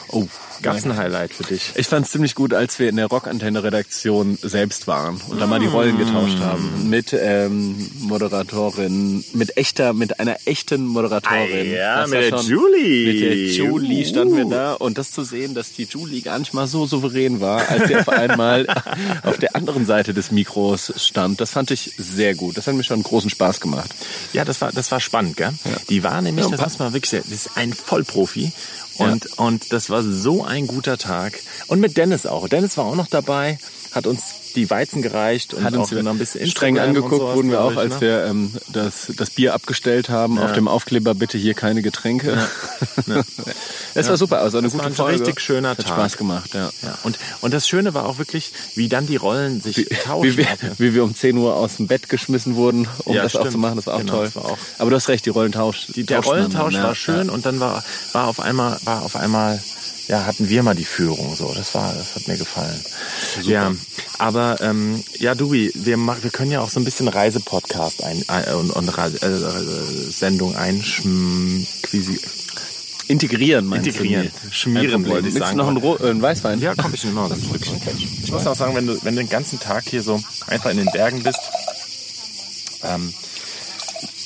Oh, 0.09 0.26
Gab's 0.62 0.85
ein 0.85 0.97
Highlight 0.97 1.33
für 1.33 1.45
dich? 1.45 1.73
Ich 1.75 1.87
fand 1.87 2.07
es 2.07 2.12
ziemlich 2.12 2.35
gut, 2.35 2.52
als 2.55 2.79
wir 2.79 2.88
in 2.88 2.97
der 2.97 3.07
Rockantenne-Redaktion 3.07 4.38
selbst 4.43 4.87
waren 4.87 5.21
und 5.29 5.40
da 5.40 5.47
mal 5.47 5.59
die 5.61 5.67
Rollen 5.67 5.97
getauscht 5.99 6.38
haben. 6.40 6.88
Mit 6.90 7.12
ähm, 7.19 7.90
Moderatorin, 8.00 9.25
mit 9.33 9.57
echter, 9.57 9.93
mit 9.93 10.21
einer 10.21 10.37
echten 10.45 10.85
Moderatorin. 10.87 11.49
Ah, 11.50 11.76
ja, 11.76 12.00
Das 12.02 12.11
mit 12.11 12.19
war 12.19 12.31
der 12.31 12.38
schon- 12.38 12.47
Julie. 12.47 13.12
Mit 13.12 13.21
der 13.23 13.37
Julie 13.47 14.05
standen 14.05 14.37
wir 14.37 14.47
Uh. 14.47 14.50
da 14.50 14.73
und 14.75 14.99
das 14.99 15.12
zu 15.12 15.25
sehen, 15.25 15.55
dass 15.55 15.73
die 15.73 15.85
Julie 15.85 16.21
gar 16.23 16.38
nicht 16.38 16.55
mal 16.55 16.67
so 16.67 16.87
souverän 16.87 17.40
war, 17.40 17.69
als 17.69 17.88
sie 17.88 17.97
auf 17.97 18.09
einmal 18.09 18.67
auf 19.23 19.38
der 19.38 19.57
anderen 19.57 19.87
Seite 19.87 20.14
des 20.14 20.31
Mikros 20.31 20.93
stand. 20.97 21.40
Das 21.40 21.50
fand 21.50 21.71
ich 21.71 21.93
sehr 21.99 22.35
gut. 22.35 22.57
Das 22.57 22.67
hat 22.67 22.75
mir 22.75 22.85
schon 22.85 23.02
großen 23.02 23.31
Spaß 23.31 23.61
gemacht. 23.61 23.90
Ja, 24.33 24.45
das 24.45 24.61
war, 24.61 24.73
das 24.73 24.90
war 24.90 25.00
spannend, 25.00 25.37
gell? 25.37 25.52
Die 25.88 26.02
war 26.02 26.21
nämlich, 26.23 26.47
das 26.47 26.61
muss 26.61 26.79
man 26.79 26.93
wirklich 26.93 27.11
das 27.11 27.29
ist 27.31 27.50
ein 27.57 27.73
Vollprofi. 27.73 28.52
Und, 29.00 29.38
und 29.38 29.73
das 29.73 29.90
war 29.90 30.02
so 30.02 30.45
ein 30.45 30.66
guter 30.66 30.99
Tag. 30.99 31.40
Und 31.66 31.80
mit 31.80 31.97
Dennis 31.97 32.26
auch. 32.26 32.49
Dennis 32.49 32.76
war 32.76 32.85
auch 32.85 32.97
noch 32.97 33.09
dabei, 33.09 33.59
hat 33.92 34.06
uns 34.06 34.23
die 34.56 34.68
Weizen 34.68 35.00
gereicht 35.00 35.54
und 35.54 35.62
Hat 35.62 35.75
uns 35.75 35.92
auch 35.92 36.02
noch 36.02 36.11
ein 36.11 36.18
bisschen 36.18 36.44
streng 36.49 36.75
Instagram 36.75 36.88
angeguckt, 36.88 37.20
sowas, 37.23 37.37
wurden 37.37 37.50
wir 37.52 37.61
auch, 37.61 37.70
ich, 37.73 37.78
als 37.78 37.94
ne? 37.94 38.00
wir 38.00 38.25
ähm, 38.25 38.52
das, 38.73 39.06
das 39.16 39.30
Bier 39.30 39.54
abgestellt 39.54 40.09
haben. 40.09 40.38
Auf 40.40 40.52
dem 40.54 40.66
Aufkleber 40.66 41.14
bitte 41.14 41.38
hier 41.38 41.54
keine 41.54 41.82
Getränke. 41.82 42.37
Es 43.94 44.09
war 44.09 44.16
super, 44.16 44.40
also 44.40 44.59
eine 44.59 44.68
Das 44.68 44.73
gute 44.73 44.85
war 44.85 44.90
ein 44.90 44.94
Folge. 44.94 45.20
richtig 45.20 45.40
schöner 45.40 45.70
Hat 45.70 45.78
Tag. 45.78 45.88
Spaß 45.88 46.16
gemacht, 46.16 46.54
ja. 46.54 46.70
Ja, 46.82 46.97
und, 47.02 47.18
und 47.40 47.52
das 47.52 47.66
Schöne 47.66 47.92
war 47.92 48.06
auch 48.06 48.18
wirklich, 48.18 48.52
wie 48.76 48.88
dann 48.88 49.06
die 49.06 49.16
Rollen 49.16 49.61
sich 49.61 49.78
Wie, 49.78 49.85
tauschen. 49.85 50.25
wie, 50.32 50.37
wir, 50.38 50.47
wie 50.78 50.94
wir 50.94 51.02
um 51.04 51.14
10 51.14 51.37
Uhr 51.37 51.56
aus 51.56 51.76
dem 51.76 51.88
Bett 51.88 52.09
geschmissen 52.09 52.54
wurden, 52.54 52.87
um 53.04 53.16
Ja, 53.16 53.23
das 53.23 53.35
auch 53.35 53.40
stimmt. 53.40 53.52
zu 53.52 53.59
machen, 53.59 53.76
das 53.76 53.87
war 53.87 53.94
auch 53.94 53.99
Genau, 53.99 54.12
toll. 54.12 54.30
war 54.35 54.44
auch- 54.44 54.59
Aber 54.78 54.90
du 54.90 54.97
hast 54.97 55.09
recht, 55.09 55.26
die 55.26 55.30
Rollentausch. 55.30 55.87
Die, 55.88 56.04
der 56.04 56.20
Rollentausch 56.20 56.75
war 56.75 56.80
ja. 56.90 56.94
schön 56.94 57.30
und 57.30 57.47
dann 57.47 57.59
war, 57.59 57.82
war 58.12 58.28
auf 58.28 58.38
einmal, 58.38 58.78
war 58.85 59.02
auf 59.02 59.16
einmal, 59.16 59.61
ja, 60.11 60.26
hatten 60.26 60.49
wir 60.49 60.64
mal 60.64 60.75
die 60.75 60.85
Führung, 60.85 61.37
so. 61.37 61.55
Das 61.55 61.73
war, 61.73 61.95
das 61.95 62.17
hat 62.17 62.26
mir 62.26 62.37
gefallen. 62.37 62.85
Ja, 63.43 63.73
aber, 64.19 64.61
ähm, 64.61 65.05
ja, 65.21 65.37
Dubi, 65.37 65.71
wir 65.76 65.97
machen, 65.97 66.25
wir 66.25 66.31
können 66.31 66.50
ja 66.50 66.61
auch 66.61 66.69
so 66.69 66.81
ein 66.81 66.85
bisschen 66.85 67.07
Reisepodcast 67.07 68.02
ein, 68.02 68.25
äh, 68.26 68.52
und, 68.55 68.73
und 68.73 68.88
äh, 68.88 70.11
Sendung 70.11 70.57
einschm, 70.57 71.64
quasi, 71.83 72.19
Integrieren, 73.07 73.67
meinst 73.67 73.87
Integrieren. 73.87 74.33
du? 74.43 74.52
Schmieren 74.52 75.07
wollte 75.07 75.29
ich 75.29 75.35
Willst 75.35 75.47
sagen. 75.47 75.59
du 75.59 75.62
noch 75.62 75.69
einen, 75.69 75.76
Ro 75.76 75.97
äh, 75.99 76.11
einen 76.11 76.23
Weißwein? 76.23 76.61
Ja, 76.61 76.75
komm, 76.75 76.93
ich 76.93 77.05
nehme 77.05 77.21
mal 77.21 77.29
das 77.29 77.45
Stückchen. 77.45 77.81
Ich 78.25 78.33
muss 78.33 78.47
auch 78.49 78.57
sagen, 78.57 78.75
wenn 78.75 78.88
du, 78.88 78.99
wenn 79.05 79.14
du 79.14 79.23
den 79.23 79.31
ganzen 79.31 79.61
Tag 79.61 79.85
hier 79.88 80.02
so 80.02 80.21
einfach 80.49 80.71
in 80.71 80.79
den 80.79 80.90
Bergen 80.90 81.23
bist, 81.23 81.40
ähm, 82.83 83.14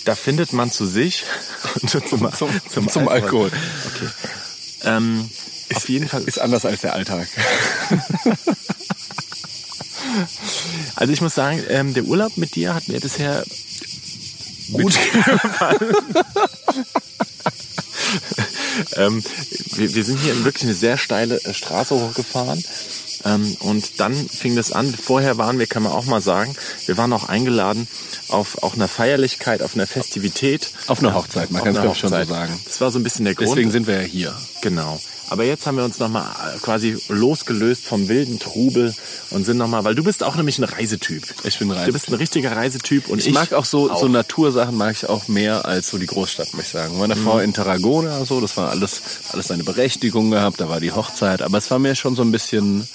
da 0.06 0.14
findet 0.14 0.54
man 0.54 0.70
zu 0.70 0.86
sich 0.86 1.24
und 1.82 1.90
zum, 1.90 2.32
Zum, 2.70 2.88
zum, 2.88 3.08
Alkohol. 3.08 3.48
Okay. 3.48 4.08
Ähm, 4.84 5.28
auf 5.74 5.88
jeden 5.88 6.08
Fall. 6.08 6.22
Ist 6.24 6.40
anders 6.40 6.64
als 6.64 6.82
der 6.82 6.94
Alltag. 6.94 7.28
Also 10.96 11.12
ich 11.12 11.20
muss 11.20 11.34
sagen, 11.34 11.62
ähm, 11.68 11.94
der 11.94 12.04
Urlaub 12.04 12.36
mit 12.36 12.54
dir 12.54 12.74
hat 12.74 12.88
mir 12.88 13.00
bisher 13.00 13.44
gut 14.72 14.98
gefallen. 15.12 15.94
ähm, 18.96 19.22
wir, 19.72 19.94
wir 19.94 20.04
sind 20.04 20.20
hier 20.20 20.44
wirklich 20.44 20.64
eine 20.64 20.74
sehr 20.74 20.98
steile 20.98 21.42
äh, 21.44 21.54
Straße 21.54 21.94
hochgefahren. 21.94 22.62
Ähm, 23.24 23.56
und 23.60 24.00
dann 24.00 24.14
fing 24.14 24.54
das 24.54 24.72
an. 24.72 24.94
Vorher 24.94 25.38
waren 25.38 25.58
wir, 25.58 25.66
kann 25.66 25.82
man 25.82 25.92
auch 25.92 26.04
mal 26.04 26.20
sagen, 26.20 26.54
wir 26.86 26.96
waren 26.96 27.12
auch 27.12 27.28
eingeladen 27.28 27.88
auf 28.28 28.62
auch 28.62 28.74
einer 28.74 28.88
Feierlichkeit, 28.88 29.62
auf 29.62 29.74
einer 29.74 29.86
Festivität. 29.86 30.70
Auf 30.86 31.00
einer 31.00 31.14
Hochzeit, 31.14 31.50
man 31.50 31.62
Auf 31.62 31.74
kann 31.74 31.90
es 31.90 31.98
schon 31.98 32.10
so 32.10 32.24
sagen. 32.24 32.60
Das 32.64 32.80
war 32.80 32.90
so 32.90 32.98
ein 32.98 33.02
bisschen 33.02 33.24
der 33.24 33.34
Grund. 33.34 33.50
Deswegen 33.50 33.70
sind 33.70 33.86
wir 33.86 34.02
ja 34.02 34.06
hier. 34.06 34.36
Genau. 34.60 35.00
Aber 35.30 35.44
jetzt 35.44 35.66
haben 35.66 35.76
wir 35.76 35.84
uns 35.84 35.98
nochmal 35.98 36.28
quasi 36.60 36.96
losgelöst 37.08 37.84
vom 37.84 38.08
wilden 38.08 38.38
Trubel 38.38 38.94
und 39.30 39.44
sind 39.44 39.56
nochmal, 39.56 39.84
weil 39.84 39.94
du 39.94 40.04
bist 40.04 40.22
auch 40.22 40.36
nämlich 40.36 40.58
ein 40.58 40.64
Reisetyp. 40.64 41.24
Ich 41.44 41.58
bin 41.58 41.70
ein 41.72 41.86
Du 41.86 41.92
bist 41.92 42.08
ein 42.08 42.14
richtiger 42.14 42.54
Reisetyp 42.54 43.08
und 43.08 43.24
Ich, 43.26 43.32
mag 43.32 43.52
auch 43.52 43.64
so, 43.64 43.94
so 43.94 44.08
Natursachen 44.08 44.76
mag 44.76 44.94
ich 44.96 45.08
auch 45.08 45.28
mehr 45.28 45.64
als 45.64 45.90
so 45.90 45.98
die 45.98 46.06
Großstadt, 46.06 46.52
muss 46.54 46.64
ich 46.64 46.70
sagen. 46.70 46.98
Meine 46.98 47.16
Frau 47.16 47.38
in 47.38 47.52
Tarragona, 47.52 48.24
so, 48.24 48.40
das 48.40 48.56
war 48.56 48.70
alles, 48.70 49.02
alles 49.32 49.48
seine 49.48 49.64
Berechtigung 49.64 50.30
gehabt, 50.30 50.60
da 50.60 50.68
war 50.68 50.80
die 50.80 50.92
Hochzeit, 50.92 51.42
aber 51.42 51.58
es 51.58 51.70
war 51.70 51.78
mir 51.78 51.94
schon 51.94 52.16
so 52.16 52.22
ein 52.22 52.30
bisschen 52.30 52.86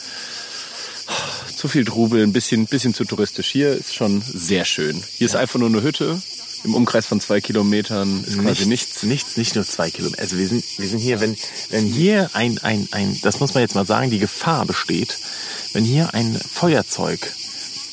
zu 1.55 1.67
viel 1.67 1.83
Trubel, 1.83 2.23
ein 2.23 2.31
bisschen, 2.31 2.67
bisschen 2.67 2.93
zu 2.93 3.03
touristisch. 3.03 3.49
Hier 3.49 3.73
ist 3.73 3.93
schon 3.93 4.21
sehr 4.21 4.63
schön. 4.63 5.03
Hier 5.17 5.25
ist 5.25 5.35
einfach 5.35 5.59
nur 5.59 5.67
eine 5.67 5.81
Hütte. 5.81 6.21
Im 6.63 6.75
Umkreis 6.75 7.05
von 7.05 7.21
zwei 7.21 7.39
Kilometern 7.39 8.23
ist 8.25 8.39
quasi 8.39 8.65
nichts. 8.65 9.03
Nichts, 9.03 9.37
nicht 9.37 9.55
nur 9.55 9.65
zwei 9.65 9.89
Kilometer. 9.89 10.21
Also 10.21 10.37
wir 10.37 10.47
sind, 10.47 10.63
wir 10.77 10.87
sind 10.87 10.99
hier, 10.99 11.21
wenn, 11.21 11.37
wenn 11.69 11.85
hier 11.85 12.29
ein, 12.33 12.57
ein, 12.59 12.87
ein, 12.91 13.17
das 13.21 13.39
muss 13.39 13.53
man 13.53 13.61
jetzt 13.61 13.75
mal 13.75 13.85
sagen, 13.85 14.09
die 14.09 14.19
Gefahr 14.19 14.65
besteht, 14.65 15.17
wenn 15.73 15.85
hier 15.85 16.13
ein 16.13 16.37
Feuerzeug, 16.37 17.33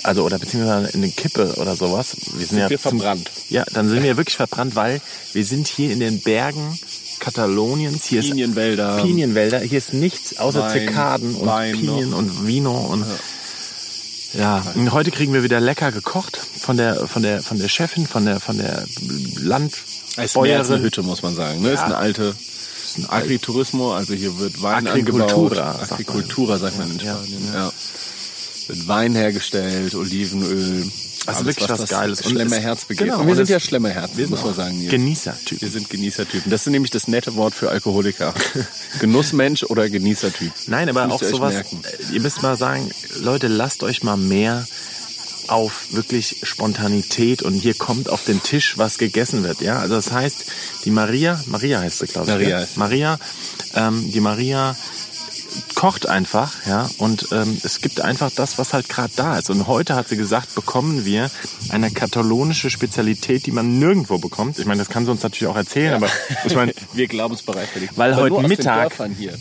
also 0.03 0.25
oder 0.25 0.39
beziehungsweise 0.39 0.95
eine 0.95 1.11
Kippe 1.11 1.55
oder 1.57 1.77
sowas, 1.77 2.17
wir 2.37 2.47
sind, 2.47 2.59
ja 2.59 2.71
wir 2.71 2.79
verbrannt. 2.79 3.31
Ja, 3.49 3.65
dann 3.73 3.89
sind 3.89 4.03
wir 4.03 4.17
wirklich 4.17 4.37
verbrannt, 4.37 4.75
weil 4.75 5.01
wir 5.33 5.45
sind 5.45 5.69
hier 5.69 5.93
in 5.93 6.01
den 6.01 6.21
Bergen 6.21 6.79
Kataloniens, 7.21 8.05
hier 8.05 8.21
ist 8.21 8.31
Pinienwälder. 8.31 9.03
Pinienwälder, 9.03 9.61
hier 9.61 9.79
ist 9.79 9.95
nichts 9.95 10.39
außer 10.39 10.61
Wein, 10.63 10.89
Zikaden 10.89 11.35
und 11.35 11.47
Wein 11.47 11.73
Pinien 11.73 12.11
noch. 12.11 12.19
und 12.19 12.47
Vino 12.47 12.73
und 12.73 13.01
ja, 13.03 13.07
und 14.75 14.93
heute 14.93 15.11
kriegen 15.11 15.33
wir 15.33 15.43
wieder 15.43 15.61
lecker 15.61 15.93
gekocht 15.93 16.37
von 16.61 16.77
der 16.77 17.07
von 17.07 17.23
der 17.23 17.43
von 17.43 17.59
der 17.59 17.69
Chefin, 17.69 18.07
von 18.07 18.25
der 18.27 18.41
von 18.41 18.59
der 18.59 18.85
Land 19.41 19.75
Es 20.17 20.35
ist 20.35 20.41
mehr 20.41 20.59
als 20.59 20.71
eine. 20.71 20.83
Hütte, 20.83 21.03
muss 21.03 21.23
man 21.23 21.35
sagen. 21.35 21.63
Ne? 21.63 21.71
Ist 21.71 21.81
eine 21.81 21.97
alte 21.97 22.35
ein 22.99 23.07
Alt- 23.11 23.25
Agriturismo, 23.25 23.93
also 23.93 24.15
hier 24.15 24.39
wird 24.39 24.63
Wein 24.63 24.87
Agricultura, 24.87 25.73
angebaut. 25.73 25.79
sagt 25.89 25.91
man. 25.91 25.93
Agricultura 26.01 26.59
sagt 26.59 26.79
man 26.79 26.91
in 26.91 26.99
Ja, 26.99 27.15
Spanien. 27.17 27.51
Ja. 27.53 27.73
Wird 28.69 28.89
Wein 28.89 29.15
hergestellt, 29.15 29.95
Olivenöl. 29.95 30.91
Also 31.27 31.41
alles, 31.41 31.57
wirklich 31.57 31.69
was 31.69 31.81
das 31.81 31.91
Geiles. 31.91 32.21
Und 32.23 32.31
Schlemmerherz 32.33 32.85
begeht. 32.85 33.07
genau, 33.07 33.21
Und 33.21 33.27
wir 33.29 33.35
sind 33.37 33.49
ja 33.49 33.61
Schlemmerherz, 33.61 34.11
Wir 34.15 34.29
muss 34.29 34.45
man 34.45 34.55
sagen. 34.55 34.75
Hier. 34.77 34.91
Genießertyp. 34.91 35.61
Wir 35.61 35.69
sind 35.71 35.91
Genießertypen. 35.91 36.51
Das 36.51 36.67
ist 36.67 36.71
nämlich 36.73 36.91
das 36.91 37.09
nette 37.09 37.35
Wort 37.37 37.55
für 37.55 37.71
Alkoholiker. 37.71 38.33
Genussmensch 39.01 39.65
oder 39.65 39.89
Genießertyp. 39.91 40.53
Nein, 40.67 40.89
aber 40.89 41.13
auch 41.13 41.23
sowas. 41.23 41.55
merken. 41.55 41.83
äh, 42.11 42.15
Ihr 42.15 42.21
müsst 42.21 42.43
mal 42.43 42.57
sagen, 42.57 42.91
Leute, 43.21 43.49
lasst 43.49 43.83
euch 43.83 44.03
mal 44.03 44.17
mehr 44.17 44.67
auf 45.49 45.89
wirklich 45.93 46.39
Spontanität 46.43 47.43
und 47.43 47.55
hier 47.55 47.75
kommt 47.75 48.09
auf 48.09 48.25
den 48.25 48.43
Tisch, 48.43 48.79
was 48.79 48.99
gegessen 48.99 49.45
wird. 49.45 49.61
Ja, 49.61 49.79
also 49.79 49.95
das 49.95 50.11
heißt, 50.13 50.45
die 50.85 50.91
Maria, 50.91 51.41
Maria 51.47 51.81
heißt 51.81 51.99
sie, 52.01 52.07
glaube 52.07 52.27
ich. 52.31 52.33
Maria 52.35 52.67
sie. 52.67 52.79
Maria, 52.79 53.19
ähm, 53.75 54.11
die 54.13 54.21
Maria 54.21 54.77
kocht 55.75 56.09
einfach, 56.09 56.53
ja, 56.67 56.89
und 56.99 57.29
ähm, 57.33 57.61
es 57.63 57.81
gibt 57.81 58.01
einfach 58.01 58.31
das, 58.35 58.59
was 58.59 58.73
halt 58.73 58.89
gerade 58.89 59.13
da 59.17 59.39
ist. 59.39 59.51
Und 59.51 59.67
heute 59.67 59.95
hat 59.95 60.09
sie 60.09 60.17
gesagt, 60.17 60.55
bekommen 60.55 61.05
wir 61.05 61.31
eine 61.71 61.91
katalonische 61.91 62.71
Spezialität, 62.71 63.47
die 63.47 63.53
man 63.53 63.79
nirgendwo 63.79 64.19
bekommt. 64.19 64.59
Ich 64.59 64.67
meine, 64.67 64.79
das 64.79 64.89
kann 64.89 65.05
sie 65.05 65.11
uns 65.11 65.23
natürlich 65.23 65.51
auch 65.51 65.57
erzählen, 65.57 65.95
aber 65.95 66.09
ich 66.45 66.55
meine, 66.55 66.73
Wir 66.93 67.09
glaubensbereit 67.09 67.69
für 67.69 67.81
dich. 67.81 67.91
weil 67.97 68.15
Aber 68.15 68.23
heute 68.23 68.49
Mittag, 68.49 68.93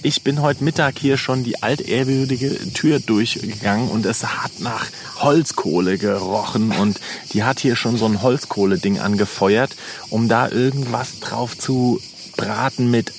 ich 0.04 0.23
bin 0.23 0.41
heute 0.41 0.63
Mittag 0.63 0.99
hier 0.99 1.17
schon 1.17 1.43
die 1.43 1.63
altehrwürdige 1.63 2.73
Tür 2.73 2.99
durchgegangen 2.99 3.89
und 3.89 4.06
es 4.06 4.25
hat 4.25 4.60
nach 4.60 4.88
Holzkohle 5.19 5.97
gerochen 5.97 6.71
und 6.71 6.99
die 7.34 7.43
hat 7.43 7.60
hier 7.60 7.75
schon 7.75 7.97
so 7.97 8.06
ein 8.06 8.21
Holzkohle-Ding 8.21 8.99
angefeuert, 8.99 9.75
um 10.10 10.28
da 10.28 10.49
irgendwas 10.49 11.19
drauf 11.19 11.58
zu 11.58 12.01
braten 12.36 12.91
mit 12.91 13.13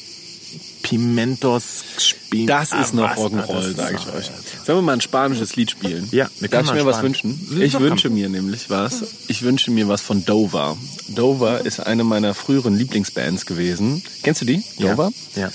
Pimentos, 0.89 1.83
Spin 1.99 2.47
Das 2.47 2.71
ist 2.73 2.95
noch 2.95 3.05
Ah, 3.05 3.11
was? 3.17 3.19
Rock'n'Roll, 3.19 3.75
Das 3.75 3.77
sage 3.77 3.97
ich 3.99 4.07
noch- 4.07 4.15
euch. 4.15 4.31
Sollen 4.65 4.79
wir 4.79 4.83
mal 4.83 4.93
ein 4.93 5.01
spanisches 5.01 5.57
Lied 5.57 5.71
spielen? 5.73 6.09
Ja, 6.13 6.29
wir 6.39 6.49
Darf 6.49 6.67
ich 6.67 6.73
mir 6.73 6.87
was 6.87 7.03
wünschen? 7.03 7.49
Ja, 7.59 7.65
Ich 7.65 7.79
wünsche 7.81 8.09
mir 8.09 8.29
nämlich 8.29 8.71
was. 8.71 9.03
Ich 9.27 9.43
wünsche 9.43 9.71
mir 9.73 9.89
was 9.89 10.01
von 10.01 10.25
Dover. 10.25 10.77
Dover 11.09 11.67
ist 11.67 11.81
eine 11.81 12.05
meiner 12.05 12.35
früheren 12.35 12.77
Lieblingsbands 12.77 13.47
gewesen. 13.47 14.03
Kennst 14.23 14.43
du 14.43 14.45
die? 14.45 14.63
Dover? 14.79 15.11
Ja. 15.35 15.51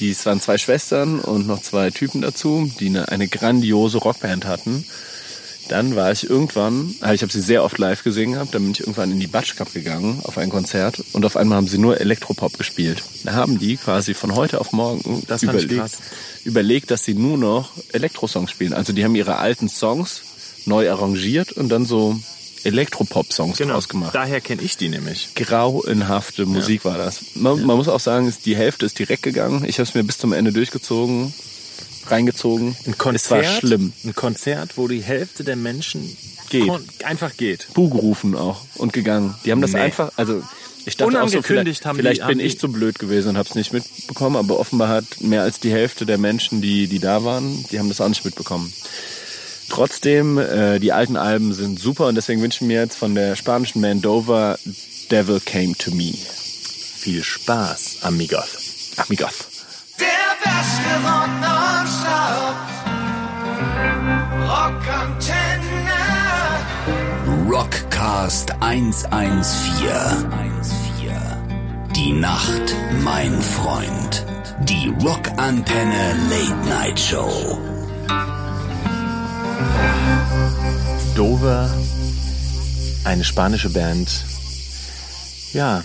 Die 0.00 0.10
es 0.10 0.26
waren 0.26 0.40
zwei 0.40 0.58
Schwestern 0.58 1.20
und 1.20 1.46
noch 1.46 1.62
zwei 1.62 1.90
Typen 1.90 2.20
dazu, 2.20 2.70
die 2.80 2.86
eine, 2.86 3.08
eine 3.08 3.28
grandiose 3.28 3.98
Rockband 3.98 4.44
hatten. 4.44 4.84
Dann 5.68 5.96
war 5.96 6.10
ich 6.12 6.28
irgendwann, 6.28 6.94
also 7.00 7.14
ich 7.14 7.22
habe 7.22 7.32
sie 7.32 7.40
sehr 7.42 7.62
oft 7.62 7.76
live 7.78 8.02
gesehen 8.02 8.32
gehabt, 8.32 8.54
dann 8.54 8.62
bin 8.62 8.72
ich 8.72 8.80
irgendwann 8.80 9.12
in 9.12 9.20
die 9.20 9.26
Batsch 9.26 9.54
Cup 9.56 9.72
gegangen 9.74 10.20
auf 10.24 10.38
ein 10.38 10.48
Konzert 10.50 11.02
und 11.12 11.24
auf 11.26 11.36
einmal 11.36 11.56
haben 11.58 11.68
sie 11.68 11.78
nur 11.78 12.00
Elektropop 12.00 12.56
gespielt. 12.56 13.02
Da 13.24 13.32
haben 13.34 13.58
die 13.58 13.76
quasi 13.76 14.14
von 14.14 14.34
heute 14.34 14.60
auf 14.60 14.72
morgen 14.72 15.22
Das 15.26 15.42
überlegt, 15.42 15.90
überlegt, 16.44 16.90
dass 16.90 17.04
sie 17.04 17.14
nur 17.14 17.36
noch 17.36 17.70
Elektrosongs 17.92 18.50
spielen. 18.50 18.72
Also 18.72 18.92
die 18.92 19.04
haben 19.04 19.14
ihre 19.14 19.36
alten 19.36 19.68
Songs 19.68 20.22
neu 20.64 20.90
arrangiert 20.90 21.52
und 21.52 21.68
dann 21.68 21.84
so 21.84 22.18
Elektropop-Songs 22.64 23.58
Genau. 23.58 23.74
draus 23.74 23.88
gemacht. 23.88 24.14
Daher 24.14 24.40
kenne 24.40 24.62
ich 24.62 24.76
die 24.76 24.88
nämlich. 24.88 25.28
grauenhafte 25.34 26.46
Musik 26.46 26.84
war 26.84 26.98
das. 26.98 27.20
Man, 27.34 27.64
man 27.64 27.76
muss 27.76 27.88
auch 27.88 28.00
sagen, 28.00 28.32
die 28.44 28.56
Hälfte 28.56 28.86
ist 28.86 28.98
direkt 28.98 29.22
gegangen. 29.22 29.64
Ich 29.66 29.78
habe 29.78 29.88
es 29.88 29.94
mir 29.94 30.02
bis 30.04 30.18
zum 30.18 30.32
Ende 30.32 30.52
durchgezogen, 30.52 31.32
reingezogen. 32.10 32.76
Ein 32.86 32.98
Konzert, 32.98 33.40
Es 33.44 33.48
war 33.52 33.58
schlimm. 33.58 33.92
Ein 34.04 34.14
Konzert, 34.14 34.76
wo 34.76 34.88
die 34.88 35.00
Hälfte 35.02 35.44
der 35.44 35.56
Menschen 35.56 36.16
Geht. 36.50 36.70
einfach 37.04 37.36
geht. 37.36 37.68
Bu 37.74 37.88
gerufen 37.90 38.34
auch 38.36 38.62
und 38.76 38.92
gegangen. 38.92 39.34
Die 39.44 39.52
haben 39.52 39.60
das 39.62 39.72
Nee. 39.72 39.80
einfach, 39.80 40.10
also 40.16 40.42
ich 40.86 40.96
dachte 40.96 41.08
auch 41.08 41.28
so, 41.28 41.38
Unangekündigt 41.38 41.46
vielleicht, 41.82 41.86
haben 41.86 41.96
die- 41.96 42.02
vielleicht 42.02 42.26
bin 42.26 42.40
ich 42.40 42.58
zu 42.58 42.72
blöd 42.72 42.98
gewesen 42.98 43.30
und 43.30 43.36
habe 43.38 43.48
es 43.48 43.54
nicht 43.54 43.72
mitbekommen, 43.72 44.36
aber 44.36 44.58
offenbar 44.58 44.88
hat 44.88 45.04
mehr 45.20 45.42
als 45.42 45.60
die 45.60 45.70
Hälfte 45.70 46.06
der 46.06 46.16
Menschen, 46.18 46.62
die, 46.62 46.86
die 46.86 46.98
da 47.00 47.24
waren, 47.24 47.64
die 47.70 47.78
haben 47.78 47.88
das 47.90 48.00
auch 48.00 48.08
nicht 48.08 48.24
mitbekommen. 48.24 48.72
Trotzdem, 49.68 50.38
äh, 50.38 50.78
die 50.78 50.92
alten 50.92 51.16
Alben 51.16 51.52
sind 51.52 51.78
super 51.78 52.06
und 52.06 52.14
deswegen 52.14 52.40
wünsche 52.40 52.64
ich 52.64 52.68
mir 52.68 52.80
jetzt 52.80 52.96
von 52.96 53.14
der 53.14 53.36
spanischen 53.36 53.82
Band 53.82 54.02
Dover 54.04 54.58
Devil 55.10 55.40
Came 55.40 55.74
to 55.76 55.90
Me. 55.90 56.14
Viel 56.14 57.22
Spaß, 57.22 57.98
amigos. 58.00 58.48
Amigos. 58.96 59.34
Rockcast 67.50 68.52
114. 68.60 69.88
Die 71.96 72.12
Nacht, 72.12 72.76
mein 73.02 73.40
Freund. 73.42 74.24
Die 74.60 74.92
Rockantenne 75.02 76.16
Late 76.30 76.68
Night 76.68 77.00
Show. 77.00 77.58
Dover, 81.14 81.70
eine 83.04 83.24
spanische 83.24 83.70
Band. 83.70 84.24
Ja, 85.52 85.82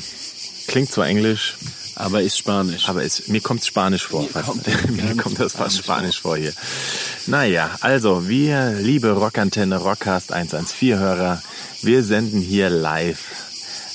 klingt 0.68 0.92
zwar 0.92 1.08
englisch, 1.08 1.56
Aber 1.96 2.22
ist 2.22 2.38
Spanisch. 2.38 2.90
aber 2.90 3.04
es, 3.04 3.28
mir 3.28 3.42
kommt 3.42 3.64
Spanisch 3.64 4.04
vor. 4.04 4.28
fast. 4.28 4.48
kommt 4.48 4.68
mir 4.92 5.16
kommt 5.16 5.40
das 5.40 5.54
fast 5.54 5.78
Spanisch 5.78 6.18
Spanisch 6.18 6.22
vor 6.22 6.38
hier. 6.38 6.54
Naja, 7.28 7.76
also 7.82 8.28
wir, 8.28 8.72
liebe 8.80 9.12
Rockantenne 9.12 9.78
Rockcast 9.78 10.34
114-Hörer, 10.34 11.42
wir 11.82 12.04
senden 12.04 12.42
hier 12.42 12.70
live 12.70 13.20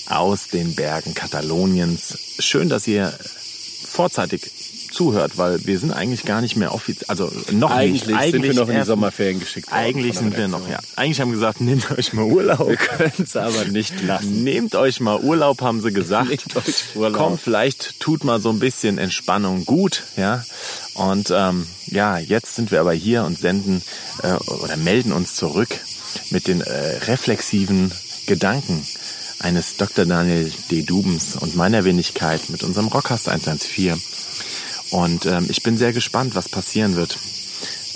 aus 0.08 0.48
den 0.48 0.74
Bergen 0.74 1.14
Kataloniens. 1.14 2.18
Schön, 2.38 2.68
dass 2.68 2.86
ihr 2.86 3.12
vorzeitig 3.86 4.57
zuhört, 4.88 5.38
weil 5.38 5.64
wir 5.66 5.78
sind 5.78 5.92
eigentlich 5.92 6.24
gar 6.24 6.40
nicht 6.40 6.56
mehr 6.56 6.74
offiziell, 6.74 7.06
also 7.08 7.30
noch 7.52 7.70
Eigentlich 7.70 8.06
nicht. 8.06 8.30
sind 8.30 8.42
wir 8.42 8.54
noch 8.54 8.68
in 8.68 8.76
die 8.76 8.84
Sommerferien 8.84 9.40
geschickt 9.40 9.70
worden 9.70 9.80
Eigentlich 9.80 10.18
sind 10.18 10.36
wir 10.36 10.48
noch, 10.48 10.68
ja. 10.68 10.78
Eigentlich 10.96 11.20
haben 11.20 11.32
gesagt, 11.32 11.60
nehmt 11.60 11.90
euch 11.90 12.12
mal 12.12 12.24
Urlaub. 12.24 12.68
Wir 12.68 12.76
können 12.76 13.24
es 13.24 13.36
aber 13.36 13.64
nicht 13.66 14.02
lassen. 14.02 14.42
Nehmt 14.44 14.74
euch 14.74 15.00
mal 15.00 15.20
Urlaub, 15.20 15.60
haben 15.62 15.80
sie 15.80 15.92
gesagt. 15.92 16.28
Nehmt 16.28 16.56
euch 16.56 16.96
Urlaub. 16.96 17.16
Komm, 17.16 17.38
vielleicht 17.38 18.00
tut 18.00 18.24
mal 18.24 18.40
so 18.40 18.50
ein 18.50 18.58
bisschen 18.58 18.98
Entspannung 18.98 19.64
gut, 19.64 20.04
ja. 20.16 20.44
Und 20.94 21.32
ähm, 21.34 21.66
ja, 21.86 22.18
jetzt 22.18 22.56
sind 22.56 22.70
wir 22.70 22.80
aber 22.80 22.92
hier 22.92 23.24
und 23.24 23.38
senden 23.38 23.82
äh, 24.22 24.32
oder 24.32 24.76
melden 24.76 25.12
uns 25.12 25.34
zurück 25.34 25.68
mit 26.30 26.48
den 26.48 26.60
äh, 26.60 26.96
reflexiven 27.06 27.92
Gedanken 28.26 28.84
eines 29.40 29.76
Dr. 29.76 30.04
Daniel 30.04 30.52
D. 30.70 30.82
Dubens 30.82 31.36
und 31.36 31.56
meiner 31.56 31.84
Wenigkeit 31.84 32.50
mit 32.50 32.62
unserem 32.62 32.88
Rockcast 32.88 33.28
114. 33.28 34.00
Und 34.90 35.26
ähm, 35.26 35.46
ich 35.48 35.62
bin 35.62 35.76
sehr 35.76 35.92
gespannt, 35.92 36.34
was 36.34 36.48
passieren 36.48 36.96
wird. 36.96 37.18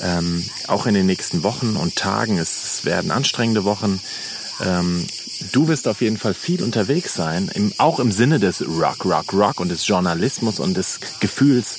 Ähm, 0.00 0.44
auch 0.68 0.87
in 0.87 0.94
den 0.94 1.07
nächsten 1.07 1.42
Wochen 1.42 1.76
und 1.76 1.96
Tagen. 1.96 2.38
Es 2.38 2.85
werden 2.85 3.11
anstrengende 3.11 3.64
Wochen. 3.64 4.00
Ähm, 4.64 5.07
du 5.52 5.68
wirst 5.68 5.88
auf 5.88 6.00
jeden 6.00 6.18
Fall 6.18 6.35
viel 6.35 6.62
unterwegs 6.62 7.14
sein, 7.14 7.50
im, 7.55 7.72
auch 7.78 7.98
im 7.98 8.12
Sinne 8.12 8.38
des 8.38 8.62
Rock, 8.62 9.05
Rock, 9.05 9.33
Rock 9.33 9.61
und 9.61 9.70
des 9.70 9.87
Journalismus 9.87 10.61
und 10.61 10.76
des 10.76 11.00
Gefühls, 11.20 11.78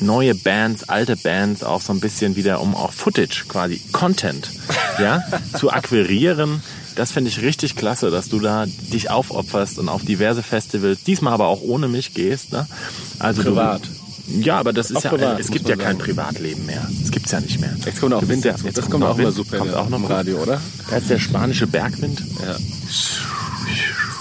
neue 0.00 0.34
Bands, 0.34 0.88
alte 0.88 1.16
Bands 1.16 1.62
auch 1.62 1.80
so 1.80 1.92
ein 1.92 2.00
bisschen 2.00 2.36
wieder, 2.36 2.60
um 2.60 2.74
auch 2.74 2.92
Footage, 2.92 3.46
quasi 3.48 3.80
Content, 3.92 4.50
ja, 4.98 5.22
zu 5.58 5.70
akquirieren. 5.70 6.62
Das 6.94 7.12
finde 7.12 7.30
ich 7.30 7.42
richtig 7.42 7.76
klasse, 7.76 8.10
dass 8.10 8.28
du 8.28 8.40
da 8.40 8.66
dich 8.66 9.10
aufopferst 9.10 9.78
und 9.78 9.88
auf 9.88 10.04
diverse 10.04 10.42
Festivals, 10.42 11.04
diesmal 11.04 11.32
aber 11.32 11.46
auch 11.46 11.60
ohne 11.62 11.88
mich 11.88 12.12
gehst. 12.12 12.52
Ne? 12.52 12.66
Also 13.18 13.42
Privat. 13.42 13.82
Du, 13.86 13.97
ja, 14.28 14.58
aber 14.58 14.72
das 14.72 14.90
ist 14.90 15.04
ja, 15.04 15.10
privat, 15.10 15.40
es 15.40 15.50
gibt 15.50 15.68
ja 15.68 15.76
kein 15.76 15.96
sagen. 15.96 15.98
Privatleben 15.98 16.66
mehr. 16.66 16.86
Das 17.00 17.10
gibt's 17.10 17.30
ja 17.32 17.40
nicht 17.40 17.60
mehr. 17.60 17.74
Jetzt 17.84 18.00
kommt 18.00 18.14
auch 18.14 18.26
Wind 18.28 18.44
ja- 18.44 18.52
dazu. 18.52 18.66
jetzt 18.66 18.78
Das 18.78 18.90
kommt 18.90 19.04
auch 19.04 19.16
immer 19.18 19.28
Wind. 19.28 19.36
super 19.36 19.58
Kommt 19.58 19.74
auch 19.74 19.88
noch 19.88 19.98
im. 19.98 20.04
Radio, 20.06 20.38
oder? 20.42 20.60
Da 20.90 20.96
ist 20.96 21.10
der 21.10 21.18
spanische 21.18 21.66
Bergwind. 21.66 22.22
Ja. 22.44 22.56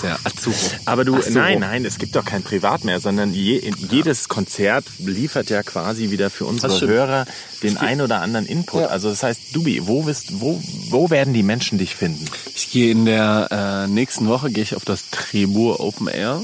Der 0.03 0.19
Azuro. 0.23 0.53
Aber 0.85 1.05
du, 1.05 1.19
so. 1.21 1.31
nein, 1.31 1.59
nein, 1.59 1.83
es 1.83 1.97
gibt 1.97 2.15
doch 2.15 2.23
kein 2.23 2.43
Privat 2.43 2.83
mehr, 2.83 2.99
sondern 2.99 3.33
je, 3.33 3.71
jedes 3.89 4.29
Konzert 4.29 4.85
liefert 4.99 5.49
ja 5.49 5.63
quasi 5.63 6.11
wieder 6.11 6.29
für 6.29 6.45
unsere. 6.45 6.79
Hörer 6.87 7.25
den 7.63 7.77
ein 7.77 8.01
oder 8.01 8.21
anderen 8.21 8.45
Input. 8.45 8.81
Ja. 8.81 8.87
Also 8.87 9.09
das 9.09 9.23
heißt, 9.23 9.55
Dubi, 9.55 9.87
wo, 9.87 10.03
bist, 10.03 10.39
wo, 10.39 10.61
wo 10.89 11.09
werden 11.09 11.33
die 11.33 11.41
Menschen 11.41 11.79
dich 11.79 11.95
finden? 11.95 12.23
Ich 12.55 12.69
gehe 12.69 12.91
in 12.91 13.05
der 13.05 13.85
äh, 13.87 13.91
nächsten 13.91 14.27
Woche 14.27 14.51
gehe 14.51 14.61
ich 14.63 14.75
auf 14.75 14.85
das 14.85 15.09
Trebur 15.09 15.79
Open 15.79 16.07
Air 16.07 16.41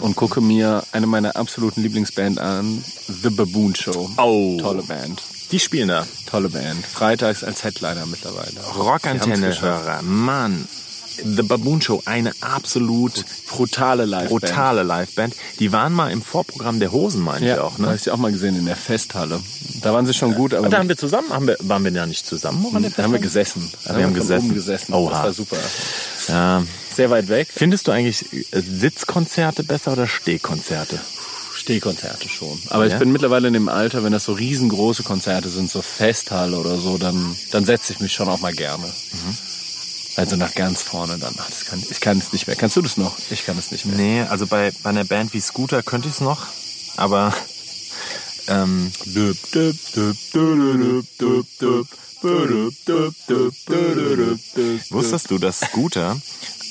und 0.00 0.16
gucke 0.16 0.40
mir 0.40 0.82
eine 0.92 1.06
meiner 1.06 1.36
absoluten 1.36 1.82
Lieblingsband 1.82 2.38
an, 2.38 2.82
The 3.22 3.30
Baboon 3.30 3.74
Show. 3.74 4.10
Oh. 4.16 4.58
Tolle 4.60 4.82
Band. 4.82 5.22
Die 5.50 5.58
spielen 5.58 5.88
da. 5.88 6.06
Tolle 6.30 6.48
Band. 6.48 6.84
Freitags 6.86 7.44
als 7.44 7.62
Headliner 7.62 8.06
mittlerweile. 8.06 8.52
Rockantenne-Hörer, 8.76 10.02
Mann. 10.02 10.66
The 11.24 11.42
Baboon 11.42 11.82
Show, 11.82 12.02
eine 12.06 12.32
absolut 12.40 13.26
Brutale 13.46 14.06
Live. 14.06 14.28
brutale 14.30 14.82
Liveband. 14.82 15.34
Die 15.58 15.70
waren 15.70 15.92
mal 15.92 16.10
im 16.10 16.22
Vorprogramm 16.22 16.80
der 16.80 16.90
Hosen, 16.90 17.20
meine 17.22 17.40
ich 17.44 17.48
Ja, 17.56 17.60
auch. 17.62 17.72
da 17.76 17.82
habe 17.82 17.88
Ne? 17.90 17.94
ich 17.96 18.02
sie 18.02 18.10
auch 18.10 18.16
mal 18.16 18.32
gesehen 18.32 18.56
in 18.58 18.64
der 18.64 18.76
Festhalle. 18.76 19.38
Da 19.82 19.92
waren 19.92 20.06
sie 20.06 20.14
schon 20.14 20.34
gut, 20.34 20.54
aber 20.54 20.70
Da 20.70 20.78
haben 20.78 20.88
wir 20.88 20.96
zusammen, 20.96 21.28
haben 21.30 21.46
wir, 21.46 21.58
waren 21.60 21.84
wir 21.84 21.92
ja 21.92 22.06
nicht 22.06 22.26
zusammen? 22.26 22.64
da 22.96 23.02
haben 23.02 23.12
wir 23.12 23.18
gesessen. 23.18 23.70
Da 23.84 23.94
wir 23.94 24.04
haben 24.04 24.12
von 24.12 24.20
gesessen. 24.20 24.46
Oben 24.46 24.54
gesessen. 24.54 24.94
Oha. 24.94 25.10
Das 25.10 25.22
war 25.24 25.32
super. 25.34 25.56
Ja. 26.32 26.64
Sehr 26.94 27.10
weit 27.10 27.28
weg. 27.28 27.48
Findest 27.54 27.86
du 27.88 27.92
eigentlich 27.92 28.24
Sitzkonzerte 28.52 29.64
besser 29.64 29.92
oder 29.92 30.06
Stehkonzerte? 30.06 30.98
Stehkonzerte 31.54 32.28
schon. 32.28 32.58
Aber 32.70 32.86
Ja? 32.86 32.94
ich 32.94 32.98
bin 32.98 33.12
mittlerweile 33.12 33.46
in 33.48 33.54
dem 33.54 33.68
Alter, 33.68 34.02
wenn 34.02 34.12
das 34.12 34.24
so 34.24 34.32
riesengroße 34.32 35.02
Konzerte 35.02 35.48
sind, 35.48 35.70
so 35.70 35.82
Festhalle 35.82 36.56
oder 36.58 36.78
so, 36.78 36.98
dann, 36.98 37.36
dann 37.52 37.64
setze 37.64 37.92
ich 37.92 38.00
mich 38.00 38.12
schon 38.12 38.28
auch 38.28 38.40
mal 38.40 38.52
gerne. 38.52 38.90
Also 40.16 40.36
nach 40.36 40.54
ganz 40.54 40.82
vorne 40.82 41.18
dann. 41.18 41.34
Ach, 41.38 41.48
das 41.48 41.64
kann, 41.66 41.82
ich 41.90 42.00
kann 42.00 42.18
es 42.18 42.32
nicht 42.32 42.46
mehr. 42.46 42.56
Kannst 42.56 42.76
du 42.76 42.82
das 42.82 42.96
noch? 42.96 43.16
Ich 43.30 43.46
kann 43.46 43.56
es 43.58 43.70
nicht 43.70 43.84
mehr. 43.86 43.96
Nee, 43.96 44.22
also 44.22 44.46
bei, 44.46 44.72
bei 44.82 44.90
einer 44.90 45.04
Band 45.04 45.32
wie 45.34 45.40
Scooter 45.40 45.82
könnte 45.82 46.08
ich 46.08 46.14
es 46.16 46.20
noch, 46.20 46.46
aber 46.96 47.32
ähm, 48.48 48.90
Wusstest 54.90 55.30
du, 55.30 55.38
dass 55.38 55.60
Scooter 55.60 56.20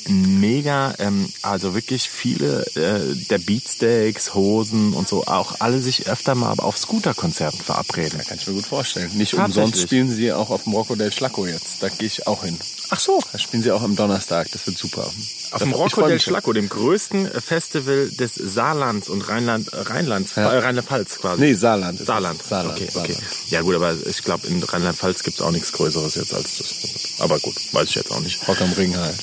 mega, 0.08 0.94
ähm, 1.00 1.32
also 1.42 1.74
wirklich 1.74 2.10
viele 2.10 2.66
äh, 2.76 3.16
der 3.30 3.38
Beatsteaks, 3.38 4.34
Hosen 4.34 4.94
und 4.94 5.08
so 5.08 5.26
auch 5.26 5.56
alle 5.60 5.82
sich 5.82 6.08
öfter 6.08 6.36
mal 6.36 6.54
auf 6.58 6.78
Scooter-Konzerten 6.78 7.60
verabreden? 7.60 8.20
Kann 8.28 8.38
ich 8.40 8.48
mir 8.48 8.54
gut 8.54 8.66
vorstellen. 8.66 9.12
Nicht 9.14 9.34
umsonst 9.34 9.82
spielen 9.82 10.10
sie 10.12 10.32
auch 10.34 10.50
auf 10.50 10.64
dem 10.64 10.74
Rocco 10.74 10.96
del 10.96 11.12
Schlacco 11.12 11.46
jetzt. 11.46 11.82
Da 11.84 11.90
gehe 11.90 12.08
ich 12.08 12.28
auch 12.28 12.44
hin. 12.44 12.58
Ach 12.90 13.00
so. 13.00 13.20
Da 13.32 13.40
spielen 13.40 13.64
sie 13.64 13.72
auch 13.72 13.82
am 13.84 13.96
Donnerstag. 13.96 14.52
Das 14.52 14.66
wird 14.68 14.78
super. 14.78 15.04
Auf 15.04 15.14
Da- 15.52 15.60
dem 15.60 15.74
Rocco 15.74 16.06
del. 16.08 16.20
Schlacco, 16.20 16.52
dem 16.54 16.68
größten 16.68 17.26
äh, 17.32 17.40
Festival 17.42 18.10
des 18.10 18.34
Saarlands 18.36 19.08
und 19.10 19.22
Rheinland, 19.22 19.72
äh, 19.74 19.78
Rheinlands, 19.78 20.34
Ja. 20.36 20.52
äh, 20.52 20.58
Rheinland-Pfalz 20.60 21.20
quasi. 21.20 21.42
Nee, 21.42 21.54
Saarland. 21.54 22.00
es. 22.02 22.08
Saarland. 22.08 22.42
Saarland. 22.44 22.78
Okay, 22.80 22.90
Saarland. 22.92 23.16
okay. 23.18 23.24
Ja 23.50 23.62
gut, 23.62 23.76
aber 23.76 23.96
ich 24.06 24.24
glaube, 24.24 24.48
in 24.48 24.62
Rheinland-Pfalz 24.62 25.24
gibt's 25.24 25.42
auch 25.42 25.52
nichts 25.52 25.72
Größeres 25.72 26.16
jetzt 26.16 26.34
als 26.34 26.58
das. 26.58 27.20
Aber 27.20 27.40
gut, 27.40 27.56
weiß 27.74 27.90
ich 27.90 27.96
jetzt 27.96 28.12
auch 28.12 28.20
nicht. 28.20 28.46
Rock 28.48 28.60
am 28.62 28.72
Ring 28.74 28.96
halt. 28.98 29.16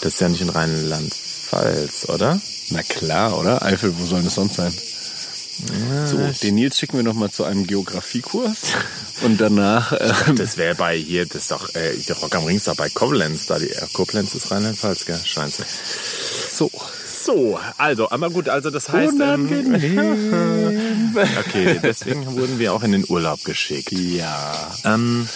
Das 0.00 0.14
ist 0.14 0.20
ja 0.20 0.28
nicht 0.28 0.40
in 0.40 0.48
Rheinland-Pfalz, 0.48 2.08
oder? 2.08 2.40
Na 2.70 2.82
klar, 2.82 3.38
oder? 3.38 3.62
Eifel, 3.62 3.92
wo 3.98 4.06
soll 4.06 4.22
das 4.22 4.34
sonst 4.34 4.54
sein? 4.54 4.72
So, 6.06 6.16
den 6.42 6.54
Nils 6.54 6.78
schicken 6.78 6.96
wir 6.96 7.04
noch 7.04 7.14
mal 7.14 7.30
zu 7.30 7.44
einem 7.44 7.66
Geografiekurs 7.66 8.72
und 9.22 9.40
danach 9.40 9.92
ähm, 10.26 10.36
Das 10.36 10.56
wäre 10.56 10.74
bei 10.74 10.96
hier, 10.96 11.26
das 11.26 11.42
ist 11.42 11.50
doch, 11.50 11.74
äh, 11.74 11.94
der 11.96 12.16
Rock 12.16 12.34
am 12.34 12.44
Ring 12.44 12.56
ist 12.56 12.66
doch 12.66 12.76
bei 12.76 12.88
Koblenz, 12.88 13.46
da 13.46 13.58
die 13.58 13.68
äh, 13.68 13.86
Koblenz 13.92 14.34
ist 14.34 14.50
Rheinland-Pfalz, 14.50 15.04
gell? 15.04 15.20
Scheiße. 15.22 15.64
so. 16.50 16.70
So, 17.22 17.60
also, 17.76 18.10
aber 18.10 18.30
gut, 18.30 18.48
also 18.48 18.70
das 18.70 18.88
heißt, 18.88 19.16
ähm, 19.20 19.46
okay, 21.38 21.78
deswegen 21.82 22.24
wurden 22.34 22.58
wir 22.58 22.72
auch 22.72 22.82
in 22.82 22.92
den 22.92 23.04
Urlaub 23.06 23.44
geschickt. 23.44 23.92
Ja. 23.92 24.72
Ähm, 24.84 25.28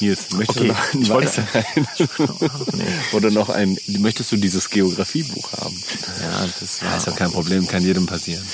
Nils, 0.00 0.30
möchtest 0.32 0.60
Okay, 0.60 0.68
du 0.68 0.72
noch 0.72 0.94
einen 0.94 1.08
Weisheit? 1.24 1.66
Oder 3.12 3.30
noch 3.30 3.48
ein, 3.48 3.78
möchtest 3.86 4.32
du 4.32 4.36
dieses 4.36 4.70
Geografiebuch 4.70 5.52
haben? 5.52 5.82
Ja, 6.20 6.46
das 6.60 6.80
Ja, 6.80 6.96
ist 6.96 7.06
doch 7.06 7.16
kein 7.16 7.30
Problem, 7.32 7.66
kann 7.66 7.82
jedem 7.82 8.06
passieren. 8.06 8.44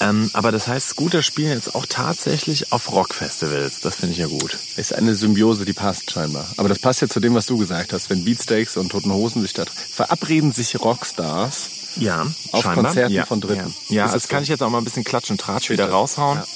Ähm, 0.00 0.30
aber 0.32 0.52
das 0.52 0.68
heißt, 0.68 0.88
Scooter 0.90 1.22
spielen 1.22 1.50
jetzt 1.52 1.74
auch 1.74 1.86
tatsächlich 1.86 2.72
auf 2.72 2.92
Rockfestivals. 2.92 3.80
Das 3.80 3.96
finde 3.96 4.12
ich 4.12 4.18
ja 4.18 4.26
gut. 4.26 4.58
Ist 4.76 4.94
eine 4.94 5.14
Symbiose, 5.14 5.64
die 5.64 5.72
passt 5.72 6.10
scheinbar. 6.10 6.46
Aber 6.56 6.68
das 6.68 6.78
passt 6.78 7.00
ja 7.02 7.08
zu 7.08 7.20
dem, 7.20 7.34
was 7.34 7.46
du 7.46 7.56
gesagt 7.58 7.92
hast. 7.92 8.10
Wenn 8.10 8.24
Beatsteaks 8.24 8.76
und 8.76 8.90
Toten 8.90 9.12
Hosen 9.12 9.42
sich 9.42 9.52
da 9.52 9.64
verabreden 9.92 10.52
sich 10.52 10.78
Rockstars. 10.80 11.70
Ja, 11.96 12.26
Auf 12.52 12.62
scheinbar. 12.62 12.84
Konzerten 12.84 13.12
ja, 13.12 13.26
von 13.26 13.40
Dritten. 13.40 13.74
Ja, 13.88 13.94
ja 13.96 14.04
das 14.06 14.24
es 14.24 14.28
kann 14.28 14.40
so? 14.40 14.42
ich 14.44 14.48
jetzt 14.48 14.62
auch 14.62 14.70
mal 14.70 14.78
ein 14.78 14.84
bisschen 14.84 15.04
Klatsch 15.04 15.30
und 15.30 15.40
Tratsch 15.40 15.68
wieder 15.70 15.90
raushauen. 15.90 16.38
Ja. 16.38 16.46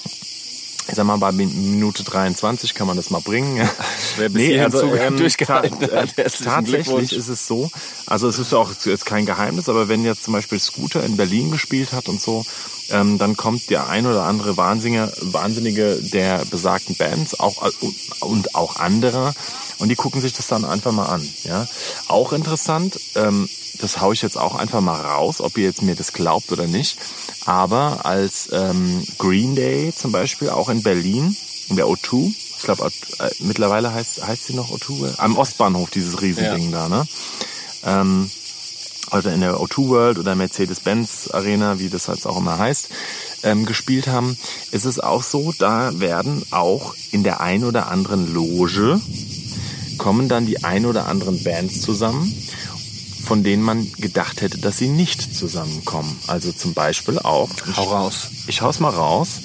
Ich 0.89 0.95
sag 0.95 1.05
mal, 1.05 1.17
bei 1.17 1.33
Min- 1.33 1.73
Minute 1.73 2.05
23 2.05 2.75
kann 2.75 2.87
man 2.87 2.97
das 2.97 3.11
mal 3.11 3.21
bringen. 3.21 3.69
Wer 4.17 4.29
bis 4.29 4.43
hierhin 4.43 4.71
zuge- 4.73 5.11
durchgehalten 5.17 5.81
ta- 5.81 5.97
hat, 6.03 6.17
herzlichen 6.17 6.45
tatsächlich 6.45 7.13
ist 7.13 7.29
es 7.29 7.47
so. 7.47 7.71
Also 8.07 8.29
es 8.29 8.39
ist 8.39 8.55
auch 8.55 8.71
jetzt 8.85 9.05
kein 9.05 9.27
Geheimnis, 9.27 9.69
aber 9.69 9.89
wenn 9.89 10.05
jetzt 10.05 10.23
zum 10.25 10.33
Beispiel 10.35 10.61
Scooter 10.61 11.03
in 11.05 11.17
Berlin 11.17 11.51
gespielt 11.51 11.93
hat 11.93 12.09
und 12.09 12.21
so, 12.21 12.45
ähm, 12.91 13.19
dann 13.19 13.37
kommt 13.37 13.71
der 13.71 13.89
ein 13.89 14.07
oder 14.07 14.25
andere 14.25 14.57
Wahnsinnige, 14.57 15.13
Wahnsinnige 15.21 15.97
der 16.01 16.45
besagten 16.47 16.97
Bands 16.97 17.39
auch 17.39 17.67
äh, 17.67 17.71
und, 18.21 18.55
auch 18.55 18.77
andere 18.77 19.35
und 19.79 19.89
die 19.89 19.97
gucken 19.97 20.21
sich 20.21 20.33
das 20.33 20.47
dann 20.47 20.65
einfach 20.65 20.93
mal 20.93 21.07
an. 21.07 21.29
Ja, 21.45 21.67
auch 22.09 22.33
interessant. 22.33 22.99
Ähm, 23.15 23.49
das 23.81 24.01
haue 24.01 24.15
ich 24.15 24.23
jetzt 24.23 24.39
auch 24.39 24.55
einfach 24.55 24.81
mal 24.81 25.01
raus, 25.01 25.41
ob 25.41 25.59
ihr 25.59 25.65
jetzt 25.65 25.83
mir 25.83 25.95
das 25.95 26.13
glaubt 26.13 26.51
oder 26.51 26.67
nicht. 26.67 26.97
Aber 27.45 28.07
als 28.07 28.49
ähm, 28.53 29.07
Green 29.19 29.55
Day 29.55 29.93
zum 29.95 30.13
Beispiel 30.13 30.49
auch 30.49 30.69
in 30.69 30.83
Berlin 30.83 31.37
in 31.69 31.77
der 31.77 31.87
O2, 31.87 32.33
ich 32.59 32.63
glaube 32.63 32.91
äh, 33.19 33.31
mittlerweile 33.41 33.93
heißt 33.93 34.27
heißt 34.27 34.47
sie 34.47 34.55
noch 34.55 34.71
O2 34.71 35.19
am 35.19 35.37
Ostbahnhof 35.37 35.91
dieses 35.91 36.23
Riesending 36.23 36.73
da, 36.73 36.89
ne? 36.89 37.07
Ähm, 37.85 38.31
also 39.11 39.29
in 39.29 39.41
der 39.41 39.57
O2 39.57 39.89
World 39.89 40.19
oder 40.19 40.35
Mercedes-Benz 40.35 41.31
Arena, 41.33 41.79
wie 41.79 41.89
das 41.89 42.07
jetzt 42.07 42.27
auch 42.27 42.39
immer 42.39 42.59
heißt, 42.59 42.89
ähm, 43.43 43.67
gespielt 43.67 44.09
haben, 44.09 44.37
ist 44.73 44.85
es 44.85 45.01
auch 45.01 45.23
so, 45.23 45.53
da 45.59 45.99
werden 45.99 46.45
auch 46.51 46.95
in 47.13 47.23
der 47.23 47.41
ein 47.41 47.65
oder 47.65 47.89
anderen 47.89 48.33
Loge 48.33 49.01
kommen 49.99 50.29
dann 50.29 50.47
die 50.47 50.65
ein 50.65 50.87
oder 50.87 51.07
anderen 51.07 51.43
Bands 51.43 51.81
zusammen, 51.81 52.33
von 53.25 53.43
denen 53.43 53.63
man 53.63 53.91
gedacht 53.99 54.41
hätte, 54.41 54.59
dass 54.59 54.79
sie 54.79 54.89
nicht 54.89 55.35
zusammenkommen. 55.35 56.17
Also 56.27 56.53
zum 56.53 56.75
Beispiel 56.75 57.19
auch. 57.19 57.51
Hau 57.77 57.85
raus. 57.85 58.31
Ich 58.47 58.63
hau's 58.63 58.79
mal 58.79 58.91
raus. 58.91 59.41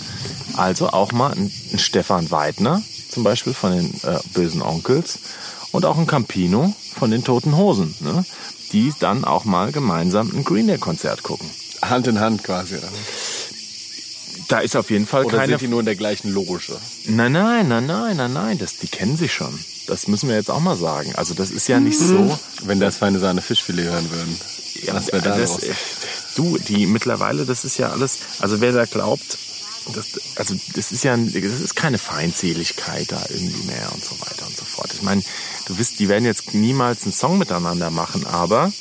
Also 0.54 0.90
auch 0.90 1.12
mal 1.12 1.32
ein, 1.32 1.52
ein 1.72 1.80
Stefan 1.80 2.30
Weidner, 2.30 2.82
zum 3.10 3.24
Beispiel 3.24 3.54
von 3.54 3.72
den 3.72 3.94
äh, 4.04 4.20
Bösen 4.34 4.62
Onkels, 4.62 5.20
und 5.72 5.86
auch 5.86 5.98
ein 5.98 6.08
Campino 6.08 6.76
von 6.94 7.12
den 7.12 7.24
Toten 7.24 7.56
Hosen, 7.56 7.96
ne? 8.02 8.26
Die 8.72 8.94
dann 9.00 9.26
auch 9.26 9.46
mal 9.46 9.72
gemeinsam 9.72 10.32
ein 10.36 10.44
Green 10.44 10.68
Day 10.68 10.78
Konzert 10.78 11.24
gucken. 11.24 11.50
Hand 11.82 12.08
in 12.08 12.20
Hand 12.20 12.44
quasi. 12.44 12.76
oder? 12.78 12.88
Da 14.48 14.60
ist 14.60 14.76
auf 14.76 14.90
jeden 14.92 15.08
Fall 15.08 15.26
Oder 15.26 15.38
keine. 15.38 15.54
sind 15.54 15.62
die 15.62 15.68
nur 15.68 15.80
in 15.80 15.86
der 15.86 15.96
gleichen 15.96 16.32
Loge? 16.34 16.60
Nein, 17.06 17.32
nein, 17.32 17.68
nein, 17.68 17.86
nein, 17.86 18.18
nein, 18.18 18.34
nein, 18.34 18.58
das, 18.58 18.78
die 18.78 18.88
kennen 18.88 19.16
sich 19.16 19.34
schon. 19.34 19.58
Das 19.88 20.08
müssen 20.08 20.28
wir 20.30 20.36
jetzt 20.36 20.52
auch 20.52 20.60
mal 20.60 20.76
sagen. 20.76 21.16
Also 21.16 21.34
das 21.34 21.52
ist 21.52 21.68
ja 21.68 21.80
nicht 21.80 21.98
so. 21.98 22.38
Wenn 22.64 22.80
das 22.80 22.98
feine 22.98 23.20
Sahne 23.20 23.42
Fischfilet 23.42 23.86
hören 23.86 24.12
würden. 24.12 24.38
Ja, 24.84 24.94
was 24.94 25.08
wäre 25.12 25.22
da 25.22 25.38
das, 25.38 25.64
äh, 25.64 25.74
du, 26.36 26.58
die 26.58 26.86
mittlerweile, 26.86 27.46
das 27.46 27.66
ist 27.66 27.78
ja 27.78 27.90
alles, 27.92 28.20
also 28.40 28.62
wer 28.62 28.72
da 28.72 28.86
glaubt, 28.86 29.38
das, 29.94 30.08
also 30.36 30.56
das 30.76 30.92
ist 30.92 31.04
ja, 31.04 31.18
das 31.18 31.60
ist 31.60 31.76
keine 31.76 31.98
Feindseligkeit 31.98 33.12
da 33.12 33.22
irgendwie 33.30 33.66
mehr 33.68 33.92
und 33.94 34.04
so 34.04 34.20
weiter 34.22 34.46
und 34.48 34.56
so 34.56 34.66
fort. 34.66 34.94
Ich 34.94 35.02
meine, 35.02 35.24
du 35.66 35.78
wisst, 35.78 36.00
die 36.00 36.10
werden 36.10 36.26
jetzt 36.26 36.54
niemals 36.54 37.04
einen 37.04 37.14
Song 37.14 37.38
miteinander 37.38 37.90
machen, 37.90 38.26
aber 38.26 38.72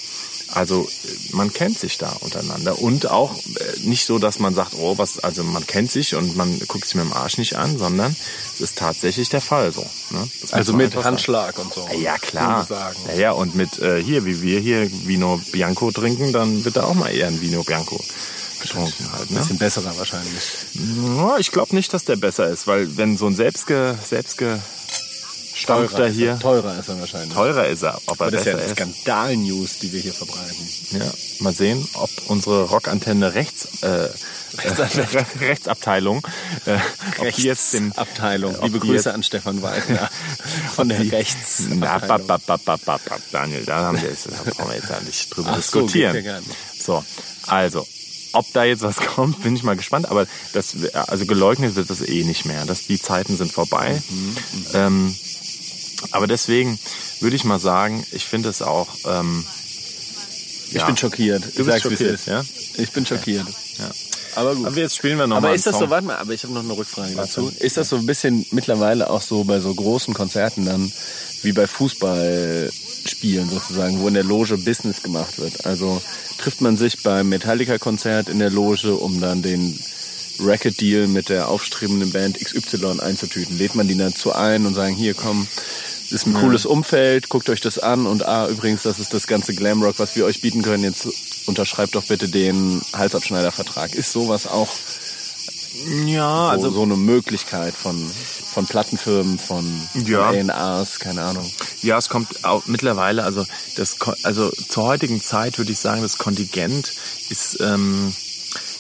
also 0.53 0.89
man 1.31 1.53
kennt 1.53 1.79
sich 1.79 1.97
da 1.99 2.11
untereinander 2.21 2.81
und 2.81 3.09
auch 3.09 3.37
äh, 3.37 3.81
nicht 3.83 4.05
so, 4.05 4.19
dass 4.19 4.41
man 4.41 4.55
sagt, 4.55 4.75
oh, 4.75 4.99
was, 4.99 5.21
also 5.21 5.45
man 5.45 5.67
kennt 5.67 5.93
sich 5.93 6.15
und 6.17 6.37
man 6.37 6.59
guckt 6.67 6.85
sich 6.85 6.97
mit 6.97 7.05
dem 7.05 7.13
Arsch 7.13 7.39
nicht 7.39 7.57
an, 7.57 7.79
sondern 7.79 8.17
es 8.55 8.61
ist 8.61 8.79
tatsächlich 8.79 9.29
der 9.29 9.41
Fall 9.41 9.73
so. 9.73 9.87
Ne? 10.11 10.29
Also 10.51 10.73
mit 10.73 10.87
einfach 10.87 11.05
sagen. 11.05 11.17
Handschlag 11.17 11.59
und 11.59 11.73
so. 11.73 11.89
Ja, 11.97 12.19
klar. 12.19 12.67
Ja, 13.09 13.15
ja, 13.15 13.33
und 13.33 13.55
mit 13.55 13.79
äh, 13.79 14.03
hier, 14.03 14.25
wie 14.25 14.43
wir 14.43 14.59
hier 14.59 14.91
Vino 15.07 15.41
Bianco 15.53 15.93
trinken, 15.93 16.33
dann 16.33 16.65
wird 16.65 16.77
da 16.77 16.85
auch 16.85 16.95
mal 16.95 17.15
eher 17.15 17.29
ein 17.29 17.41
Vino 17.41 17.63
Bianco 17.63 18.03
getrunken 18.61 19.13
halt. 19.13 19.31
Ne? 19.31 19.39
Bisschen 19.39 19.59
besserer 19.59 19.97
wahrscheinlich. 19.99 20.43
Ja, 21.17 21.39
ich 21.39 21.51
glaube 21.51 21.75
nicht, 21.75 21.93
dass 21.93 22.05
der 22.05 22.17
besser 22.17 22.49
ist, 22.49 22.67
weil 22.67 22.97
wenn 22.97 23.17
so 23.17 23.27
ein 23.27 23.35
selbstge, 23.35 23.99
selbstge 24.09 24.61
Stampfter 25.55 26.07
ist 26.07 26.15
hier 26.17 26.31
er, 26.31 26.39
teurer 26.39 26.79
ist 26.79 26.89
er 26.89 26.99
wahrscheinlich. 27.01 27.35
teurer 27.35 27.67
ist 27.67 27.83
er, 27.83 27.97
ob 28.07 28.21
er 28.21 28.27
Aber 28.27 28.31
das 28.31 28.41
ist 28.41 28.47
ja 28.47 28.57
besser 28.57 28.67
ist. 28.69 28.73
Skandal-News, 28.77 29.79
die 29.81 29.93
wir 29.93 30.01
hier 30.01 30.15
verbreiten. 30.15 30.69
Ja, 30.93 31.13
mal 31.41 31.53
sehen, 31.53 31.87
ob 31.95 32.09
unsere 32.29 32.65
Rockantenne 32.65 33.35
rechts, 33.35 33.83
äh, 33.83 34.09
Re 34.57 35.27
Rechtsabteilung, 35.41 36.27
äh, 36.67 36.79
ob 37.19 37.35
die 37.35 37.43
jetzt 37.43 37.73
dem 37.75 37.93
Abteilung. 37.93 38.57
ob 38.57 38.65
Liebe 38.65 38.81
die 38.81 38.87
Grüße 38.89 39.13
an 39.13 39.23
Stefan 39.23 39.61
Weidner 39.63 40.09
von 40.75 40.89
der 40.89 41.05
Na, 41.05 41.11
Rechtsabteilung. 41.17 41.81
bap, 41.81 42.27
bap, 42.27 42.27
bap, 42.47 42.65
bap, 42.65 42.85
bap, 42.85 43.05
bap, 43.05 43.21
Daniel, 43.31 43.65
da 43.65 43.77
haben 43.83 44.01
wir 44.01 44.09
jetzt, 44.09 44.27
da 44.27 44.51
brauchen 44.51 44.71
wir 44.71 44.77
jetzt 44.77 44.89
ja 44.91 45.01
nicht 45.01 45.37
drüber 45.37 45.51
Ach 45.53 45.57
diskutieren. 45.57 46.25
ja. 46.25 46.41
So, 46.81 47.05
also, 47.47 47.87
ob 48.33 48.53
da 48.53 48.65
jetzt 48.65 48.83
was 48.83 48.97
kommt, 49.15 49.43
bin 49.43 49.55
ich 49.57 49.63
mal 49.63 49.77
gespannt. 49.77 50.09
Aber 50.09 50.27
das, 50.53 50.75
also 50.95 51.27
geleugnet 51.27 51.77
wird 51.77 51.91
das 51.91 52.01
eh 52.03 52.25
nicht 52.25 52.45
mehr. 52.45 52.65
Das, 52.67 52.87
die 52.87 53.01
Zeiten 53.01 53.37
sind 53.37 53.53
vorbei. 53.53 54.01
Mhm, 54.09 54.37
Ähm, 54.75 55.17
aber 56.13 56.27
deswegen 56.27 56.79
würde 57.21 57.37
ich 57.37 57.45
mal 57.45 57.59
sagen, 57.61 58.07
ich 58.13 58.25
finde 58.25 58.49
es 58.49 58.63
auch. 58.63 58.89
Ähm, 59.07 59.45
Ich 60.69 60.75
ja. 60.77 60.87
bin 60.87 60.97
schockiert. 60.97 61.45
Du 61.57 61.65
bist 61.65 61.83
schockiert, 61.83 62.27
ja? 62.27 62.45
Ich 62.77 62.91
bin 62.93 63.05
schockiert. 63.05 63.47
Ja. 63.79 63.91
Aber 64.35 64.55
gut. 64.55 64.67
Aber 64.67 64.77
jetzt 64.77 64.97
spielen 64.97 65.19
wir 65.19 65.27
noch 65.27 65.37
Aber 65.37 65.49
mal 65.49 65.55
ist 65.55 65.67
das 65.67 65.79
so, 65.79 65.91
warte 65.91 66.07
mal, 66.07 66.17
aber 66.17 66.33
ich 66.33 66.43
habe 66.43 66.53
noch 66.53 66.63
eine 66.63 66.77
Rückfrage 66.77 67.15
dazu. 67.15 67.53
Ist 67.59 67.77
das 67.77 67.89
so 67.89 67.97
ein 67.97 68.07
bisschen 68.07 68.47
mittlerweile 68.51 69.11
auch 69.11 69.23
so 69.23 69.45
bei 69.45 69.61
so 69.61 69.75
großen 69.75 70.15
Konzerten 70.15 70.65
dann, 70.65 70.93
wie 71.43 71.53
bei 71.53 71.67
Fußballspielen 71.67 73.49
sozusagen, 73.49 74.01
wo 74.01 74.09
in 74.09 74.15
der 74.15 74.25
Loge 74.25 74.59
Business 74.59 75.03
gemacht 75.03 75.39
wird? 75.39 75.67
Also 75.67 76.01
trifft 76.39 76.61
man 76.61 76.77
sich 76.77 77.03
beim 77.03 77.29
Metallica-Konzert 77.29 78.29
in 78.29 78.39
der 78.39 78.51
Loge, 78.51 78.95
um 78.95 79.21
dann 79.21 79.43
den 79.43 79.79
Racket-Deal 80.39 81.07
mit 81.07 81.29
der 81.29 81.49
aufstrebenden 81.49 82.13
Band 82.13 82.39
XY 82.39 83.01
einzutüten? 83.01 83.59
Lädt 83.59 83.75
man 83.75 83.89
die 83.89 83.97
dazu 83.97 84.33
ein 84.33 84.67
und 84.67 84.75
sagen, 84.75 84.95
hier 84.95 85.15
komm, 85.15 85.47
ist 86.11 86.27
ein 86.27 86.35
cooles 86.35 86.67
Umfeld, 86.67 87.29
guckt 87.29 87.49
euch 87.51 87.61
das 87.61 87.79
an 87.79 88.07
und 88.07 88.27
ah, 88.27 88.49
übrigens, 88.49 88.83
das 88.83 88.99
ist 88.99 89.15
das 89.15 89.27
ganze 89.27 89.55
Glamrock, 89.55 89.99
was 89.99 90.17
wir 90.17 90.25
euch 90.25 90.41
bieten 90.41 90.63
können. 90.63 90.83
Jetzt 90.83 91.07
unterschreibt 91.47 91.95
doch 91.95 92.05
bitte 92.05 92.29
den 92.29 92.81
Halsabschneidervertrag. 92.93 93.95
Ist 93.95 94.13
sowas 94.13 94.47
auch 94.47 94.69
Ja, 96.07 96.47
so, 96.47 96.51
also 96.51 96.71
so 96.71 96.83
eine 96.83 96.97
Möglichkeit 96.97 97.75
von, 97.75 97.97
von 98.53 98.67
Plattenfirmen, 98.67 99.39
von, 99.39 99.65
Ja. 100.05 100.29
von 100.33 100.51
A&Rs, 100.51 100.99
keine 100.99 101.23
Ahnung. 101.23 101.51
Ja, 101.83 101.97
es 101.99 102.09
kommt 102.09 102.45
auch 102.45 102.67
mittlerweile, 102.67 103.25
also 103.25 103.47
das, 103.77 103.97
also 104.25 104.51
zur 104.69 104.85
heutigen 104.85 105.21
Zeit 105.23 105.59
würde 105.59 105.73
ich 105.73 105.79
sagen, 105.79 106.03
das 106.03 106.19
Kontingent 106.19 106.93
ist, 107.31 107.59
ähm, 107.61 108.13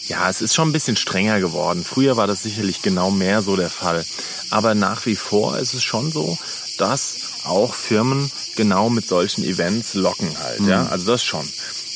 ja, 0.09 0.29
es 0.29 0.43
ist 0.43 0.55
schon 0.55 0.69
ein 0.71 0.73
bisschen 0.73 0.97
strenger 0.97 1.39
geworden. 1.41 1.85
Früher 1.85 2.17
war 2.17 2.27
das 2.27 2.43
sicherlich 2.43 2.83
genau 2.83 3.11
mehr 3.13 3.43
so 3.43 3.55
der 3.57 3.71
Fall. 3.71 4.05
Aber 4.51 4.75
nach 4.75 5.07
wie 5.07 5.15
vor 5.15 5.57
ist 5.59 5.75
es 5.75 5.85
schon 5.85 6.11
so, 6.11 6.37
dass 6.79 7.15
auch 7.45 7.73
Firmen 7.75 8.31
genau 8.57 8.91
mit 8.91 9.07
solchen 9.07 9.45
Events 9.45 9.95
locken 9.95 10.37
halt, 10.43 10.61
ja. 10.67 10.87
Also 10.87 11.07
das 11.13 11.23
schon. 11.23 11.49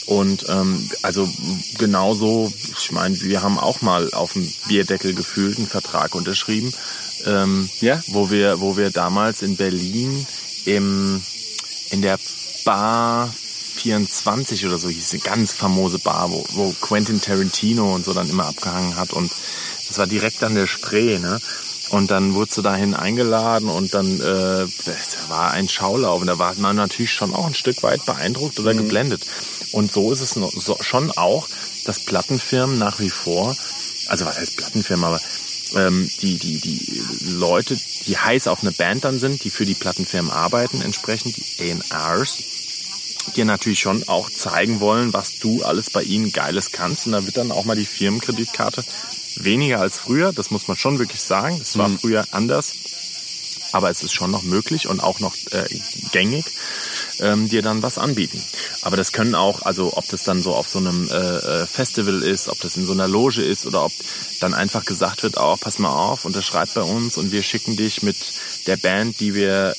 Und 0.07 0.45
ähm, 0.49 0.91
also 1.03 1.29
genauso, 1.79 2.53
ich 2.79 2.93
meine, 2.93 3.19
wir 3.21 3.43
haben 3.43 3.59
auch 3.59 3.81
mal 3.81 4.13
auf 4.13 4.35
dem 4.35 4.51
Bierdeckel 4.69 5.15
gefühlt 5.15 5.57
einen 5.57 5.67
Vertrag 5.67 6.15
unterschrieben, 6.15 6.73
ähm, 7.25 7.71
Ja? 7.81 8.03
wo 8.09 8.31
wir, 8.31 8.61
wo 8.61 8.77
wir 8.77 8.91
damals 8.91 9.43
in 9.43 9.57
Berlin 9.57 10.27
im, 10.67 11.23
in 11.91 12.03
der 12.03 12.19
Bar 12.65 13.33
24 13.77 14.67
oder 14.67 14.79
so 14.79 14.89
hieß 14.89 15.13
eine 15.13 15.23
ganz 15.23 15.53
famose 15.53 15.99
Bar, 15.99 16.31
wo, 16.31 16.47
wo 16.51 16.75
Quentin 16.81 17.21
Tarantino 17.21 17.95
und 17.95 18.05
so 18.05 18.13
dann 18.13 18.29
immer 18.29 18.47
abgehangen 18.47 18.97
hat 18.97 19.13
und 19.13 19.33
das 19.89 19.99
war 19.99 20.07
direkt 20.07 20.43
an 20.43 20.55
der 20.55 20.67
Spree, 20.67 21.19
ne? 21.19 21.41
Und 21.91 22.11
dann 22.11 22.35
wurdest 22.35 22.57
du 22.57 22.63
dahin 22.63 22.95
eingeladen 22.95 23.69
und 23.69 23.95
dann 23.95 24.21
äh, 24.21 24.67
war 25.29 25.51
ein 25.51 25.69
Schaulauf 25.69 26.21
und 26.21 26.27
da 26.27 26.39
war 26.39 26.55
man 26.57 26.77
natürlich 26.77 27.13
schon 27.13 27.35
auch 27.35 27.47
ein 27.47 27.55
Stück 27.55 27.83
weit 27.83 28.05
beeindruckt 28.07 28.59
oder 28.59 28.75
geblendet. 28.75 29.23
Und 29.73 29.93
so 29.93 30.11
ist 30.11 30.21
es 30.21 30.39
schon 30.81 31.11
auch, 31.13 31.49
dass 31.85 32.01
Plattenfirmen 32.01 32.79
nach 32.79 33.01
wie 33.01 33.11
vor, 33.11 33.55
also 34.09 34.25
was 34.25 34.39
heißt 34.39 34.57
Plattenfirmen, 34.57 35.05
aber 35.05 35.21
ähm, 35.75 36.11
die, 36.21 36.39
die, 36.39 36.61
die 36.61 37.03
Leute, 37.21 37.77
die 38.07 38.17
heiß 38.17 38.49
auf 38.49 38.63
eine 38.63 38.73
Band 38.73 39.05
dann 39.05 39.19
sind, 39.19 39.45
die 39.45 39.51
für 39.51 39.67
die 39.67 39.75
Plattenfirmen 39.75 40.31
arbeiten, 40.31 40.81
entsprechend 40.81 41.37
die 41.37 41.73
A&Rs, 41.93 42.39
dir 43.37 43.45
natürlich 43.45 43.81
schon 43.81 44.07
auch 44.09 44.31
zeigen 44.31 44.81
wollen, 44.81 45.13
was 45.13 45.39
du 45.39 45.63
alles 45.63 45.91
bei 45.91 46.03
ihnen 46.03 46.33
Geiles 46.33 46.73
kannst. 46.73 47.07
Und 47.07 47.13
da 47.13 47.25
wird 47.25 47.37
dann 47.37 47.53
auch 47.53 47.65
mal 47.65 47.77
die 47.77 47.87
Firmenkreditkarte 47.87 48.85
weniger 49.37 49.81
als 49.81 49.99
früher. 49.99 50.33
Das 50.33 50.51
muss 50.51 50.69
man 50.69 50.77
schon 50.77 50.99
wirklich 50.99 51.23
sagen. 51.23 51.59
Das 51.59 51.77
war 51.79 51.89
früher 51.91 52.27
anders. 52.31 52.75
aber 53.75 53.91
es 53.91 54.05
ist 54.05 54.13
schon 54.13 54.31
noch 54.31 54.45
möglich 54.45 54.87
und 54.87 55.01
auch 55.01 55.19
noch 55.19 55.35
äh, 55.51 55.65
gängig, 56.13 56.45
ähm, 57.19 57.49
dir 57.49 57.61
dann 57.61 57.83
was 57.83 57.99
anbieten. 57.99 58.41
Aber 58.83 58.97
das 58.97 59.11
können 59.11 59.35
auch, 59.35 59.63
also 59.63 59.97
ob 59.97 60.07
das 60.09 60.23
dann 60.23 60.43
so 60.43 60.55
auf 60.55 60.69
so 60.69 60.79
einem 60.79 61.09
äh, 61.11 61.15
äh, 61.15 61.67
Festival 61.67 62.23
ist, 62.23 62.49
ob 62.49 62.61
das 62.61 62.77
in 62.77 62.87
so 62.87 62.93
einer 62.93 63.09
Loge 63.09 63.43
ist 63.43 63.67
oder 63.67 63.85
ob 63.85 63.93
dann 64.39 64.55
einfach 64.55 64.85
gesagt 64.85 65.25
wird, 65.25 65.39
oh, 65.39 65.57
pass 65.57 65.81
mal 65.81 65.91
auf, 65.91 66.25
unterschreib 66.25 66.73
bei 66.75 66.83
uns 66.83 67.19
und 67.19 67.33
wir 67.33 67.43
schicken 67.43 67.77
dich 67.77 68.05
mit 68.05 68.17
der 68.69 68.77
Band, 68.77 69.19
die 69.19 69.35
wir 69.35 69.75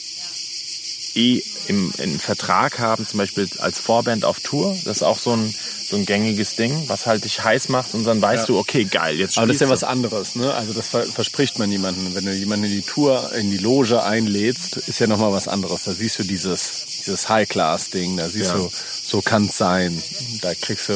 eh 1.16 1.42
im, 1.68 1.92
im 1.98 2.20
Vertrag 2.20 2.80
haben, 2.80 3.08
zum 3.08 3.18
Beispiel 3.18 3.48
als 3.60 3.80
Vorband 3.80 4.26
auf 4.26 4.40
Tour. 4.40 4.78
Das 4.86 4.98
ist 4.98 5.04
auch 5.04 5.18
so 5.20 5.32
ein, 5.36 5.54
so 5.88 5.96
ein 5.98 6.06
gängiges 6.06 6.56
Ding, 6.56 6.84
was 6.88 7.06
halt 7.06 7.24
dich 7.26 7.44
heiß 7.44 7.70
macht 7.70 7.94
und 7.94 8.04
dann 8.06 8.22
weißt 8.22 8.44
Ja. 8.44 8.48
du, 8.48 8.60
okay, 8.60 8.86
geil, 8.86 9.18
jetzt 9.18 9.38
Aber 9.38 9.48
das 9.48 9.56
ist 9.58 9.62
ja 9.62 9.70
was 9.70 9.84
anderes, 9.84 10.36
ne? 10.36 10.54
Also 10.54 10.74
das 10.74 10.88
ver 10.90 11.04
verspricht 11.04 11.60
man 11.60 11.72
jemandem. 11.72 12.14
Wenn 12.16 12.26
du 12.26 12.34
jemanden 12.34 12.66
in 12.66 12.72
die 12.72 12.82
Tour, 12.82 13.32
in 13.34 13.52
die 13.52 13.58
Loge 13.58 14.02
einlädst, 14.04 14.78
ist 14.78 15.00
ja 15.00 15.08
nochmal 15.08 15.32
was 15.32 15.48
anderes. 15.48 15.84
Da 15.84 15.94
siehst 15.94 16.20
du 16.20 16.24
dieses, 16.24 16.86
dieses 17.06 17.30
High-Class-Ding, 17.30 18.18
da 18.18 18.30
siehst 18.30 18.52
Ja. 18.52 18.58
du, 18.58 18.70
so 19.04 19.22
kann's 19.22 19.58
sein. 19.58 20.02
Da 20.42 20.54
kriegst 20.56 20.90
du 20.90 20.94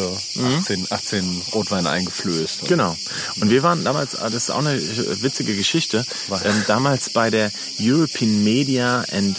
18, 0.58 0.88
18 0.90 1.42
Rotwein 1.54 1.86
eingeflößt. 1.88 2.68
Genau. 2.68 2.96
Und 3.42 3.50
wir 3.50 3.64
waren 3.64 3.84
damals, 3.84 4.16
ah, 4.16 4.30
das 4.30 4.44
ist 4.44 4.50
auch 4.50 4.60
eine 4.60 4.80
witzige 5.22 5.56
Geschichte, 5.56 6.06
ähm, 6.44 6.64
damals 6.68 7.10
bei 7.12 7.30
der 7.30 7.52
European 7.80 8.44
Media 8.44 9.04
and 9.12 9.38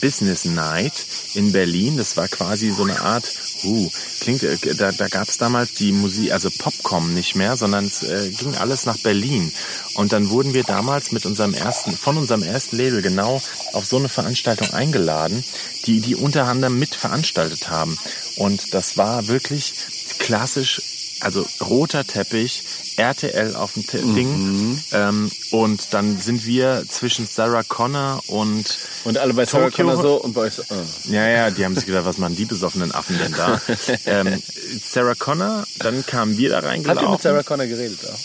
Business 0.00 0.44
Night 0.44 1.06
in 1.34 1.52
Berlin. 1.52 1.96
Das 1.96 2.16
war 2.16 2.28
quasi 2.28 2.70
so 2.70 2.84
eine 2.84 3.00
Art, 3.00 3.30
uh, 3.64 3.90
klingt, 4.20 4.42
äh, 4.42 4.56
da, 4.74 4.92
da 4.92 5.08
gab 5.08 5.28
es 5.28 5.38
damals 5.38 5.72
die 5.74 5.92
Musik, 5.92 6.32
also 6.32 6.50
Popcom 6.50 7.14
nicht 7.14 7.34
mehr, 7.34 7.56
sondern 7.56 7.86
es 7.86 8.02
äh, 8.02 8.30
ging 8.30 8.54
alles 8.56 8.86
nach 8.86 8.98
Berlin. 8.98 9.52
Und 9.94 10.12
dann 10.12 10.30
wurden 10.30 10.54
wir 10.54 10.64
damals 10.64 11.12
mit 11.12 11.26
unserem 11.26 11.54
ersten, 11.54 11.96
von 11.96 12.16
unserem 12.16 12.42
ersten 12.42 12.76
Label 12.76 13.02
genau 13.02 13.42
auf 13.72 13.84
so 13.84 13.96
eine 13.96 14.08
Veranstaltung 14.08 14.70
eingeladen, 14.70 15.44
die 15.86 16.00
die 16.00 16.14
unter 16.14 16.44
anderem 16.44 16.78
mit 16.78 16.94
veranstaltet 16.94 17.70
haben. 17.70 17.98
Und 18.36 18.74
das 18.74 18.96
war 18.96 19.28
wirklich 19.28 19.74
klassisch 20.18 20.97
also 21.20 21.46
roter 21.60 22.06
Teppich, 22.06 22.62
RTL 22.96 23.54
auf 23.56 23.74
dem 23.74 23.86
Te 23.86 23.98
Ding. 23.98 24.82
Ähm, 24.92 25.30
und 25.50 25.94
dann 25.94 26.18
sind 26.18 26.46
wir 26.46 26.84
zwischen 26.88 27.26
Sarah 27.26 27.62
Connor 27.62 28.22
und 28.28 28.78
Und 29.04 29.18
alle 29.18 29.34
bei 29.34 29.44
Sarah 29.46 29.70
Connor 29.70 29.96
so 30.00 30.14
und 30.22 30.32
bei 30.34 30.42
euch 30.42 30.54
so. 30.54 30.62
äh. 30.62 31.12
ja, 31.12 31.28
ja, 31.28 31.50
die 31.50 31.64
haben 31.64 31.74
sich 31.74 31.86
gedacht, 31.86 32.04
was 32.04 32.18
machen 32.18 32.36
die 32.36 32.44
besoffenen 32.44 32.92
Affen 32.92 33.18
denn 33.18 33.32
da? 33.32 33.60
ähm, 34.06 34.42
Sarah 34.82 35.14
Connor, 35.14 35.64
dann 35.78 36.04
kamen 36.06 36.36
wir 36.36 36.50
da 36.50 36.56
Habt 36.56 36.66
reingelaufen. 36.66 37.08
ihr 37.08 37.12
mit 37.12 37.22
Sarah 37.22 37.42
Connor 37.42 37.66
geredet? 37.66 37.98
Auch? 38.12 38.18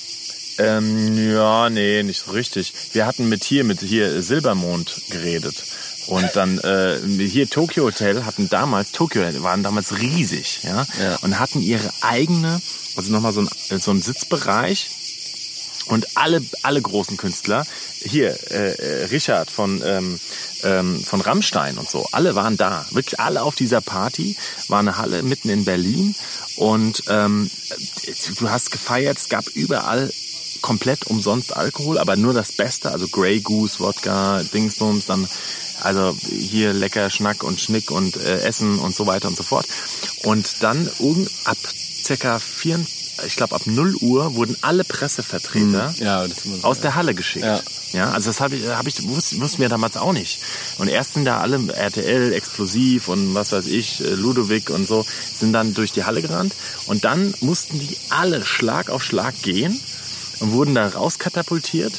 Ähm, 0.59 1.31
ja, 1.33 1.69
nee, 1.69 2.03
nicht 2.03 2.25
so 2.25 2.31
richtig. 2.31 2.73
Wir 2.93 3.05
hatten 3.05 3.27
mit 3.27 3.43
hier, 3.43 3.63
mit 3.63 3.81
hier 3.81 4.21
Silbermond 4.21 5.01
geredet. 5.09 5.55
Und 6.07 6.29
dann 6.35 6.59
äh, 6.59 6.99
hier 7.27 7.49
Tokyo 7.49 7.85
Hotel 7.85 8.25
hatten 8.25 8.49
damals, 8.49 8.91
Tokyo 8.91 9.21
waren 9.43 9.63
damals 9.63 9.99
riesig, 9.99 10.59
ja, 10.63 10.85
Ja. 11.01 11.15
und 11.21 11.39
hatten 11.39 11.61
ihre 11.61 11.89
eigene, 12.01 12.61
also 12.95 13.11
nochmal 13.11 13.33
so 13.33 13.41
ein, 13.41 13.79
so 13.79 13.91
ein 13.91 14.01
Sitzbereich 14.01 14.89
und 15.87 16.07
alle, 16.15 16.41
alle 16.61 16.81
großen 16.81 17.17
Künstler, 17.17 17.65
hier 18.03 18.37
äh, 18.51 18.71
äh, 18.73 19.05
Richard 19.05 19.49
von, 19.49 19.81
ähm, 19.85 20.19
ähm, 20.63 21.03
von 21.03 21.21
Rammstein 21.21 21.77
und 21.77 21.89
so, 21.89 22.05
alle 22.11 22.35
waren 22.35 22.57
da. 22.57 22.85
Wirklich 22.91 23.19
alle 23.19 23.41
auf 23.41 23.55
dieser 23.55 23.81
Party, 23.81 24.35
war 24.67 24.79
eine 24.79 24.97
Halle 24.97 25.23
mitten 25.23 25.49
in 25.49 25.63
Berlin 25.65 26.15
und 26.57 27.03
ähm, 27.07 27.49
du 28.39 28.49
hast 28.49 28.71
gefeiert, 28.71 29.17
es 29.17 29.29
gab 29.29 29.47
überall 29.47 30.11
komplett 30.61 31.07
umsonst 31.07 31.55
Alkohol, 31.55 31.97
aber 31.97 32.15
nur 32.15 32.33
das 32.33 32.53
Beste, 32.53 32.89
also 32.91 33.07
Grey 33.09 33.41
Goose, 33.41 33.79
Wodka, 33.79 34.41
Dingsbums, 34.53 35.05
dann 35.05 35.27
also 35.81 36.15
hier 36.29 36.73
lecker 36.73 37.09
Schnack 37.09 37.43
und 37.43 37.59
Schnick 37.59 37.91
und 37.91 38.17
äh, 38.17 38.39
Essen 38.41 38.79
und 38.79 38.95
so 38.95 39.07
weiter 39.07 39.27
und 39.27 39.37
so 39.37 39.43
fort. 39.43 39.65
Und 40.23 40.63
dann 40.63 40.89
ab 41.45 41.57
circa 42.03 42.39
vier, 42.39 42.79
ich 43.25 43.35
glaube 43.35 43.55
ab 43.55 43.61
0 43.65 43.95
Uhr 44.01 44.35
wurden 44.35 44.57
alle 44.61 44.83
Pressevertreter 44.83 45.93
Ja, 45.99 46.23
ist 46.23 46.45
immer 46.45 46.57
so. 46.57 46.63
aus 46.63 46.79
der 46.81 46.95
Halle 46.95 47.13
geschickt. 47.13 47.45
Ja. 47.45 47.61
Ja, 47.93 48.11
also 48.11 48.31
das 48.31 48.41
habe 48.41 48.55
ich, 48.55 48.65
hab 48.65 48.87
ich 48.87 49.07
wussten, 49.07 49.39
wussten 49.39 49.61
wir 49.61 49.69
damals 49.69 49.97
auch 49.97 50.13
nicht. 50.13 50.39
Und 50.79 50.87
erst 50.87 51.13
sind 51.13 51.25
da 51.25 51.41
alle 51.41 51.59
RTL, 51.71 52.33
Explosiv 52.33 53.07
und 53.07 53.35
was 53.35 53.51
weiß 53.51 53.67
ich, 53.67 54.01
äh, 54.03 54.15
Ludovic 54.15 54.71
und 54.71 54.87
so, 54.87 55.05
sind 55.37 55.53
dann 55.53 55.75
durch 55.75 55.91
die 55.91 56.03
Halle 56.03 56.23
gerannt. 56.23 56.53
Und 56.87 57.05
dann 57.05 57.35
mussten 57.41 57.77
die 57.79 57.95
alle 58.09 58.43
Schlag 58.45 58.89
auf 58.89 59.03
Schlag 59.03 59.39
gehen 59.43 59.79
und 60.39 60.53
wurden 60.53 60.73
da 60.73 60.87
rauskatapultiert. 60.87 61.93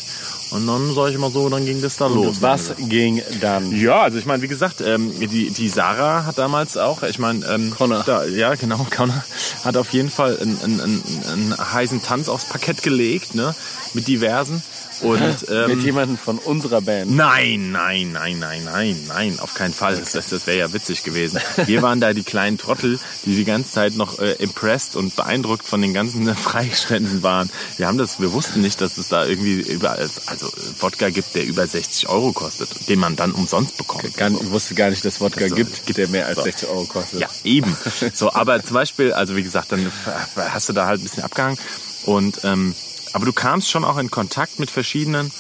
Und 0.55 0.69
dann, 0.69 0.95
sag 0.95 1.11
ich 1.11 1.19
mal 1.19 1.33
so, 1.33 1.49
dann 1.49 1.67
ging 1.67 1.83
das 1.83 1.97
da 1.97 2.07
los. 2.07 2.37
Und 2.37 2.43
was 2.43 2.75
ging 2.79 3.21
dann? 3.41 3.73
Ja, 3.77 4.03
also 4.03 4.19
ich 4.19 4.25
meine, 4.25 4.41
wie 4.41 4.47
gesagt, 4.47 4.81
ähm, 4.81 5.13
die, 5.19 5.51
die 5.51 5.69
Sarah 5.69 6.27
hat 6.27 6.39
damals 6.39 6.77
auch, 6.77 7.03
ich 7.03 7.19
meine, 7.19 7.45
ähm, 7.47 7.71
Connor. 7.71 8.05
Da, 8.07 8.25
ja, 8.25 8.55
genau, 8.55 8.87
Connor 8.97 9.25
hat 9.65 9.77
auf 9.77 9.93
jeden 9.93 10.11
Fall 10.11 10.39
einen, 10.39 10.61
einen, 10.63 10.81
einen, 10.81 11.03
einen 11.33 11.73
heißen 11.73 12.05
Tanz 12.05 12.29
aufs 12.29 12.45
Parkett 12.45 12.85
gelegt, 12.85 13.35
ne, 13.35 13.53
mit 13.95 14.07
diversen. 14.07 14.63
Und 15.05 15.47
ähm, 15.51 15.69
Mit 15.69 15.83
jemandem 15.83 16.17
von 16.17 16.39
unserer 16.39 16.81
Band. 16.81 17.15
Nein, 17.15 17.73
nein, 17.73 18.13
nein, 18.13 18.39
nein, 18.39 18.65
nein, 18.65 18.97
nein, 19.07 19.39
auf 19.41 19.55
keinen 19.55 19.75
Fall. 19.75 19.97
Das, 19.97 20.13
das, 20.13 20.31
das 20.31 20.47
wäre 20.47 20.59
ja 20.59 20.73
witzig 20.73 21.03
gewesen. 21.05 21.41
Wir 21.67 21.83
waren 21.83 22.01
da 22.01 22.13
die 22.13 22.23
kleinen 22.23 22.59
Trottel, 22.59 22.99
die 23.25 23.37
die 23.37 23.45
ganze 23.45 23.71
Zeit 23.71 23.97
noch 23.97 24.19
äh, 24.19 24.33
impressed 24.35 24.97
und 24.97 25.15
beeindruckt 25.15 25.67
von 25.67 25.83
den 25.83 25.93
ganzen 25.93 26.27
äh, 26.27 26.35
Freiständen 26.35 27.23
waren. 27.23 27.51
Wir 27.77 27.87
haben 27.87 27.99
das, 27.99 28.21
wir 28.21 28.33
wussten 28.33 28.63
nicht, 28.63 28.81
dass 28.81 28.97
es 28.97 29.09
da 29.09 29.27
irgendwie 29.27 29.61
überall, 29.61 29.99
also 30.27 30.47
äh, 30.47 30.51
Wodka 30.81 31.11
gibt, 31.11 31.35
der 31.35 31.45
über 31.45 31.67
60 31.67 32.09
Euro 32.09 32.33
kostet, 32.33 32.89
den 32.89 32.99
man 32.99 33.15
dann 33.17 33.33
umsonst 33.33 33.77
bekommt. 33.77 34.17
Gar, 34.17 34.31
ich 34.31 34.51
wusste 34.51 34.75
gar 34.75 34.91
nicht, 34.91 35.05
dass 35.05 35.21
Wodka 35.21 35.49
So, 35.49 35.55
gibt, 35.55 35.97
der 35.97 36.09
mehr 36.09 36.27
als 36.27 36.37
so. 36.37 36.43
60 36.45 36.69
Euro 36.69 36.85
kostet. 36.85 37.21
Ja, 37.21 37.29
eben. 37.45 37.77
So, 38.15 38.33
aber 38.33 38.63
zum 38.63 38.75
Beispiel, 38.75 39.13
also 39.13 39.35
wie 39.35 39.43
gesagt, 39.43 39.73
dann 39.73 39.91
hast 40.37 40.69
du 40.69 40.73
da 40.73 40.87
halt 40.87 41.01
ein 41.01 41.05
bisschen 41.05 41.23
abgehangen. 41.25 41.59
Und 42.05 42.41
ähm, 42.45 42.75
aber 43.15 43.25
du 43.25 43.33
kamst 43.33 43.71
schon 43.71 43.85
auch 43.85 43.97
in 43.97 44.11
Kontakt 44.11 44.59
mit 44.59 44.71
verschiedenen 44.71 45.31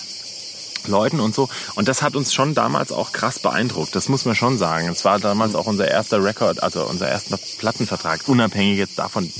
Leuten 0.86 1.20
und 1.20 1.34
so. 1.34 1.48
Und 1.74 1.88
das 1.88 2.02
hat 2.02 2.14
uns 2.14 2.32
schon 2.32 2.54
damals 2.54 2.92
auch 2.92 3.12
krass 3.12 3.38
beeindruckt. 3.38 3.94
Das 3.96 4.08
muss 4.08 4.24
man 4.24 4.34
schon 4.34 4.58
sagen. 4.58 4.88
Es 4.88 5.04
war 5.04 5.18
damals 5.18 5.54
auch 5.54 5.66
unser 5.66 5.88
erster 5.88 6.22
Rekord, 6.22 6.62
also 6.62 6.84
unser 6.86 7.08
erster 7.08 7.38
Plattenvertrag, 7.58 8.28
unabhängig 8.28 8.78
jetzt 8.78 8.98
davon. 8.98 9.30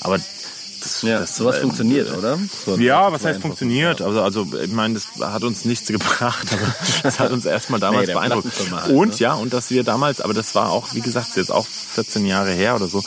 Aber 0.00 0.18
das, 0.82 1.02
Ja, 1.02 1.20
das 1.20 1.36
sowas 1.36 1.58
äh, 1.58 1.60
funktioniert, 1.60 2.12
oder? 2.12 2.38
So, 2.66 2.76
ja, 2.76 3.12
was 3.12 3.24
heißt 3.24 3.40
funktioniert? 3.40 3.98
so. 3.98 4.06
Also, 4.06 4.22
also 4.22 4.46
ich 4.60 4.72
meine, 4.72 4.94
das 4.94 5.06
hat 5.20 5.44
uns 5.44 5.64
nichts 5.64 5.88
gebracht, 5.92 6.48
aber 6.52 6.74
das 7.02 7.20
hat 7.20 7.30
uns 7.30 7.44
erstmal 7.46 7.80
damals 7.80 8.08
Nee, 8.08 8.14
beeindruckt. 8.14 8.48
Halt, 8.72 8.90
und 8.90 9.10
ne? 9.10 9.16
ja, 9.18 9.34
und 9.34 9.52
dass 9.52 9.70
wir 9.70 9.84
damals, 9.84 10.20
aber 10.20 10.34
das 10.34 10.54
war 10.54 10.70
auch, 10.70 10.92
wie 10.94 11.00
gesagt, 11.00 11.36
jetzt 11.36 11.52
auch 11.52 11.66
14 11.66 12.26
Jahre 12.26 12.50
her 12.50 12.74
oder 12.74 12.88
so. 12.88 13.02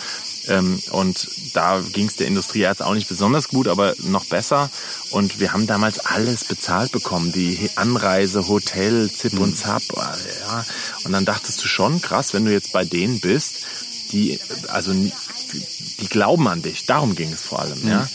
Ähm, 0.47 0.81
und 0.91 1.27
da 1.53 1.81
ging 1.81 2.07
es 2.07 2.15
der 2.15 2.27
Industrie 2.27 2.59
jetzt 2.59 2.81
auch 2.83 2.93
nicht 2.93 3.07
besonders 3.09 3.47
gut, 3.47 3.67
aber 3.67 3.95
noch 3.99 4.25
besser. 4.25 4.69
Und 5.11 5.39
wir 5.39 5.53
haben 5.53 5.67
damals 5.67 5.99
alles 5.99 6.43
bezahlt 6.45 6.91
bekommen. 6.91 7.31
Die 7.31 7.69
Anreise, 7.75 8.47
Hotel, 8.47 9.11
Zip 9.11 9.33
Hm. 9.33 9.39
und 9.41 9.57
Zap. 9.57 9.81
äh, 9.93 9.95
Ja. 10.41 10.65
Und 11.03 11.11
dann 11.13 11.25
dachtest 11.25 11.63
du 11.63 11.67
schon, 11.67 12.01
krass, 12.01 12.33
wenn 12.33 12.45
du 12.45 12.51
jetzt 12.51 12.71
bei 12.73 12.85
denen 12.85 13.19
bist, 13.19 13.65
die, 14.11 14.39
also, 14.67 14.93
die 14.93 16.07
glauben 16.09 16.47
an 16.47 16.61
dich. 16.61 16.85
Darum 16.85 17.15
ging 17.15 17.31
es 17.33 17.41
vor 17.41 17.59
allem, 17.59 17.81
Hm. 17.81 17.89
ja. 17.89 18.07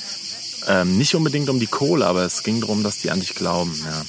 Ähm, 0.68 0.98
nicht 0.98 1.14
unbedingt 1.14 1.48
um 1.48 1.58
die 1.58 1.66
Kohle, 1.66 2.06
aber 2.06 2.22
es 2.24 2.42
ging 2.42 2.60
darum, 2.60 2.82
dass 2.82 2.98
die 2.98 3.10
an 3.10 3.20
dich 3.20 3.34
glauben, 3.34 3.74
ja. 3.84 4.04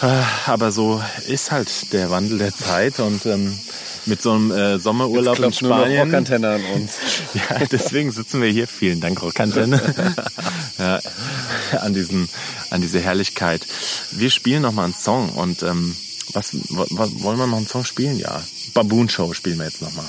Äh, 0.00 0.24
Aber 0.46 0.70
so 0.72 1.02
ist 1.28 1.50
halt 1.50 1.92
der 1.92 2.10
Wandel 2.10 2.38
der 2.38 2.54
Zeit 2.54 2.98
und 3.00 3.26
ähm, 3.26 3.58
mit 4.06 4.22
so 4.22 4.32
einem 4.32 4.50
äh, 4.50 4.78
Sommerurlaub 4.78 5.36
in 5.36 5.42
Klopft 5.42 5.62
nur 5.62 5.70
noch 5.70 5.78
Spanien. 5.78 6.00
Rockantenne 6.02 6.48
an 6.50 6.64
uns. 6.74 6.92
Ja, 7.34 7.66
deswegen 7.66 8.12
sitzen 8.12 8.40
wir 8.40 8.48
hier. 8.48 8.66
Vielen 8.68 9.00
Dank, 9.00 9.20
Rockantenne. 9.20 9.80
ja, 10.78 11.00
an, 11.80 11.94
diesen, 11.94 12.28
an 12.70 12.80
diese 12.80 13.00
Herrlichkeit. 13.00 13.66
Wir 14.12 14.30
spielen 14.30 14.62
noch 14.62 14.72
mal 14.72 14.84
einen 14.84 14.94
Song 14.94 15.30
und 15.30 15.62
ähm, 15.62 15.96
was, 16.32 16.50
was 16.70 17.22
wollen 17.22 17.38
wir 17.38 17.46
noch 17.46 17.56
einen 17.56 17.66
Song 17.66 17.84
spielen? 17.84 18.18
Ja, 18.18 18.42
Baboon 18.72 19.08
Show 19.08 19.32
spielen 19.32 19.58
wir 19.58 19.66
jetzt 19.66 19.82
noch 19.82 19.92
mal. 19.94 20.06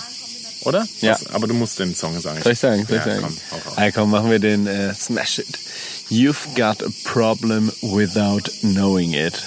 Oder? 0.61 0.87
Ja. 1.01 1.13
Was, 1.13 1.27
aber 1.27 1.47
du 1.47 1.53
musst 1.53 1.79
den 1.79 1.95
Song 1.95 2.19
sagen. 2.19 2.41
Soll 2.41 2.53
ich 2.53 2.59
sagen? 2.59 2.85
Soll 2.87 2.97
ich 2.97 3.05
ja, 3.05 3.21
sagen? 3.21 3.39
Komm, 3.49 3.59
hau 3.65 3.81
raus. 3.81 3.93
Komm, 3.93 4.11
machen 4.11 4.31
wir 4.31 4.39
den 4.39 4.67
äh, 4.67 4.93
Smash 4.93 5.39
It. 5.39 5.59
You've 6.09 6.55
got 6.55 6.83
a 6.83 6.89
problem 7.03 7.71
without 7.81 8.49
knowing 8.61 9.13
it. 9.13 9.41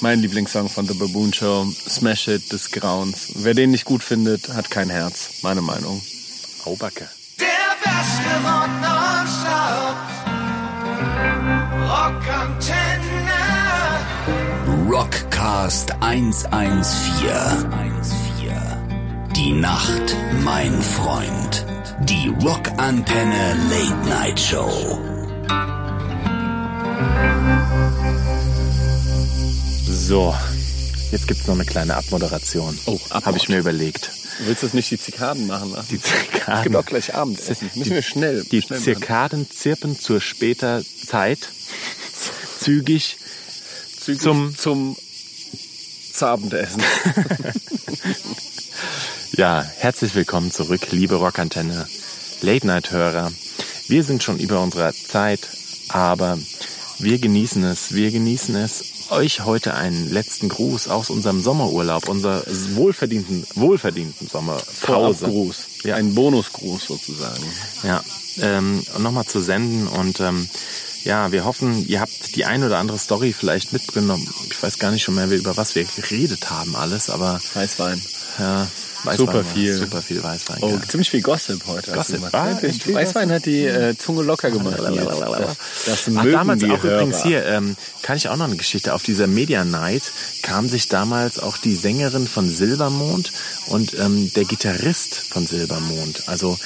Mein 0.00 0.20
Lieblingssong 0.20 0.68
von 0.68 0.86
The 0.86 0.94
Baboon 0.94 1.32
Show, 1.32 1.66
Smash 1.88 2.28
It 2.28 2.52
des 2.52 2.70
Grauens. 2.70 3.32
Wer 3.34 3.54
den 3.54 3.72
nicht 3.72 3.84
gut 3.84 4.04
findet, 4.04 4.48
hat 4.54 4.70
kein 4.70 4.90
Herz. 4.90 5.40
Meine 5.42 5.60
Meinung. 5.60 6.00
Au, 6.64 6.76
Backe. 6.76 7.08
Der 7.40 7.46
beste 7.82 8.30
Rock 8.44 8.70
nonstop. 8.80 9.96
Rockantenne. 11.88 12.88
Rockcast 14.88 15.92
114. 16.00 17.88
Die 19.34 19.52
Nacht, 19.52 20.16
mein 20.44 20.80
Freund. 20.80 21.66
Die 22.04 22.28
Rockantenne 22.40 23.56
Late 23.68 24.08
Night 24.08 24.38
Show. 24.38 24.98
So, 30.08 30.34
jetzt 31.12 31.28
gibt's 31.28 31.46
noch 31.46 31.54
eine 31.54 31.66
kleine 31.66 31.94
Abmoderation. 31.96 32.78
Oh, 32.86 32.98
Abmod. 33.10 33.26
Habe 33.26 33.36
ich 33.36 33.50
mir 33.50 33.58
überlegt. 33.58 34.10
Willst 34.40 34.62
du 34.62 34.66
jetzt 34.66 34.72
nicht 34.74 34.90
die 34.90 34.98
Zikaden 34.98 35.46
machen? 35.46 35.74
Ach, 35.76 35.84
Die 35.90 36.00
Zikaden. 36.00 36.54
Es 36.56 36.62
gibt 36.62 36.76
auch 36.76 36.86
gleich 36.86 37.14
Abendessen. 37.14 37.70
Müssen 37.74 37.90
wir 37.92 38.00
schnell. 38.00 38.42
Die 38.44 38.62
schnell 38.62 38.78
machen. 38.78 38.84
Zirkaden 38.84 39.50
zirpen 39.50 40.00
zur 40.00 40.22
später 40.22 40.82
Zeit. 41.06 41.50
Zügig 42.58 43.18
Zügig 44.00 44.22
zum- 44.22 44.56
zum 44.56 44.96
zum 46.14 46.28
Abendessen. 46.28 46.82
Ja, 49.32 49.62
herzlich 49.76 50.16
willkommen 50.16 50.50
zurück, 50.50 50.90
liebe 50.90 51.14
Rockantenne, 51.14 51.86
Late-Night-Hörer. 52.40 53.30
Wir 53.86 54.02
sind 54.02 54.24
schon 54.24 54.40
über 54.40 54.60
unserer 54.60 54.92
Zeit, 54.92 55.38
aber 55.90 56.36
wir 56.98 57.18
genießen 57.20 57.62
es, 57.62 57.94
wir 57.94 58.10
genießen 58.10 58.56
es, 58.56 58.82
euch 59.10 59.44
heute 59.44 59.74
einen 59.74 60.10
letzten 60.10 60.48
Gruß 60.48 60.88
aus 60.88 61.10
unserem 61.10 61.40
Sommerurlaub, 61.40 62.08
unserer 62.08 62.42
wohlverdienten, 62.74 63.46
wohlverdienten 63.54 64.28
Sommerpause. 64.28 64.72
Vorabgruß. 64.72 65.66
Ja. 65.84 65.96
Ein 65.96 66.14
Bonusgruß 66.14 66.84
sozusagen. 66.84 67.44
Ja, 67.82 68.02
ähm, 68.40 68.84
nochmal 68.98 69.26
zu 69.26 69.40
senden 69.40 69.88
und 69.88 70.20
ähm, 70.20 70.48
ja, 71.04 71.32
wir 71.32 71.44
hoffen, 71.44 71.86
ihr 71.88 72.00
habt 72.00 72.36
die 72.36 72.44
ein 72.44 72.62
oder 72.64 72.78
andere 72.78 72.98
Story 72.98 73.32
vielleicht 73.32 73.72
mitgenommen. 73.72 74.28
Ich 74.50 74.62
weiß 74.62 74.78
gar 74.78 74.90
nicht 74.90 75.02
schon 75.02 75.14
mehr, 75.14 75.30
über 75.30 75.56
was 75.56 75.74
wir 75.74 75.84
geredet 75.84 76.50
haben 76.50 76.74
alles, 76.76 77.10
aber 77.10 77.40
Weißwein. 77.54 78.00
ja, 78.38 78.66
Weißwein 79.04 79.16
Super 79.26 79.44
viel. 79.44 79.74
Super 79.74 80.02
viel 80.02 80.22
Weißwein. 80.22 80.58
Oh, 80.60 80.70
ja. 80.70 80.88
ziemlich 80.88 81.10
viel 81.10 81.22
Gossip 81.22 81.64
heute. 81.66 81.92
Gossip. 81.92 82.20
Ah, 82.32 82.50
Ja, 82.50 82.56
viel 82.56 82.94
Weißwein 82.94 83.30
hat 83.30 83.46
die 83.46 83.64
äh, 83.64 83.96
Zunge 83.96 84.22
locker 84.22 84.50
gemacht. 84.50 84.78
jetzt. 84.78 85.20
Das, 85.86 86.04
das 86.04 86.16
Ach, 86.16 86.24
damals 86.24 86.64
auch 86.64 86.82
Hörer. 86.82 86.96
übrigens 87.02 87.22
hier, 87.22 87.46
ähm, 87.46 87.76
kann 88.02 88.16
ich 88.16 88.28
auch 88.28 88.36
noch 88.36 88.46
eine 88.46 88.56
Geschichte. 88.56 88.94
Auf 88.94 89.04
dieser 89.04 89.28
Media 89.28 89.64
Night 89.64 90.12
kam 90.42 90.68
sich 90.68 90.88
damals 90.88 91.38
auch 91.38 91.58
die 91.58 91.76
Sängerin 91.76 92.26
von 92.26 92.48
Silbermond 92.50 93.32
und 93.66 93.96
ähm, 93.98 94.32
der 94.34 94.44
Gitarrist 94.44 95.14
von 95.30 95.46
Silbermond. 95.46 96.24
Also 96.26 96.58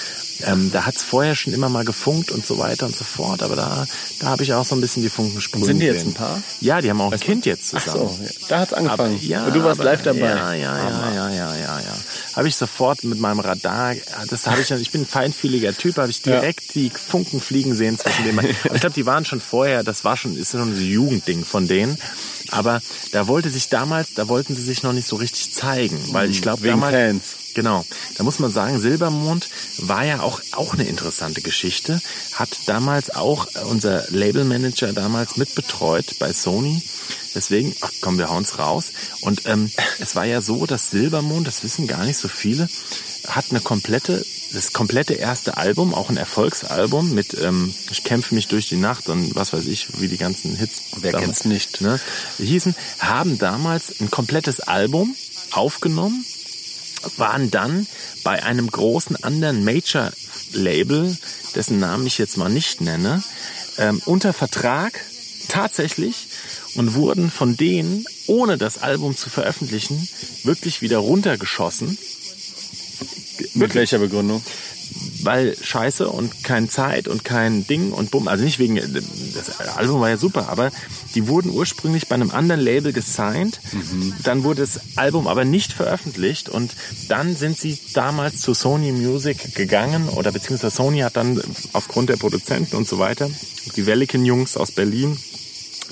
ähm, 0.46 0.70
da 0.72 0.86
hat's 0.86 1.02
vorher 1.02 1.34
schon 1.34 1.52
immer 1.52 1.68
mal 1.68 1.84
gefunkt 1.84 2.30
und 2.30 2.46
so 2.46 2.58
weiter 2.58 2.86
und 2.86 2.96
so 2.96 3.04
fort. 3.04 3.42
Aber 3.42 3.56
da, 3.56 3.86
da 4.20 4.26
habe 4.26 4.42
ich 4.42 4.52
auch 4.54 4.64
so 4.64 4.74
ein 4.74 4.80
bisschen 4.80 5.02
die 5.02 5.08
Funken 5.08 5.40
sprühen 5.40 5.64
Sind 5.64 5.80
die 5.80 5.86
jetzt 5.86 6.04
ein 6.06 6.14
Paar? 6.14 6.42
Ja, 6.60 6.80
die 6.80 6.90
haben 6.90 7.00
auch 7.00 7.12
ein 7.12 7.20
Kind 7.20 7.46
jetzt 7.46 7.74
Ach 7.74 7.82
zusammen. 7.82 8.08
so, 8.16 8.22
ja. 8.24 8.30
da 8.48 8.58
hat's 8.60 8.72
angefangen. 8.72 9.14
Aber, 9.14 9.22
ja, 9.24 9.44
Und 9.46 9.54
du 9.54 9.62
warst 9.64 9.80
aber- 9.80 9.90
live 9.90 10.02
dabei. 10.02 10.20
Ja, 10.20 10.52
ja, 10.54 10.78
ja, 10.78 11.12
ja, 11.14 11.28
ja, 11.30 11.56
ja, 11.56 11.80
ja. 11.80 11.96
Habe 12.34 12.48
ich 12.48 12.56
sofort 12.56 13.04
mit 13.04 13.18
meinem 13.20 13.40
Radar, 13.40 13.94
das 14.28 14.46
habe 14.46 14.60
ich, 14.62 14.70
ich 14.70 14.90
bin 14.90 15.02
ein 15.02 15.06
feinfühliger 15.06 15.76
Typ, 15.76 15.96
habe 15.98 16.10
ich 16.10 16.22
direkt 16.22 16.74
die 16.74 16.90
Funken 16.90 17.40
fliegen 17.40 17.74
sehen 17.74 17.98
zwischen 17.98 18.24
denen. 18.24 18.38
Aber 18.64 18.74
ich 18.74 18.80
glaube, 18.80 18.94
die 18.94 19.06
waren 19.06 19.24
schon 19.24 19.40
vorher, 19.40 19.82
das 19.84 20.04
war 20.04 20.16
schon, 20.16 20.36
ist 20.36 20.52
schon 20.52 20.74
so 20.74 20.80
ein 20.80 20.86
Jugendding 20.86 21.44
von 21.44 21.68
denen. 21.68 21.98
Aber 22.50 22.80
da 23.12 23.28
wollte 23.28 23.50
sich 23.50 23.68
damals, 23.68 24.14
da 24.14 24.28
wollten 24.28 24.54
sie 24.54 24.62
sich 24.62 24.82
noch 24.82 24.92
nicht 24.92 25.06
so 25.08 25.16
richtig 25.16 25.52
zeigen, 25.54 25.98
weil 26.12 26.30
ich 26.30 26.42
glaube 26.42 26.62
Wegen 26.62 26.72
damals, 26.80 26.92
Fans. 26.94 27.22
Genau. 27.54 27.84
Da 28.16 28.24
muss 28.24 28.38
man 28.38 28.50
sagen, 28.50 28.80
Silbermond 28.80 29.48
war 29.78 30.04
ja 30.04 30.20
auch, 30.20 30.40
auch 30.52 30.74
eine 30.74 30.84
interessante 30.84 31.40
Geschichte. 31.40 32.00
Hat 32.34 32.60
damals 32.66 33.10
auch 33.10 33.48
unser 33.68 34.04
Labelmanager 34.10 34.92
damals 34.92 35.36
mitbetreut 35.36 36.18
bei 36.18 36.32
Sony. 36.32 36.82
Deswegen, 37.34 37.74
ach 37.80 37.90
komm, 38.00 38.18
wir 38.18 38.28
hauen's 38.28 38.58
raus. 38.58 38.92
Und 39.20 39.46
ähm, 39.46 39.70
es 39.98 40.14
war 40.14 40.24
ja 40.24 40.42
so, 40.42 40.66
dass 40.66 40.90
Silbermond, 40.90 41.46
das 41.46 41.62
wissen 41.64 41.86
gar 41.86 42.04
nicht 42.04 42.18
so 42.18 42.28
viele, 42.28 42.68
hat 43.26 43.46
eine 43.50 43.60
komplette, 43.60 44.24
das 44.52 44.72
komplette 44.72 45.14
erste 45.14 45.56
Album, 45.56 45.94
auch 45.94 46.10
ein 46.10 46.16
Erfolgsalbum 46.16 47.14
mit 47.14 47.34
ähm, 47.40 47.74
Ich 47.90 48.04
kämpfe 48.04 48.34
mich 48.34 48.48
durch 48.48 48.68
die 48.68 48.76
Nacht 48.76 49.08
und 49.08 49.34
was 49.34 49.52
weiß 49.52 49.66
ich, 49.66 50.00
wie 50.00 50.08
die 50.08 50.18
ganzen 50.18 50.56
Hits. 50.56 50.82
Wer 50.96 51.12
damals, 51.12 51.24
kennt's 51.24 51.44
nicht? 51.44 51.80
Ne, 51.80 51.98
hießen, 52.38 52.74
haben 52.98 53.38
damals 53.38 54.00
ein 54.00 54.10
komplettes 54.10 54.60
Album 54.60 55.16
aufgenommen 55.52 56.24
waren 57.16 57.50
dann 57.50 57.86
bei 58.24 58.42
einem 58.42 58.70
großen 58.70 59.22
anderen 59.22 59.64
Major-Label, 59.64 61.16
dessen 61.54 61.80
Namen 61.80 62.06
ich 62.06 62.18
jetzt 62.18 62.36
mal 62.36 62.48
nicht 62.48 62.80
nenne, 62.80 63.22
ähm, 63.78 64.00
unter 64.04 64.32
Vertrag 64.32 65.00
tatsächlich 65.48 66.28
und 66.74 66.94
wurden 66.94 67.30
von 67.30 67.56
denen, 67.56 68.06
ohne 68.26 68.56
das 68.58 68.78
Album 68.78 69.16
zu 69.16 69.28
veröffentlichen, 69.28 70.08
wirklich 70.44 70.82
wieder 70.82 70.98
runtergeschossen, 70.98 71.98
Mit 73.54 73.74
welcher 73.74 73.98
Begründung? 73.98 74.42
Weil 75.22 75.56
scheiße 75.60 76.08
und 76.08 76.44
kein 76.44 76.68
Zeit 76.68 77.08
und 77.08 77.24
kein 77.24 77.66
Ding 77.66 77.92
und 77.92 78.10
bumm. 78.10 78.28
Also 78.28 78.44
nicht 78.44 78.58
wegen, 78.58 78.76
das 79.34 79.60
Album 79.76 80.00
war 80.00 80.10
ja 80.10 80.16
super, 80.16 80.48
aber 80.48 80.70
die 81.14 81.28
wurden 81.28 81.50
ursprünglich 81.50 82.08
bei 82.08 82.14
einem 82.14 82.30
anderen 82.30 82.60
Label 82.60 82.92
gesigned. 82.92 83.60
Dann 84.22 84.44
wurde 84.44 84.62
das 84.62 84.80
Album 84.96 85.26
aber 85.26 85.44
nicht 85.44 85.72
veröffentlicht 85.72 86.48
und 86.48 86.74
dann 87.08 87.36
sind 87.36 87.58
sie 87.58 87.78
damals 87.94 88.40
zu 88.40 88.54
Sony 88.54 88.92
Music 88.92 89.54
gegangen 89.54 90.08
oder 90.08 90.32
beziehungsweise 90.32 90.74
Sony 90.74 91.00
hat 91.00 91.16
dann 91.16 91.40
aufgrund 91.72 92.08
der 92.08 92.16
Produzenten 92.16 92.76
und 92.76 92.88
so 92.88 92.98
weiter, 92.98 93.30
die 93.76 93.86
Welliken-Jungs 93.86 94.56
aus 94.56 94.72
Berlin, 94.72 95.18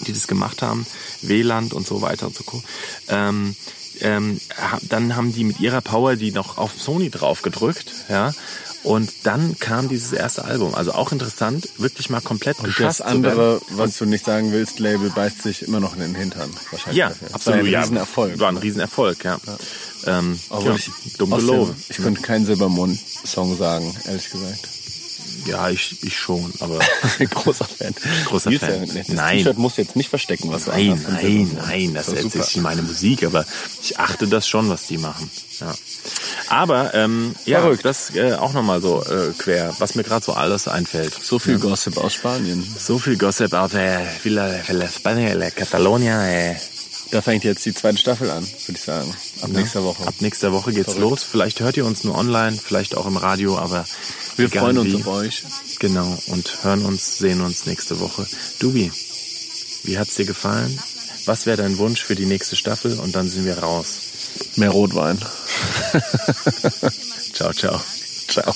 die 0.06 0.12
das 0.12 0.26
gemacht 0.26 0.62
haben, 0.62 0.86
Weland 1.22 1.72
und 1.72 1.86
so 1.86 2.02
weiter 2.02 2.26
und 2.26 2.36
so. 2.36 2.44
Ähm, 3.08 3.54
ähm, 4.00 4.40
dann 4.82 5.16
haben 5.16 5.32
die 5.32 5.44
mit 5.44 5.60
ihrer 5.60 5.80
Power 5.80 6.16
die 6.16 6.32
noch 6.32 6.58
auf 6.58 6.72
Sony 6.80 7.10
drauf 7.10 7.42
gedrückt, 7.42 7.92
ja. 8.08 8.32
Und 8.82 9.10
dann 9.24 9.58
kam 9.58 9.88
dieses 9.88 10.12
erste 10.12 10.44
Album. 10.44 10.74
Also 10.74 10.92
auch 10.92 11.12
interessant, 11.12 11.68
wirklich 11.76 12.08
mal 12.08 12.20
komplett 12.20 12.58
Und 12.58 12.64
geschafft 12.64 13.00
das 13.00 13.06
andere, 13.06 13.60
was 13.70 13.98
du 13.98 14.06
nicht 14.06 14.24
sagen 14.24 14.52
willst, 14.52 14.78
Label 14.78 15.10
beißt 15.10 15.42
sich 15.42 15.62
immer 15.62 15.80
noch 15.80 15.94
in 15.94 16.00
den 16.00 16.14
Hintern. 16.14 16.50
Wahrscheinlich 16.70 16.98
Ja, 16.98 17.10
dafür. 17.10 17.34
Absolut. 17.34 17.58
War 17.58 17.64
ein 17.64 17.70
ja, 17.70 17.80
Riesenerfolg. 17.80 18.38
War 18.38 18.48
ein 18.48 18.56
Riesenerfolg, 18.56 19.24
ja. 19.24 19.38
Ähm, 20.06 20.38
Aber 20.48 20.64
ja, 20.64 20.74
ich, 20.76 20.90
dumm 21.18 21.30
gelogen. 21.30 21.76
Ich 21.88 21.98
könnte 21.98 22.22
keinen 22.22 22.46
Silbermond-Song 22.46 23.56
sagen, 23.56 23.94
ehrlich 24.06 24.30
gesagt. 24.30 24.68
Ja, 25.46 25.70
ich, 25.70 25.96
ich 26.02 26.16
schon, 26.18 26.52
aber 26.60 26.78
Großer 27.30 27.64
Fan. 27.64 27.94
Großer 28.26 28.50
Nils, 28.50 28.60
Fan. 28.62 28.84
ja, 28.84 28.94
Das 28.94 29.08
Nein. 29.08 29.38
T-Shirt 29.38 29.58
musst 29.58 29.78
du 29.78 29.82
jetzt 29.82 29.96
nicht 29.96 30.08
verstecken, 30.10 30.50
was 30.52 30.64
du 30.66 30.70
nein, 30.70 30.98
von 30.98 31.14
nein, 31.14 31.22
Silbermond. 31.22 31.66
nein, 31.68 31.94
das 31.94 32.08
ist 32.08 32.24
ist 32.24 32.34
jetzt 32.34 32.54
nicht 32.54 32.62
meine 32.62 32.82
Musik, 32.82 33.24
aber 33.24 33.44
ich 33.82 33.98
achte 33.98 34.26
das 34.28 34.46
schon, 34.48 34.68
was 34.68 34.86
die 34.86 34.98
machen. 34.98 35.30
Ja. 35.60 35.74
Aber 36.48 36.94
ähm, 36.94 37.34
ja, 37.44 37.60
Verrückt. 37.60 37.84
das 37.84 38.14
äh, 38.14 38.34
auch 38.34 38.52
nochmal 38.52 38.80
so 38.80 39.02
äh, 39.04 39.32
quer, 39.38 39.74
was 39.78 39.94
mir 39.94 40.02
gerade 40.04 40.24
so 40.24 40.32
alles 40.32 40.68
einfällt. 40.68 41.12
So 41.22 41.38
viel 41.38 41.58
Gossip 41.58 41.96
aus 41.98 42.14
Spanien. 42.14 42.66
So 42.78 42.98
viel 42.98 43.16
Gossip 43.16 43.52
auf 43.52 43.74
äh, 43.74 43.98
Villa, 44.22 44.50
Villa 44.66 44.86
España, 44.86 45.34
la 45.34 45.50
Catalonia. 45.50 46.26
Äh. 46.26 46.56
Da 47.12 47.20
fängt 47.22 47.42
jetzt 47.42 47.66
die 47.66 47.74
zweite 47.74 47.98
Staffel 47.98 48.30
an, 48.30 48.44
würde 48.44 48.78
ich 48.78 48.82
sagen. 48.82 49.12
Ab 49.42 49.50
nächster 49.50 49.82
Woche. 49.82 50.06
Ab 50.06 50.14
nächster 50.20 50.52
Woche 50.52 50.72
geht's 50.72 50.92
Verrückt. 50.92 51.00
los. 51.10 51.22
Vielleicht 51.24 51.58
hört 51.58 51.76
ihr 51.76 51.84
uns 51.84 52.04
nur 52.04 52.16
online, 52.16 52.56
vielleicht 52.56 52.96
auch 52.96 53.06
im 53.06 53.16
Radio, 53.16 53.58
aber 53.58 53.84
Wir 54.40 54.46
egal 54.46 54.62
freuen 54.62 54.78
uns 54.78 54.92
wie. 54.92 54.96
auf 54.96 55.06
euch. 55.06 55.42
Genau, 55.78 56.18
und 56.28 56.64
hören 56.64 56.84
uns, 56.84 57.18
sehen 57.18 57.42
uns 57.42 57.66
nächste 57.66 58.00
Woche. 58.00 58.26
Dubi, 58.58 58.90
wie 59.84 59.98
hat's 59.98 60.14
dir 60.14 60.24
gefallen? 60.24 60.78
Was 61.26 61.44
wäre 61.46 61.58
dein 61.58 61.76
Wunsch 61.78 62.02
für 62.02 62.14
die 62.14 62.26
nächste 62.26 62.56
Staffel? 62.56 62.98
Und 62.98 63.14
dann 63.14 63.28
sind 63.28 63.44
wir 63.44 63.58
raus. 63.58 63.98
Mehr 64.56 64.70
Rotwein. 64.70 65.18
Ciao, 67.34 67.52
ciao. 67.52 67.80
Ciao. 68.28 68.54